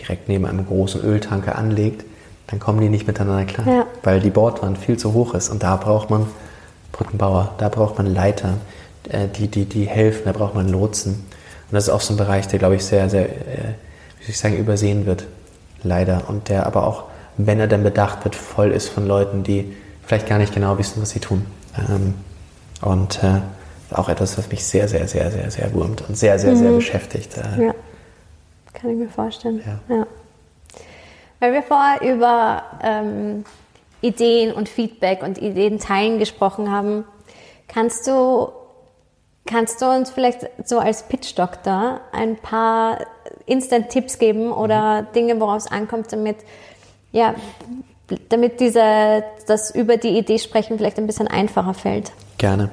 direkt 0.00 0.28
neben 0.28 0.46
einem 0.46 0.66
großen 0.66 1.00
Öltanker 1.02 1.56
anlegt, 1.56 2.04
dann 2.52 2.60
kommen 2.60 2.80
die 2.80 2.88
nicht 2.88 3.08
miteinander 3.08 3.44
klar, 3.46 3.66
ja. 3.66 3.86
weil 4.04 4.20
die 4.20 4.30
Bordwand 4.30 4.78
viel 4.78 4.96
zu 4.96 5.12
hoch 5.14 5.34
ist. 5.34 5.48
Und 5.48 5.64
da 5.64 5.74
braucht 5.76 6.10
man 6.10 6.26
Brückenbauer, 6.92 7.54
da 7.58 7.68
braucht 7.68 7.98
man 7.98 8.06
Leiter, 8.06 8.58
äh, 9.08 9.26
die, 9.26 9.48
die, 9.48 9.64
die 9.64 9.86
helfen, 9.86 10.22
da 10.26 10.32
braucht 10.32 10.54
man 10.54 10.68
Lotsen. 10.68 11.14
Und 11.14 11.72
das 11.72 11.84
ist 11.84 11.90
auch 11.90 12.02
so 12.02 12.14
ein 12.14 12.18
Bereich, 12.18 12.46
der, 12.46 12.60
glaube 12.60 12.76
ich, 12.76 12.84
sehr, 12.84 13.10
sehr, 13.10 13.24
äh, 13.24 13.74
wie 14.18 14.24
soll 14.24 14.30
ich 14.30 14.38
sagen, 14.38 14.56
übersehen 14.56 15.06
wird, 15.06 15.26
leider. 15.82 16.28
Und 16.28 16.50
der 16.50 16.66
aber 16.66 16.86
auch 16.86 17.04
wenn 17.36 17.58
er 17.58 17.66
denn 17.66 17.82
bedacht 17.82 18.24
wird, 18.24 18.34
voll 18.34 18.70
ist 18.70 18.88
von 18.88 19.06
Leuten, 19.06 19.42
die 19.42 19.74
vielleicht 20.04 20.28
gar 20.28 20.38
nicht 20.38 20.54
genau 20.54 20.78
wissen, 20.78 21.00
was 21.00 21.10
sie 21.10 21.20
tun. 21.20 21.46
Ähm, 21.88 22.14
und 22.82 23.22
äh, 23.22 23.40
auch 23.90 24.08
etwas, 24.08 24.36
was 24.36 24.50
mich 24.50 24.64
sehr, 24.64 24.88
sehr, 24.88 25.08
sehr, 25.08 25.30
sehr, 25.30 25.50
sehr 25.50 25.72
wurmt 25.72 26.02
und 26.08 26.16
sehr, 26.16 26.38
sehr, 26.38 26.52
mhm. 26.52 26.58
sehr 26.58 26.72
beschäftigt. 26.72 27.36
Äh, 27.38 27.66
ja, 27.66 27.74
kann 28.74 28.90
ich 28.90 28.96
mir 28.96 29.08
vorstellen. 29.08 29.62
Ja. 29.88 29.96
ja. 29.96 30.06
Weil 31.42 31.54
wir 31.54 31.64
vorher 31.64 32.00
über 32.02 32.62
ähm, 32.84 33.44
Ideen 34.00 34.52
und 34.52 34.68
Feedback 34.68 35.24
und 35.24 35.38
Ideen 35.38 35.80
teilen 35.80 36.20
gesprochen 36.20 36.70
haben, 36.70 37.04
kannst 37.66 38.06
du, 38.06 38.52
kannst 39.44 39.82
du 39.82 39.86
uns 39.86 40.12
vielleicht 40.12 40.48
so 40.64 40.78
als 40.78 41.08
Pitch-Doktor 41.08 42.00
ein 42.12 42.36
paar 42.36 42.98
Instant-Tipps 43.46 44.20
geben 44.20 44.52
oder. 44.52 45.02
Dinge, 45.16 45.40
worauf 45.40 45.56
es 45.56 45.66
ankommt, 45.66 46.12
damit 46.12 46.36
ja, 47.10 47.34
damit 48.28 48.60
dieser, 48.60 49.24
das 49.48 49.74
über 49.74 49.96
die 49.96 50.16
Idee 50.16 50.38
sprechen 50.38 50.78
vielleicht 50.78 50.98
ein 50.98 51.08
bisschen 51.08 51.26
einfacher 51.26 51.74
fällt. 51.74 52.12
Gerne. 52.38 52.70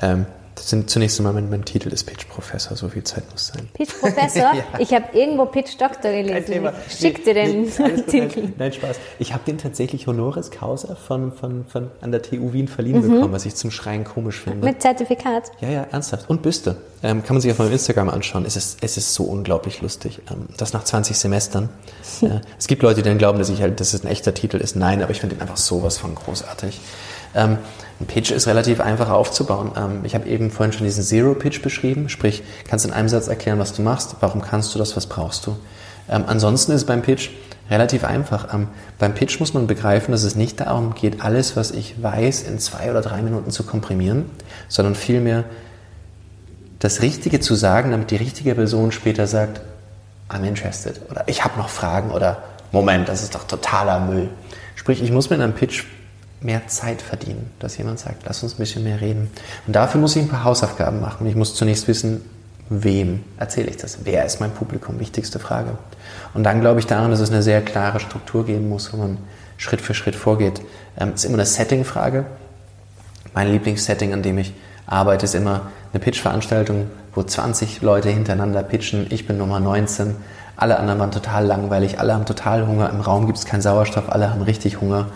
Ähm, 0.00 0.26
sind 0.56 0.90
zunächst 0.90 1.18
einmal 1.18 1.32
mein, 1.32 1.50
mein 1.50 1.64
Titel 1.64 1.88
ist 1.88 2.04
Pitch 2.04 2.26
Professor, 2.28 2.76
so 2.76 2.88
viel 2.88 3.04
Zeit 3.04 3.24
muss 3.32 3.48
sein. 3.48 3.68
Pitch 3.74 3.98
Professor? 3.98 4.54
ja. 4.54 4.64
Ich 4.78 4.92
habe 4.92 5.16
irgendwo 5.16 5.46
Pitch 5.46 5.80
Doktor 5.80 6.12
gelesen. 6.12 6.68
Schick 6.88 7.24
dir 7.24 7.34
den 7.34 7.62
nee, 7.62 8.02
Titel. 8.06 8.42
Nein, 8.42 8.54
nein, 8.58 8.72
Spaß. 8.72 8.96
Ich 9.18 9.32
habe 9.32 9.44
den 9.44 9.58
tatsächlich 9.58 10.06
Honoris 10.06 10.50
Causa 10.50 10.94
von, 10.94 11.32
von, 11.32 11.64
von 11.66 11.90
an 12.00 12.12
der 12.12 12.22
TU 12.22 12.52
Wien 12.52 12.68
verliehen 12.68 13.02
mhm. 13.02 13.14
bekommen, 13.14 13.32
was 13.32 13.46
ich 13.46 13.54
zum 13.54 13.70
Schreien 13.70 14.04
komisch 14.04 14.40
finde. 14.40 14.66
Mit 14.66 14.82
Zertifikat? 14.82 15.52
Ja, 15.60 15.68
ja, 15.68 15.86
ernsthaft. 15.90 16.28
Und 16.28 16.42
Büste. 16.42 16.76
Ähm, 17.02 17.24
kann 17.24 17.34
man 17.34 17.40
sich 17.40 17.50
auf 17.50 17.58
meinem 17.58 17.72
Instagram 17.72 18.08
anschauen. 18.10 18.44
Es 18.44 18.56
ist, 18.56 18.78
es 18.80 18.96
ist 18.96 19.14
so 19.14 19.24
unglaublich 19.24 19.82
lustig. 19.82 20.20
Ähm, 20.30 20.46
das 20.56 20.72
nach 20.72 20.84
20 20.84 21.18
Semestern. 21.18 21.68
äh, 22.22 22.40
es 22.58 22.68
gibt 22.68 22.82
Leute, 22.82 23.02
die 23.02 23.08
dann 23.08 23.18
glauben, 23.18 23.38
dass 23.38 23.48
ich 23.48 23.60
halt, 23.60 23.80
dass 23.80 23.94
es 23.94 24.04
ein 24.04 24.08
echter 24.08 24.34
Titel 24.34 24.58
ist. 24.58 24.76
Nein, 24.76 25.02
aber 25.02 25.10
ich 25.10 25.20
finde 25.20 25.36
ihn 25.36 25.40
einfach 25.40 25.56
sowas 25.56 25.98
von 25.98 26.14
großartig. 26.14 26.80
Ähm, 27.34 27.58
ein 28.00 28.06
Pitch 28.06 28.30
ist 28.30 28.46
relativ 28.46 28.80
einfach 28.80 29.10
aufzubauen. 29.10 29.72
Ähm, 29.76 30.00
ich 30.04 30.14
habe 30.14 30.28
eben 30.28 30.50
vorhin 30.50 30.72
schon 30.72 30.84
diesen 30.84 31.04
Zero-Pitch 31.04 31.62
beschrieben, 31.62 32.08
sprich, 32.08 32.42
kannst 32.68 32.84
in 32.84 32.92
einem 32.92 33.08
Satz 33.08 33.28
erklären, 33.28 33.58
was 33.58 33.72
du 33.72 33.82
machst, 33.82 34.16
warum 34.20 34.42
kannst 34.42 34.74
du 34.74 34.78
das, 34.78 34.96
was 34.96 35.06
brauchst 35.06 35.46
du. 35.46 35.56
Ähm, 36.08 36.24
ansonsten 36.26 36.72
ist 36.72 36.84
beim 36.86 37.02
Pitch 37.02 37.30
relativ 37.70 38.04
einfach. 38.04 38.52
Ähm, 38.52 38.68
beim 38.98 39.14
Pitch 39.14 39.40
muss 39.40 39.54
man 39.54 39.66
begreifen, 39.66 40.12
dass 40.12 40.24
es 40.24 40.34
nicht 40.34 40.60
darum 40.60 40.94
geht, 40.94 41.22
alles, 41.22 41.56
was 41.56 41.70
ich 41.70 42.02
weiß, 42.02 42.42
in 42.42 42.58
zwei 42.58 42.90
oder 42.90 43.00
drei 43.00 43.22
Minuten 43.22 43.50
zu 43.50 43.62
komprimieren, 43.62 44.26
sondern 44.68 44.94
vielmehr 44.94 45.44
das 46.78 47.00
Richtige 47.00 47.40
zu 47.40 47.54
sagen, 47.54 47.92
damit 47.92 48.10
die 48.10 48.16
richtige 48.16 48.54
Person 48.54 48.90
später 48.90 49.26
sagt, 49.26 49.60
I'm 50.28 50.44
interested 50.44 51.00
oder 51.10 51.24
ich 51.26 51.44
habe 51.44 51.58
noch 51.58 51.68
Fragen 51.68 52.10
oder 52.10 52.42
Moment, 52.72 53.08
das 53.08 53.22
ist 53.22 53.34
doch 53.34 53.44
totaler 53.44 54.00
Müll. 54.00 54.30
Sprich, 54.74 55.02
ich 55.02 55.12
muss 55.12 55.30
mit 55.30 55.40
einem 55.40 55.52
Pitch 55.52 55.84
mehr 56.44 56.66
Zeit 56.66 57.02
verdienen, 57.02 57.50
dass 57.58 57.76
jemand 57.76 57.98
sagt, 57.98 58.24
lass 58.26 58.42
uns 58.42 58.54
ein 58.54 58.58
bisschen 58.58 58.84
mehr 58.84 59.00
reden. 59.00 59.30
Und 59.66 59.76
dafür 59.76 60.00
muss 60.00 60.16
ich 60.16 60.22
ein 60.22 60.28
paar 60.28 60.44
Hausaufgaben 60.44 61.00
machen. 61.00 61.26
Ich 61.26 61.36
muss 61.36 61.54
zunächst 61.54 61.88
wissen, 61.88 62.22
wem 62.68 63.24
erzähle 63.38 63.70
ich 63.70 63.76
das? 63.76 63.98
Wer 64.04 64.24
ist 64.24 64.40
mein 64.40 64.50
Publikum? 64.50 64.98
Wichtigste 64.98 65.38
Frage. 65.38 65.76
Und 66.34 66.44
dann 66.44 66.60
glaube 66.60 66.80
ich 66.80 66.86
daran, 66.86 67.10
dass 67.10 67.20
es 67.20 67.30
eine 67.30 67.42
sehr 67.42 67.62
klare 67.62 68.00
Struktur 68.00 68.46
geben 68.46 68.68
muss, 68.68 68.92
wo 68.92 68.96
man 68.96 69.18
Schritt 69.56 69.80
für 69.80 69.94
Schritt 69.94 70.16
vorgeht. 70.16 70.60
Es 70.96 71.02
ähm, 71.02 71.14
ist 71.14 71.24
immer 71.24 71.34
eine 71.34 71.46
Setting-Frage. 71.46 72.24
Mein 73.34 73.50
Lieblingssetting, 73.50 74.12
an 74.12 74.22
dem 74.22 74.38
ich 74.38 74.52
arbeite, 74.86 75.24
ist 75.24 75.34
immer 75.34 75.70
eine 75.92 76.00
Pitch-Veranstaltung, 76.00 76.90
wo 77.14 77.22
20 77.22 77.82
Leute 77.82 78.10
hintereinander 78.10 78.62
pitchen. 78.62 79.06
Ich 79.10 79.26
bin 79.26 79.38
Nummer 79.38 79.60
19. 79.60 80.16
Alle 80.56 80.78
anderen 80.78 81.00
waren 81.00 81.10
total 81.10 81.46
langweilig. 81.46 81.98
Alle 81.98 82.14
haben 82.14 82.26
total 82.26 82.66
Hunger. 82.66 82.90
Im 82.90 83.00
Raum 83.00 83.26
gibt 83.26 83.38
es 83.38 83.46
keinen 83.46 83.62
Sauerstoff. 83.62 84.10
Alle 84.10 84.30
haben 84.30 84.42
richtig 84.42 84.80
Hunger 84.80 85.08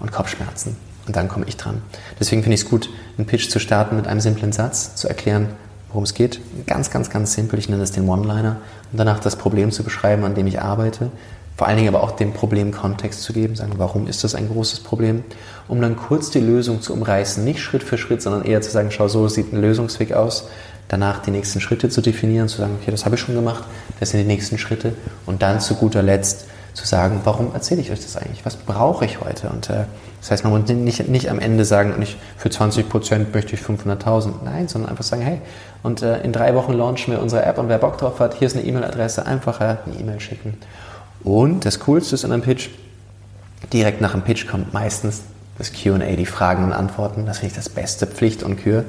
und 0.00 0.12
Kopfschmerzen. 0.12 0.76
Und 1.06 1.16
dann 1.16 1.28
komme 1.28 1.46
ich 1.48 1.56
dran. 1.56 1.82
Deswegen 2.20 2.42
finde 2.42 2.54
ich 2.54 2.62
es 2.62 2.68
gut, 2.68 2.90
einen 3.16 3.26
Pitch 3.26 3.48
zu 3.48 3.58
starten 3.58 3.96
mit 3.96 4.06
einem 4.06 4.20
simplen 4.20 4.52
Satz, 4.52 4.94
zu 4.94 5.08
erklären, 5.08 5.48
worum 5.88 6.04
es 6.04 6.14
geht. 6.14 6.40
Ganz, 6.66 6.90
ganz, 6.90 7.08
ganz 7.08 7.32
simpel. 7.32 7.58
Ich 7.58 7.68
nenne 7.68 7.82
es 7.82 7.92
den 7.92 8.08
One-Liner. 8.08 8.58
Und 8.92 8.98
danach 8.98 9.18
das 9.18 9.36
Problem 9.36 9.72
zu 9.72 9.82
beschreiben, 9.82 10.24
an 10.24 10.34
dem 10.34 10.46
ich 10.46 10.60
arbeite. 10.60 11.10
Vor 11.56 11.66
allen 11.66 11.76
Dingen 11.76 11.92
aber 11.92 12.04
auch 12.04 12.12
dem 12.12 12.34
Problem 12.34 12.70
Kontext 12.70 13.22
zu 13.22 13.32
geben, 13.32 13.56
sagen, 13.56 13.72
warum 13.78 14.06
ist 14.06 14.22
das 14.22 14.36
ein 14.36 14.48
großes 14.48 14.80
Problem, 14.80 15.24
um 15.66 15.80
dann 15.80 15.96
kurz 15.96 16.30
die 16.30 16.38
Lösung 16.38 16.82
zu 16.82 16.92
umreißen, 16.92 17.42
nicht 17.42 17.60
Schritt 17.60 17.82
für 17.82 17.98
Schritt, 17.98 18.22
sondern 18.22 18.44
eher 18.44 18.60
zu 18.60 18.70
sagen, 18.70 18.92
schau, 18.92 19.08
so 19.08 19.26
sieht 19.26 19.52
ein 19.52 19.60
Lösungsweg 19.60 20.12
aus, 20.12 20.48
danach 20.86 21.20
die 21.20 21.32
nächsten 21.32 21.60
Schritte 21.60 21.88
zu 21.88 22.00
definieren, 22.00 22.46
zu 22.46 22.58
sagen, 22.58 22.76
okay, 22.80 22.92
das 22.92 23.04
habe 23.04 23.16
ich 23.16 23.20
schon 23.20 23.34
gemacht, 23.34 23.64
das 23.98 24.10
sind 24.10 24.20
die 24.20 24.26
nächsten 24.26 24.56
Schritte 24.56 24.92
und 25.26 25.42
dann 25.42 25.60
zu 25.60 25.74
guter 25.74 26.00
Letzt 26.00 26.46
zu 26.78 26.86
sagen, 26.86 27.20
warum 27.24 27.52
erzähle 27.54 27.80
ich 27.80 27.90
euch 27.90 28.00
das 28.00 28.16
eigentlich? 28.16 28.46
Was 28.46 28.56
brauche 28.56 29.04
ich 29.04 29.20
heute? 29.20 29.48
Und 29.48 29.68
äh, 29.68 29.84
das 30.20 30.30
heißt, 30.30 30.44
man 30.44 30.52
muss 30.52 30.68
nicht, 30.68 31.08
nicht 31.08 31.30
am 31.30 31.38
Ende 31.38 31.64
sagen, 31.64 31.98
nicht 31.98 32.16
für 32.36 32.50
20 32.50 32.88
Prozent 32.88 33.34
möchte 33.34 33.54
ich 33.54 33.60
500.000. 33.60 34.30
Nein, 34.44 34.68
sondern 34.68 34.90
einfach 34.90 35.04
sagen, 35.04 35.22
hey, 35.22 35.40
und 35.82 36.02
äh, 36.02 36.20
in 36.22 36.32
drei 36.32 36.54
Wochen 36.54 36.72
launchen 36.72 37.12
wir 37.12 37.20
unsere 37.20 37.44
App 37.44 37.58
und 37.58 37.68
wer 37.68 37.78
Bock 37.78 37.98
drauf 37.98 38.20
hat, 38.20 38.34
hier 38.34 38.46
ist 38.46 38.56
eine 38.56 38.64
E-Mail-Adresse, 38.64 39.26
einfach 39.26 39.60
äh, 39.60 39.76
eine 39.84 39.98
E-Mail 39.98 40.20
schicken. 40.20 40.56
Und 41.24 41.64
das 41.64 41.80
Coolste 41.80 42.14
ist 42.14 42.24
in 42.24 42.32
einem 42.32 42.42
Pitch, 42.42 42.68
direkt 43.72 44.00
nach 44.00 44.12
dem 44.12 44.22
Pitch 44.22 44.46
kommt 44.46 44.72
meistens 44.72 45.22
das 45.58 45.72
Q&A, 45.72 45.98
die 45.98 46.26
Fragen 46.26 46.64
und 46.64 46.72
Antworten. 46.72 47.26
Das 47.26 47.38
finde 47.38 47.52
ich 47.52 47.56
das 47.56 47.68
beste 47.68 48.06
Pflicht 48.06 48.42
und 48.44 48.56
Kür, 48.56 48.84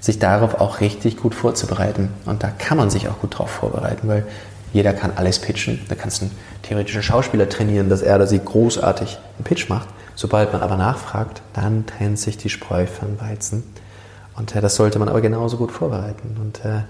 sich 0.00 0.18
darauf 0.18 0.60
auch 0.60 0.80
richtig 0.80 1.16
gut 1.16 1.34
vorzubereiten. 1.34 2.10
Und 2.26 2.42
da 2.42 2.48
kann 2.48 2.76
man 2.76 2.90
sich 2.90 3.08
auch 3.08 3.20
gut 3.20 3.38
drauf 3.38 3.50
vorbereiten, 3.50 4.08
weil 4.08 4.26
jeder 4.72 4.92
kann 4.92 5.12
alles 5.16 5.38
pitchen. 5.38 5.80
Da 5.88 5.94
kannst 5.94 6.20
du 6.20 6.26
einen 6.26 6.36
theoretischen 6.62 7.02
Schauspieler 7.02 7.48
trainieren, 7.48 7.88
dass 7.88 8.02
er 8.02 8.16
oder 8.16 8.26
sie 8.26 8.38
großartig 8.38 9.18
einen 9.36 9.44
Pitch 9.44 9.68
macht. 9.68 9.88
Sobald 10.14 10.52
man 10.52 10.62
aber 10.62 10.76
nachfragt, 10.76 11.42
dann 11.54 11.86
trennt 11.86 12.18
sich 12.18 12.36
die 12.36 12.48
Spreu 12.48 12.86
vom 12.86 13.20
Weizen. 13.20 13.62
Und 14.36 14.54
äh, 14.54 14.60
das 14.60 14.76
sollte 14.76 14.98
man 14.98 15.08
aber 15.08 15.20
genauso 15.20 15.56
gut 15.56 15.72
vorbereiten. 15.72 16.36
Und 16.40 16.64
äh, 16.64 16.82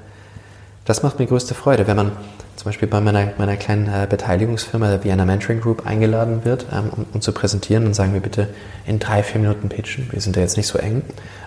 das 0.85 1.03
macht 1.03 1.19
mir 1.19 1.27
größte 1.27 1.55
Freude, 1.55 1.87
wenn 1.87 1.97
man 1.97 2.13
zum 2.57 2.65
Beispiel 2.65 2.89
bei 2.89 3.01
meiner, 3.01 3.33
meiner 3.39 3.57
kleinen 3.57 3.87
äh, 3.87 4.07
Beteiligungsfirma, 4.09 4.89
der 4.89 5.05
Vienna 5.05 5.25
Mentoring 5.25 5.61
Group, 5.61 5.87
eingeladen 5.87 6.45
wird, 6.45 6.67
ähm, 6.73 6.91
um, 6.91 7.07
um, 7.13 7.21
zu 7.21 7.33
präsentieren. 7.33 7.85
Dann 7.85 7.95
sagen 7.95 8.15
wir 8.15 8.21
bitte 8.21 8.49
in 8.87 8.99
drei, 8.99 9.23
vier 9.23 9.41
Minuten 9.41 9.69
pitchen. 9.69 10.09
Wir 10.11 10.21
sind 10.21 10.37
da 10.37 10.41
jetzt 10.41 10.57
nicht 10.57 10.67
so 10.67 10.79
eng. 10.79 11.03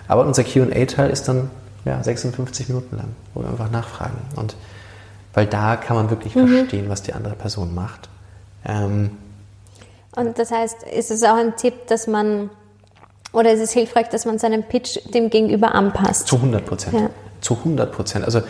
Aber 0.08 0.24
unser 0.24 0.44
QA-Teil 0.44 1.10
ist 1.10 1.28
dann 1.28 1.50
ja, 1.84 2.02
56 2.02 2.68
Minuten 2.68 2.96
lang, 2.96 3.08
wo 3.34 3.42
wir 3.42 3.50
einfach 3.50 3.70
nachfragen. 3.70 4.16
Und 4.36 4.54
weil 5.34 5.46
da 5.46 5.76
kann 5.76 5.96
man 5.96 6.10
wirklich 6.10 6.34
mhm. 6.34 6.48
verstehen, 6.48 6.88
was 6.88 7.02
die 7.02 7.12
andere 7.12 7.34
Person 7.34 7.74
macht. 7.74 8.08
Ähm, 8.66 9.10
und 10.14 10.38
das 10.38 10.50
heißt, 10.50 10.82
ist 10.82 11.10
es 11.10 11.22
auch 11.22 11.36
ein 11.36 11.56
Tipp, 11.56 11.86
dass 11.86 12.06
man, 12.06 12.50
oder 13.32 13.52
ist 13.52 13.60
es 13.60 13.72
hilfreich, 13.72 14.08
dass 14.10 14.26
man 14.26 14.38
seinen 14.38 14.62
Pitch 14.62 14.98
dem 15.14 15.30
Gegenüber 15.30 15.74
anpasst? 15.74 16.26
Zu 16.26 16.36
100 16.36 16.66
Prozent. 16.66 16.94
Ja. 16.94 17.10
Zu 17.40 17.56
100 17.56 17.92
Prozent. 17.92 18.24
Also 18.24 18.42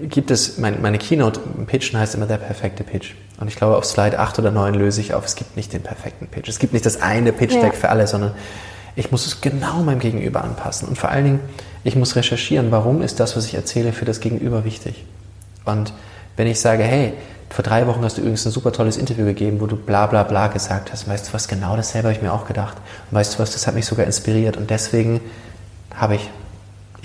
gibt 0.00 0.30
es, 0.30 0.58
mein, 0.58 0.80
meine 0.80 0.98
Keynote, 0.98 1.40
Pitchen 1.66 1.98
heißt 1.98 2.14
immer 2.14 2.26
der 2.26 2.38
perfekte 2.38 2.84
Pitch. 2.84 3.14
Und 3.40 3.48
ich 3.48 3.56
glaube, 3.56 3.76
auf 3.76 3.84
Slide 3.84 4.18
8 4.18 4.38
oder 4.38 4.50
9 4.50 4.74
löse 4.74 5.00
ich 5.00 5.14
auf, 5.14 5.26
es 5.26 5.34
gibt 5.34 5.56
nicht 5.56 5.72
den 5.72 5.82
perfekten 5.82 6.28
Pitch. 6.28 6.48
Es 6.48 6.58
gibt 6.58 6.72
nicht 6.72 6.86
das 6.86 7.02
eine 7.02 7.32
Pitch-Deck 7.32 7.72
ja. 7.72 7.78
für 7.78 7.88
alle, 7.88 8.06
sondern 8.06 8.32
ich 8.94 9.10
muss 9.10 9.26
es 9.26 9.40
genau 9.40 9.82
meinem 9.82 9.98
Gegenüber 9.98 10.44
anpassen. 10.44 10.88
Und 10.88 10.96
vor 10.96 11.10
allen 11.10 11.24
Dingen, 11.24 11.40
ich 11.82 11.96
muss 11.96 12.14
recherchieren, 12.14 12.70
warum 12.70 13.02
ist 13.02 13.20
das, 13.20 13.36
was 13.36 13.46
ich 13.46 13.54
erzähle, 13.54 13.92
für 13.92 14.04
das 14.04 14.20
Gegenüber 14.20 14.64
wichtig. 14.64 15.04
Und 15.64 15.92
wenn 16.36 16.46
ich 16.46 16.60
sage, 16.60 16.82
hey, 16.82 17.14
vor 17.52 17.62
drei 17.62 17.86
Wochen 17.86 18.02
hast 18.02 18.16
du 18.16 18.22
übrigens 18.22 18.46
ein 18.46 18.52
super 18.52 18.72
tolles 18.72 18.96
Interview 18.96 19.26
gegeben, 19.26 19.60
wo 19.60 19.66
du 19.66 19.76
bla 19.76 20.06
bla 20.06 20.22
bla 20.22 20.46
gesagt 20.48 20.90
hast, 20.90 21.06
weißt 21.06 21.28
du 21.28 21.34
was, 21.34 21.48
genau 21.48 21.76
dasselbe 21.76 22.08
habe 22.08 22.16
ich 22.16 22.22
mir 22.22 22.32
auch 22.32 22.46
gedacht. 22.46 22.78
Und 23.10 23.18
weißt 23.18 23.34
du 23.34 23.38
was, 23.40 23.52
das 23.52 23.66
hat 23.66 23.74
mich 23.74 23.84
sogar 23.84 24.06
inspiriert 24.06 24.56
und 24.56 24.70
deswegen 24.70 25.20
habe 25.94 26.14
ich 26.14 26.30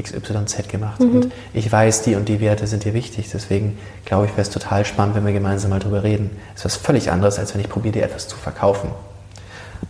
XYZ 0.02 0.70
gemacht. 0.70 1.02
Mhm. 1.02 1.12
Und 1.12 1.32
ich 1.54 1.70
weiß, 1.70 2.04
die 2.04 2.16
und 2.16 2.30
die 2.30 2.40
Werte 2.40 2.66
sind 2.68 2.86
dir 2.86 2.94
wichtig. 2.94 3.30
Deswegen 3.34 3.78
glaube 4.06 4.26
ich, 4.28 4.32
wäre 4.32 4.44
es 4.44 4.50
total 4.50 4.86
spannend, 4.86 5.16
wenn 5.16 5.26
wir 5.26 5.34
gemeinsam 5.34 5.72
mal 5.72 5.80
drüber 5.80 6.04
reden. 6.04 6.30
Das 6.54 6.62
ist 6.62 6.66
was 6.66 6.76
völlig 6.78 7.12
anderes, 7.12 7.40
als 7.40 7.54
wenn 7.54 7.62
ich 7.62 7.68
probiere, 7.68 7.94
dir 7.94 8.04
etwas 8.04 8.28
zu 8.28 8.38
verkaufen. 8.38 8.92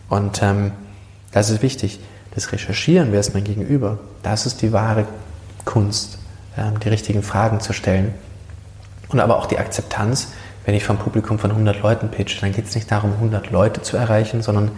Und 0.09 0.41
ähm, 0.41 0.71
das 1.31 1.49
ist 1.49 1.61
wichtig. 1.61 1.99
Das 2.33 2.51
Recherchieren, 2.51 3.11
wer 3.11 3.19
ist 3.19 3.33
mein 3.33 3.43
Gegenüber, 3.43 3.99
das 4.23 4.45
ist 4.45 4.61
die 4.61 4.71
wahre 4.71 5.05
Kunst, 5.65 6.17
ähm, 6.57 6.79
die 6.79 6.89
richtigen 6.89 7.21
Fragen 7.21 7.59
zu 7.59 7.73
stellen 7.73 8.13
und 9.09 9.19
aber 9.19 9.37
auch 9.37 9.45
die 9.45 9.59
Akzeptanz, 9.59 10.33
wenn 10.65 10.75
ich 10.75 10.83
vom 10.83 10.97
Publikum 10.97 11.39
von 11.39 11.51
100 11.51 11.81
Leuten 11.81 12.09
pitche, 12.09 12.41
dann 12.41 12.51
geht 12.51 12.65
es 12.65 12.75
nicht 12.75 12.91
darum, 12.91 13.13
100 13.13 13.51
Leute 13.51 13.81
zu 13.81 13.95
erreichen, 13.95 14.41
sondern 14.41 14.71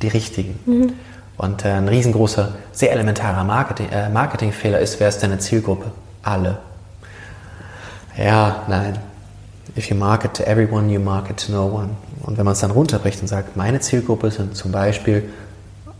die 0.00 0.08
richtigen. 0.08 0.58
Mhm. 0.64 0.92
Und 1.36 1.64
äh, 1.64 1.70
ein 1.70 1.88
riesengroßer, 1.88 2.52
sehr 2.72 2.92
elementarer 2.92 3.42
Marketing, 3.42 3.88
äh, 3.90 4.08
Marketingfehler 4.08 4.78
ist, 4.78 5.00
wer 5.00 5.08
ist 5.08 5.22
deine 5.22 5.38
Zielgruppe? 5.38 5.90
Alle. 6.22 6.58
Ja, 8.16 8.62
nein. 8.68 8.98
If 9.76 9.90
you 9.90 9.96
market 9.96 10.34
to 10.34 10.44
everyone, 10.44 10.88
you 10.92 11.00
market 11.00 11.44
to 11.46 11.52
no 11.52 11.66
one. 11.66 11.90
Und 12.22 12.38
wenn 12.38 12.44
man 12.44 12.52
es 12.52 12.60
dann 12.60 12.70
runterbricht 12.70 13.20
und 13.20 13.26
sagt, 13.26 13.56
meine 13.56 13.80
Zielgruppe 13.80 14.30
sind 14.30 14.56
zum 14.56 14.70
Beispiel 14.70 15.28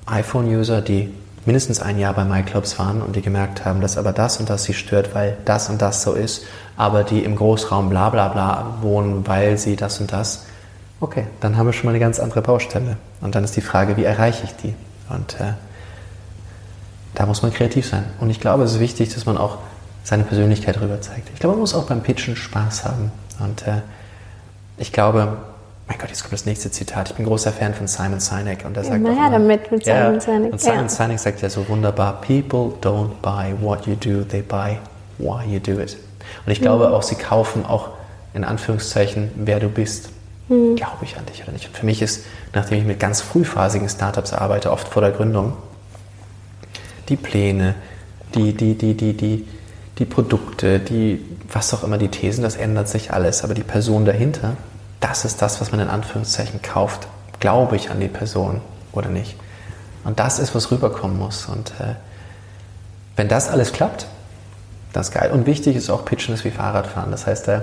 iPhone-User, 0.06 0.80
die 0.80 1.12
mindestens 1.46 1.80
ein 1.80 1.98
Jahr 1.98 2.14
bei 2.14 2.24
MyClubs 2.24 2.78
waren 2.78 3.02
und 3.02 3.16
die 3.16 3.22
gemerkt 3.22 3.64
haben, 3.64 3.80
dass 3.80 3.96
aber 3.96 4.12
das 4.12 4.38
und 4.38 4.50
das 4.50 4.64
sie 4.64 4.74
stört, 4.74 5.14
weil 5.14 5.36
das 5.44 5.68
und 5.68 5.82
das 5.82 6.02
so 6.02 6.12
ist, 6.12 6.44
aber 6.76 7.04
die 7.04 7.24
im 7.24 7.36
Großraum 7.36 7.90
bla 7.90 8.10
bla 8.10 8.28
bla 8.28 8.78
wohnen, 8.80 9.26
weil 9.26 9.58
sie 9.58 9.76
das 9.76 10.00
und 10.00 10.12
das. 10.12 10.46
Okay, 11.00 11.26
dann 11.40 11.56
haben 11.56 11.66
wir 11.66 11.72
schon 11.72 11.86
mal 11.86 11.90
eine 11.90 12.00
ganz 12.00 12.18
andere 12.18 12.40
Baustelle. 12.40 12.96
Und 13.20 13.34
dann 13.34 13.44
ist 13.44 13.56
die 13.56 13.60
Frage, 13.60 13.96
wie 13.96 14.04
erreiche 14.04 14.44
ich 14.44 14.56
die? 14.56 14.74
Und 15.10 15.38
äh, 15.40 15.52
da 17.14 17.26
muss 17.26 17.42
man 17.42 17.52
kreativ 17.52 17.86
sein. 17.86 18.04
Und 18.20 18.30
ich 18.30 18.40
glaube, 18.40 18.64
es 18.64 18.72
ist 18.72 18.80
wichtig, 18.80 19.12
dass 19.12 19.26
man 19.26 19.36
auch 19.36 19.58
seine 20.02 20.24
Persönlichkeit 20.24 20.80
rüber 20.80 21.00
zeigt. 21.00 21.30
Ich 21.32 21.40
glaube, 21.40 21.54
man 21.54 21.60
muss 21.60 21.74
auch 21.74 21.84
beim 21.84 22.02
Pitchen 22.02 22.36
Spaß 22.36 22.84
haben. 22.84 23.12
Und 23.38 23.66
äh, 23.66 23.82
ich 24.78 24.92
glaube, 24.92 25.36
mein 25.86 25.98
Gott, 25.98 26.08
jetzt 26.08 26.22
kommt 26.22 26.32
das 26.32 26.46
nächste 26.46 26.70
Zitat. 26.70 27.10
Ich 27.10 27.16
bin 27.16 27.26
großer 27.26 27.52
Fan 27.52 27.74
von 27.74 27.86
Simon 27.86 28.20
Sinek 28.20 28.64
und 28.64 28.76
er 28.76 28.84
sagt 28.84 29.04
ja, 29.04 29.10
auch 29.10 29.16
immer, 29.16 29.30
damit 29.30 29.70
mit 29.70 29.84
Simon 29.84 30.14
ja, 30.14 30.20
Sinek. 30.20 30.52
Und 30.52 30.60
Simon 30.60 30.82
ja. 30.82 30.88
Sinek 30.88 31.18
sagt 31.18 31.42
ja 31.42 31.50
so 31.50 31.68
wunderbar: 31.68 32.20
People 32.22 32.72
don't 32.80 33.10
buy 33.20 33.54
what 33.60 33.86
you 33.86 33.94
do, 33.94 34.24
they 34.24 34.42
buy 34.42 34.78
why 35.18 35.44
you 35.46 35.60
do 35.60 35.80
it. 35.80 35.98
Und 36.46 36.52
ich 36.52 36.60
glaube 36.60 36.88
mhm. 36.88 36.94
auch, 36.94 37.02
sie 37.02 37.16
kaufen 37.16 37.66
auch 37.66 37.90
in 38.32 38.44
Anführungszeichen, 38.44 39.30
wer 39.36 39.60
du 39.60 39.68
bist. 39.68 40.10
Mhm. 40.48 40.76
Glaube 40.76 41.02
ich 41.02 41.16
an 41.18 41.26
dich 41.26 41.42
oder 41.42 41.52
nicht? 41.52 41.66
Und 41.68 41.76
für 41.76 41.86
mich 41.86 42.00
ist, 42.00 42.24
nachdem 42.54 42.78
ich 42.78 42.84
mit 42.84 42.98
ganz 42.98 43.20
frühphasigen 43.20 43.88
Startups 43.88 44.32
arbeite, 44.32 44.70
oft 44.70 44.88
vor 44.88 45.02
der 45.02 45.10
Gründung, 45.10 45.54
die 47.08 47.16
Pläne, 47.16 47.74
die, 48.34 48.54
die, 48.54 48.74
die, 48.74 48.94
die, 48.94 49.14
die, 49.14 49.46
die 49.98 50.04
Produkte, 50.04 50.80
die, 50.80 51.24
was 51.52 51.72
auch 51.74 51.84
immer, 51.84 51.98
die 51.98 52.08
Thesen, 52.08 52.42
das 52.42 52.56
ändert 52.56 52.88
sich 52.88 53.12
alles. 53.12 53.44
Aber 53.44 53.54
die 53.54 53.62
Person 53.62 54.04
dahinter, 54.04 54.56
das 55.04 55.26
ist 55.26 55.42
das, 55.42 55.60
was 55.60 55.70
man 55.70 55.80
in 55.80 55.88
Anführungszeichen 55.88 56.62
kauft. 56.62 57.06
Glaube 57.38 57.76
ich 57.76 57.90
an 57.90 58.00
die 58.00 58.08
Person 58.08 58.62
oder 58.92 59.10
nicht? 59.10 59.36
Und 60.04 60.18
das 60.18 60.38
ist, 60.38 60.54
was 60.54 60.70
rüberkommen 60.70 61.18
muss. 61.18 61.44
Und 61.44 61.72
äh, 61.78 61.96
wenn 63.14 63.28
das 63.28 63.50
alles 63.50 63.74
klappt, 63.74 64.06
das 64.94 65.08
ist 65.08 65.14
geil. 65.14 65.30
Und 65.30 65.44
wichtig 65.44 65.76
ist 65.76 65.90
auch, 65.90 66.06
Pitchen 66.06 66.34
ist 66.34 66.44
wie 66.46 66.50
Fahrradfahren. 66.50 67.10
Das 67.10 67.26
heißt, 67.26 67.48
äh, 67.48 67.60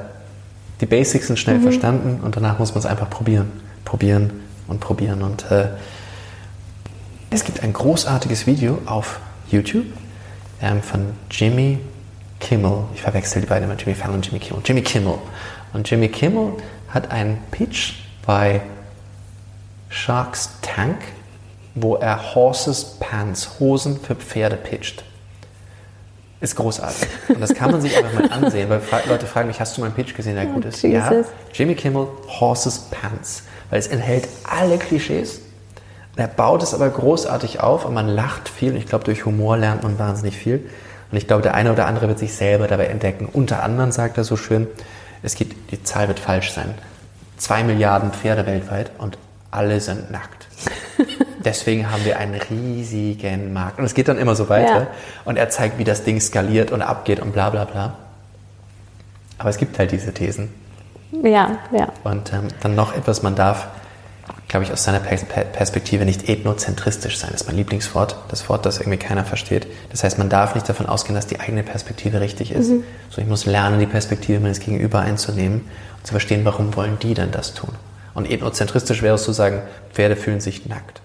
die 0.81 0.85
Basics 0.85 1.27
sind 1.27 1.39
schnell 1.39 1.57
mhm. 1.57 1.63
verstanden 1.63 2.19
und 2.21 2.35
danach 2.35 2.59
muss 2.59 2.75
man 2.75 2.79
es 2.79 2.85
einfach 2.85 3.09
probieren. 3.09 3.51
Probieren 3.85 4.31
und 4.67 4.79
probieren. 4.79 5.23
Und 5.23 5.49
äh, 5.49 5.69
es 7.31 7.43
gibt 7.43 7.63
ein 7.63 7.73
großartiges 7.73 8.45
Video 8.45 8.77
auf 8.85 9.19
YouTube 9.49 9.87
ähm, 10.61 10.83
von 10.83 11.07
Jimmy 11.31 11.79
Kimmel. 12.39 12.83
Ich 12.93 13.01
verwechsel 13.01 13.41
die 13.41 13.47
beiden 13.47 13.67
immer, 13.67 13.79
Jimmy 13.79 13.95
Fallon 13.95 14.17
und 14.17 14.27
Jimmy 14.27 14.39
Kimmel. 14.39 14.61
Jimmy 14.63 14.81
Kimmel. 14.83 15.15
Und 15.73 15.89
Jimmy 15.89 16.09
Kimmel 16.09 16.53
hat 16.93 17.11
einen 17.11 17.37
Pitch 17.51 17.93
bei 18.25 18.61
Sharks 19.89 20.49
Tank, 20.61 20.97
wo 21.75 21.95
er 21.95 22.35
Horses 22.35 22.97
Pants, 22.99 23.59
Hosen 23.59 23.99
für 23.99 24.15
Pferde 24.15 24.57
pitcht. 24.57 25.03
Ist 26.41 26.55
großartig. 26.55 27.07
Und 27.29 27.39
das 27.39 27.53
kann 27.53 27.71
man 27.71 27.81
sich 27.81 27.95
einfach 27.95 28.13
mal 28.13 28.31
ansehen, 28.31 28.67
weil 28.69 28.81
Leute 29.07 29.27
fragen 29.27 29.47
mich, 29.47 29.59
hast 29.59 29.77
du 29.77 29.81
meinen 29.81 29.93
Pitch 29.93 30.15
gesehen, 30.15 30.35
der 30.35 30.47
oh, 30.47 30.53
gut 30.53 30.65
ist? 30.65 30.81
Jesus. 30.81 30.93
Ja. 30.93 31.23
Jimmy 31.53 31.75
Kimmel, 31.75 32.07
Horses 32.27 32.79
Pants. 32.89 33.43
Weil 33.69 33.79
es 33.79 33.87
enthält 33.87 34.27
alle 34.49 34.79
Klischees. 34.79 35.41
Er 36.15 36.27
baut 36.27 36.63
es 36.63 36.73
aber 36.73 36.89
großartig 36.89 37.59
auf 37.59 37.85
und 37.85 37.93
man 37.93 38.07
lacht 38.07 38.49
viel. 38.49 38.71
Und 38.71 38.77
ich 38.77 38.87
glaube, 38.87 39.03
durch 39.03 39.25
Humor 39.25 39.55
lernt 39.55 39.83
man 39.83 39.99
wahnsinnig 39.99 40.35
viel. 40.35 40.67
Und 41.11 41.17
ich 41.17 41.27
glaube, 41.27 41.43
der 41.43 41.53
eine 41.53 41.71
oder 41.71 41.85
andere 41.85 42.07
wird 42.07 42.17
sich 42.17 42.33
selber 42.33 42.67
dabei 42.67 42.87
entdecken. 42.87 43.29
Unter 43.31 43.61
anderem 43.61 43.91
sagt 43.91 44.17
er 44.17 44.23
so 44.23 44.35
schön, 44.35 44.67
es 45.23 45.35
gibt, 45.35 45.71
die 45.71 45.83
Zahl 45.83 46.07
wird 46.07 46.19
falsch 46.19 46.51
sein, 46.51 46.73
zwei 47.37 47.63
Milliarden 47.63 48.11
Pferde 48.11 48.45
weltweit 48.45 48.91
und 48.97 49.17
alle 49.51 49.79
sind 49.79 50.11
nackt. 50.11 50.47
Deswegen 51.43 51.91
haben 51.91 52.05
wir 52.05 52.19
einen 52.19 52.39
riesigen 52.39 53.51
Markt. 53.53 53.79
Und 53.79 53.85
es 53.85 53.93
geht 53.93 54.07
dann 54.07 54.17
immer 54.17 54.35
so 54.35 54.47
weiter. 54.47 54.81
Ja. 54.81 54.87
Und 55.25 55.37
er 55.37 55.49
zeigt, 55.49 55.79
wie 55.79 55.83
das 55.83 56.03
Ding 56.03 56.19
skaliert 56.19 56.71
und 56.71 56.81
abgeht 56.81 57.19
und 57.19 57.33
bla 57.33 57.49
bla 57.49 57.65
bla. 57.65 57.93
Aber 59.39 59.49
es 59.49 59.57
gibt 59.57 59.77
halt 59.79 59.91
diese 59.91 60.13
Thesen. 60.13 60.53
Ja, 61.23 61.57
ja. 61.71 61.89
Und 62.03 62.31
ähm, 62.31 62.47
dann 62.61 62.75
noch 62.75 62.95
etwas, 62.95 63.23
man 63.23 63.35
darf, 63.35 63.67
glaube 64.51 64.65
ich, 64.65 64.73
aus 64.73 64.83
seiner 64.83 64.99
Perspektive 64.99 66.03
nicht 66.03 66.27
ethnozentristisch 66.27 67.17
sein. 67.17 67.29
Das 67.31 67.43
ist 67.43 67.47
mein 67.47 67.55
Lieblingswort. 67.55 68.17
Das 68.27 68.49
Wort, 68.49 68.65
das 68.65 68.79
irgendwie 68.79 68.97
keiner 68.97 69.23
versteht. 69.23 69.65
Das 69.91 70.03
heißt, 70.03 70.17
man 70.17 70.27
darf 70.27 70.55
nicht 70.55 70.67
davon 70.67 70.87
ausgehen, 70.87 71.15
dass 71.15 71.25
die 71.25 71.39
eigene 71.39 71.63
Perspektive 71.63 72.19
richtig 72.19 72.51
ist. 72.51 72.69
Mhm. 72.69 72.83
So, 73.09 73.21
ich 73.21 73.27
muss 73.29 73.45
lernen, 73.45 73.79
die 73.79 73.85
Perspektive 73.85 74.41
meines 74.41 74.59
Gegenüber 74.59 74.99
einzunehmen 74.99 75.61
und 75.61 76.05
zu 76.05 76.11
verstehen, 76.11 76.43
warum 76.43 76.75
wollen 76.75 76.99
die 76.99 77.13
denn 77.13 77.31
das 77.31 77.53
tun. 77.53 77.69
Und 78.13 78.29
ethnozentristisch 78.29 79.01
wäre 79.01 79.15
es 79.15 79.23
zu 79.23 79.31
sagen, 79.31 79.61
Pferde 79.93 80.17
fühlen 80.17 80.41
sich 80.41 80.65
nackt. 80.65 81.01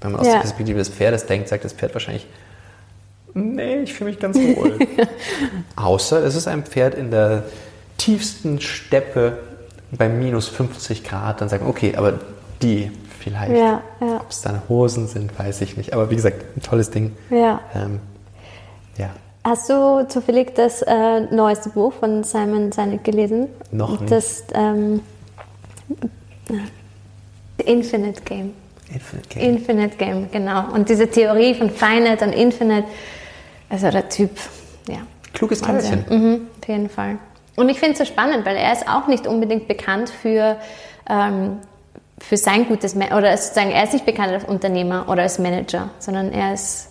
Wenn 0.00 0.12
man 0.12 0.20
aus 0.20 0.28
ja. 0.28 0.34
der 0.34 0.40
Perspektive 0.42 0.78
des 0.78 0.90
Pferdes 0.90 1.26
denkt, 1.26 1.48
sagt 1.48 1.64
das 1.64 1.72
Pferd 1.72 1.92
wahrscheinlich, 1.92 2.28
nee, 3.34 3.80
ich 3.80 3.94
fühle 3.94 4.10
mich 4.10 4.20
ganz 4.20 4.36
wohl. 4.38 4.78
Außer 5.74 6.22
es 6.22 6.36
ist 6.36 6.46
ein 6.46 6.62
Pferd 6.62 6.94
in 6.94 7.10
der 7.10 7.42
tiefsten 7.98 8.60
Steppe 8.60 9.38
bei 9.90 10.08
minus 10.08 10.46
50 10.46 11.02
Grad, 11.02 11.40
dann 11.40 11.48
sagen, 11.48 11.66
okay, 11.66 11.96
aber 11.96 12.20
die 12.62 12.90
vielleicht. 13.18 13.52
Ja, 13.52 13.82
ja. 14.00 14.16
Ob 14.16 14.30
es 14.30 14.42
dann 14.42 14.62
Hosen 14.68 15.06
sind, 15.06 15.36
weiß 15.38 15.60
ich 15.62 15.76
nicht. 15.76 15.92
Aber 15.92 16.10
wie 16.10 16.16
gesagt, 16.16 16.56
ein 16.56 16.62
tolles 16.62 16.90
Ding. 16.90 17.16
Ja. 17.30 17.60
Ähm, 17.74 18.00
ja. 18.96 19.10
Hast 19.44 19.68
du 19.68 20.06
zufällig 20.08 20.54
das 20.54 20.82
äh, 20.82 21.20
neueste 21.34 21.70
Buch 21.70 21.92
von 21.92 22.24
Simon 22.24 22.72
Sinek 22.72 23.04
gelesen? 23.04 23.48
Noch 23.70 24.00
nicht. 24.00 24.10
Das 24.10 24.44
ähm, 24.54 25.00
Infinite 27.58 28.22
Game. 28.22 28.54
Infinite 28.92 29.28
Game. 29.28 29.42
Infinite 29.42 29.96
Game, 29.96 30.30
genau. 30.30 30.72
Und 30.72 30.88
diese 30.88 31.08
Theorie 31.08 31.54
von 31.54 31.70
Finite 31.70 32.24
und 32.24 32.32
Infinite, 32.32 32.88
also 33.68 33.90
der 33.90 34.08
Typ, 34.08 34.30
ja. 34.88 34.98
Kluges 35.32 35.60
Teilchen. 35.60 36.04
Mhm, 36.08 36.46
auf 36.60 36.68
jeden 36.68 36.88
Fall. 36.88 37.18
Und 37.56 37.68
ich 37.68 37.78
finde 37.78 37.92
es 37.92 37.98
so 37.98 38.04
spannend, 38.04 38.46
weil 38.46 38.56
er 38.56 38.72
ist 38.72 38.88
auch 38.88 39.06
nicht 39.06 39.26
unbedingt 39.26 39.68
bekannt 39.68 40.10
für, 40.10 40.56
ähm, 41.08 41.58
für 42.18 42.36
sein 42.36 42.66
gutes, 42.66 42.94
Ma 42.94 43.16
oder 43.16 43.36
sozusagen, 43.36 43.70
er 43.70 43.84
ist 43.84 43.92
nicht 43.92 44.06
bekannt 44.06 44.32
als 44.32 44.44
Unternehmer 44.44 45.08
oder 45.08 45.22
als 45.22 45.38
Manager, 45.38 45.90
sondern 45.98 46.32
er 46.32 46.54
ist, 46.54 46.88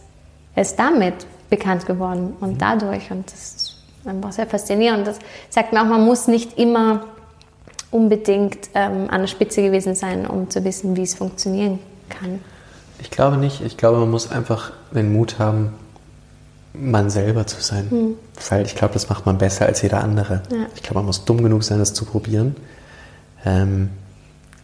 er 0.56 0.64
ist 0.64 0.78
damit 0.78 1.26
bekannt 1.50 1.86
geworden 1.86 2.36
und 2.40 2.54
mhm. 2.54 2.58
dadurch. 2.58 3.12
Und 3.12 3.32
das 3.32 3.54
ist 3.56 3.78
einfach 4.06 4.32
sehr 4.32 4.48
faszinierend. 4.48 5.08
Das 5.08 5.20
sagt 5.50 5.74
mir 5.74 5.82
auch, 5.82 5.88
man 5.88 6.06
muss 6.06 6.28
nicht 6.28 6.58
immer 6.58 7.06
unbedingt 7.92 8.70
ähm, 8.74 9.10
an 9.10 9.22
der 9.22 9.28
Spitze 9.28 9.62
gewesen 9.62 9.96
sein, 9.96 10.26
um 10.26 10.50
zu 10.50 10.64
wissen, 10.64 10.98
wie 10.98 11.04
es 11.04 11.14
funktionieren 11.14 11.80
kann. 12.10 12.40
Ich 13.00 13.12
glaube 13.12 13.38
nicht. 13.38 13.62
Ich 13.62 13.78
glaube, 13.78 14.00
man 14.00 14.10
muss 14.10 14.32
einfach 14.32 14.72
den 14.92 15.14
Mut 15.14 15.38
haben, 15.40 15.74
man 16.74 17.10
selber 17.10 17.46
zu 17.46 17.62
sein. 17.62 17.90
Hm. 17.90 18.16
Weil 18.50 18.66
ich 18.66 18.76
glaube, 18.76 18.94
das 18.96 19.10
macht 19.10 19.26
man 19.26 19.38
besser 19.38 19.68
als 19.68 19.82
jeder 19.82 20.04
andere. 20.04 20.42
Ja. 20.50 20.66
Ich 20.76 20.82
glaube, 20.82 20.96
man 20.96 21.06
muss 21.06 21.24
dumm 21.26 21.44
genug 21.44 21.64
sein, 21.64 21.80
das 21.80 21.94
zu 21.94 22.06
probieren. 22.06 22.56
Ähm, 23.46 23.90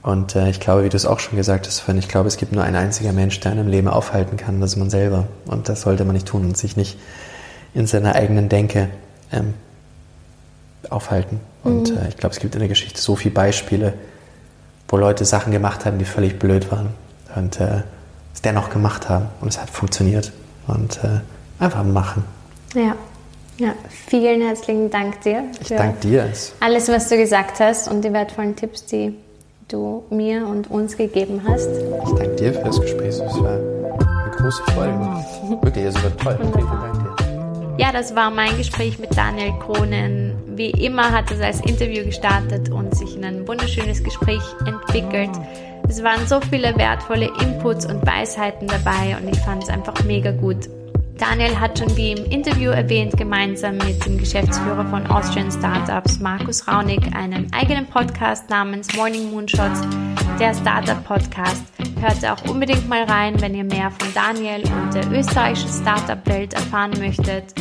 und 0.01 0.35
äh, 0.35 0.49
ich 0.49 0.59
glaube, 0.59 0.83
wie 0.83 0.89
du 0.89 0.95
es 0.95 1.05
auch 1.05 1.19
schon 1.19 1.35
gesagt 1.35 1.67
hast, 1.67 1.83
ich 1.87 2.07
glaube, 2.07 2.27
es 2.27 2.37
gibt 2.37 2.53
nur 2.53 2.63
ein 2.63 2.75
einziger 2.75 3.11
Mensch, 3.11 3.39
der 3.41 3.51
einen 3.51 3.61
im 3.61 3.67
Leben 3.67 3.87
aufhalten 3.87 4.37
kann, 4.37 4.61
das 4.61 4.71
ist 4.71 4.77
man 4.77 4.89
selber. 4.89 5.27
Und 5.45 5.67
das 5.67 5.81
sollte 5.81 6.05
man 6.05 6.13
nicht 6.13 6.27
tun 6.27 6.45
und 6.45 6.57
sich 6.57 6.77
nicht 6.77 6.97
in 7.73 7.85
seiner 7.85 8.15
eigenen 8.15 8.47
Denke 8.47 8.89
ähm, 9.31 9.53
aufhalten. 10.89 11.41
Und 11.63 11.91
mhm. 11.91 11.97
äh, 11.97 12.09
ich 12.09 12.17
glaube, 12.17 12.33
es 12.33 12.39
gibt 12.39 12.55
in 12.55 12.59
der 12.59 12.69
Geschichte 12.69 13.01
so 13.01 13.15
viele 13.15 13.33
Beispiele, 13.33 13.93
wo 14.87 14.95
Leute 14.97 15.25
Sachen 15.25 15.51
gemacht 15.51 15.85
haben, 15.85 15.99
die 15.99 16.05
völlig 16.05 16.39
blöd 16.39 16.71
waren. 16.71 16.89
Und 17.35 17.59
äh, 17.59 17.83
es 18.33 18.41
dennoch 18.41 18.69
gemacht 18.69 19.09
haben. 19.09 19.27
Und 19.41 19.49
es 19.49 19.61
hat 19.61 19.69
funktioniert. 19.69 20.31
Und 20.67 21.03
äh, 21.03 21.19
einfach 21.59 21.83
machen. 21.83 22.23
Ja. 22.73 22.95
Ja, 23.57 23.73
vielen 23.89 24.39
herzlichen 24.39 24.89
Dank 24.89 25.19
dir. 25.19 25.43
Ich 25.59 25.67
danke 25.67 25.99
dir. 25.99 26.31
Alles, 26.61 26.87
was 26.87 27.09
du 27.09 27.17
gesagt 27.17 27.59
hast 27.59 27.89
und 27.89 28.05
die 28.05 28.13
wertvollen 28.13 28.55
Tipps, 28.55 28.85
die 28.85 29.13
du 29.69 30.03
mir 30.09 30.45
und 30.45 30.69
uns 30.69 30.97
gegeben 30.97 31.41
hast. 31.47 31.69
Ich 31.69 32.11
danke 32.17 32.35
dir 32.35 32.53
für 32.53 32.63
das 32.63 32.81
Gespräch. 32.81 33.09
Es 33.09 33.19
war 33.19 33.51
eine 33.51 34.31
große 34.35 34.63
Freude. 34.63 35.61
Wirklich, 35.63 35.85
es 35.85 36.03
war 36.03 36.17
toll. 36.17 36.37
Vielen 36.41 36.67
Dank 36.67 37.17
dir. 37.19 37.75
Ja, 37.77 37.93
das 37.93 38.13
war 38.13 38.29
mein 38.29 38.57
Gespräch 38.57 38.99
mit 38.99 39.15
Daniel 39.15 39.53
Kronen. 39.59 40.33
Wie 40.47 40.71
immer 40.71 41.11
hat 41.11 41.31
es 41.31 41.39
als 41.39 41.61
Interview 41.61 42.03
gestartet 42.03 42.69
und 42.69 42.93
sich 42.93 43.15
in 43.15 43.23
ein 43.23 43.47
wunderschönes 43.47 44.03
Gespräch 44.03 44.41
entwickelt. 44.65 45.29
Es 45.87 46.03
waren 46.03 46.27
so 46.27 46.41
viele 46.41 46.77
wertvolle 46.77 47.31
Inputs 47.41 47.85
und 47.85 48.05
Weisheiten 48.05 48.67
dabei 48.67 49.17
und 49.17 49.29
ich 49.29 49.39
fand 49.39 49.63
es 49.63 49.69
einfach 49.69 50.03
mega 50.03 50.31
gut. 50.31 50.69
Daniel 51.19 51.59
hat 51.59 51.77
schon 51.77 51.97
wie 51.97 52.13
im 52.13 52.31
Interview 52.31 52.71
erwähnt, 52.71 53.17
gemeinsam 53.17 53.75
mit 53.75 54.05
dem 54.05 54.17
Geschäftsführer 54.17 54.85
von 54.85 55.05
Austrian 55.07 55.51
Startups, 55.51 56.19
Markus 56.19 56.65
Raunig, 56.65 57.01
einen 57.13 57.51
eigenen 57.51 57.85
Podcast 57.87 58.49
namens 58.49 58.95
Morning 58.95 59.29
Moonshots, 59.29 59.81
der 60.39 60.53
Startup 60.53 61.03
Podcast. 61.03 61.65
Hört 61.99 62.25
auch 62.25 62.49
unbedingt 62.49 62.87
mal 62.87 63.03
rein, 63.03 63.39
wenn 63.41 63.53
ihr 63.53 63.65
mehr 63.65 63.91
von 63.91 64.07
Daniel 64.13 64.63
und 64.63 64.93
der 64.93 65.11
österreichischen 65.11 65.81
Startup-Welt 65.81 66.53
erfahren 66.53 66.93
möchtet. 66.99 67.53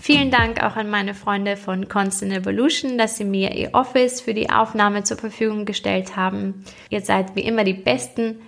Vielen 0.00 0.30
Dank 0.30 0.64
auch 0.64 0.76
an 0.76 0.88
meine 0.88 1.12
Freunde 1.12 1.56
von 1.58 1.88
Constant 1.88 2.32
Evolution, 2.32 2.96
dass 2.96 3.18
sie 3.18 3.24
mir 3.24 3.54
ihr 3.54 3.74
Office 3.74 4.22
für 4.22 4.32
die 4.32 4.48
Aufnahme 4.48 5.04
zur 5.04 5.18
Verfügung 5.18 5.66
gestellt 5.66 6.16
haben. 6.16 6.64
Ihr 6.88 7.02
seid 7.02 7.36
wie 7.36 7.42
immer 7.42 7.64
die 7.64 7.74
Besten. 7.74 8.40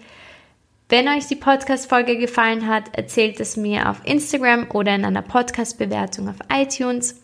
Wenn 0.94 1.08
euch 1.08 1.26
die 1.26 1.34
Podcast-Folge 1.34 2.18
gefallen 2.18 2.68
hat, 2.68 2.96
erzählt 2.96 3.40
es 3.40 3.56
mir 3.56 3.90
auf 3.90 4.00
Instagram 4.04 4.70
oder 4.70 4.94
in 4.94 5.04
einer 5.04 5.22
Podcast-Bewertung 5.22 6.28
auf 6.28 6.36
iTunes. 6.48 7.20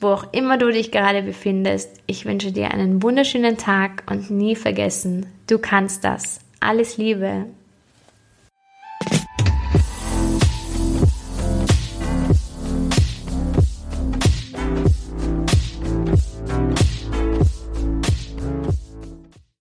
Wo 0.00 0.06
auch 0.06 0.32
immer 0.32 0.56
du 0.56 0.70
dich 0.70 0.90
gerade 0.90 1.20
befindest, 1.20 2.00
ich 2.06 2.24
wünsche 2.24 2.52
dir 2.52 2.70
einen 2.70 3.02
wunderschönen 3.02 3.58
Tag 3.58 4.04
und 4.10 4.30
nie 4.30 4.56
vergessen, 4.56 5.26
du 5.46 5.58
kannst 5.58 6.04
das. 6.04 6.40
Alles 6.60 6.96
Liebe, 6.96 7.48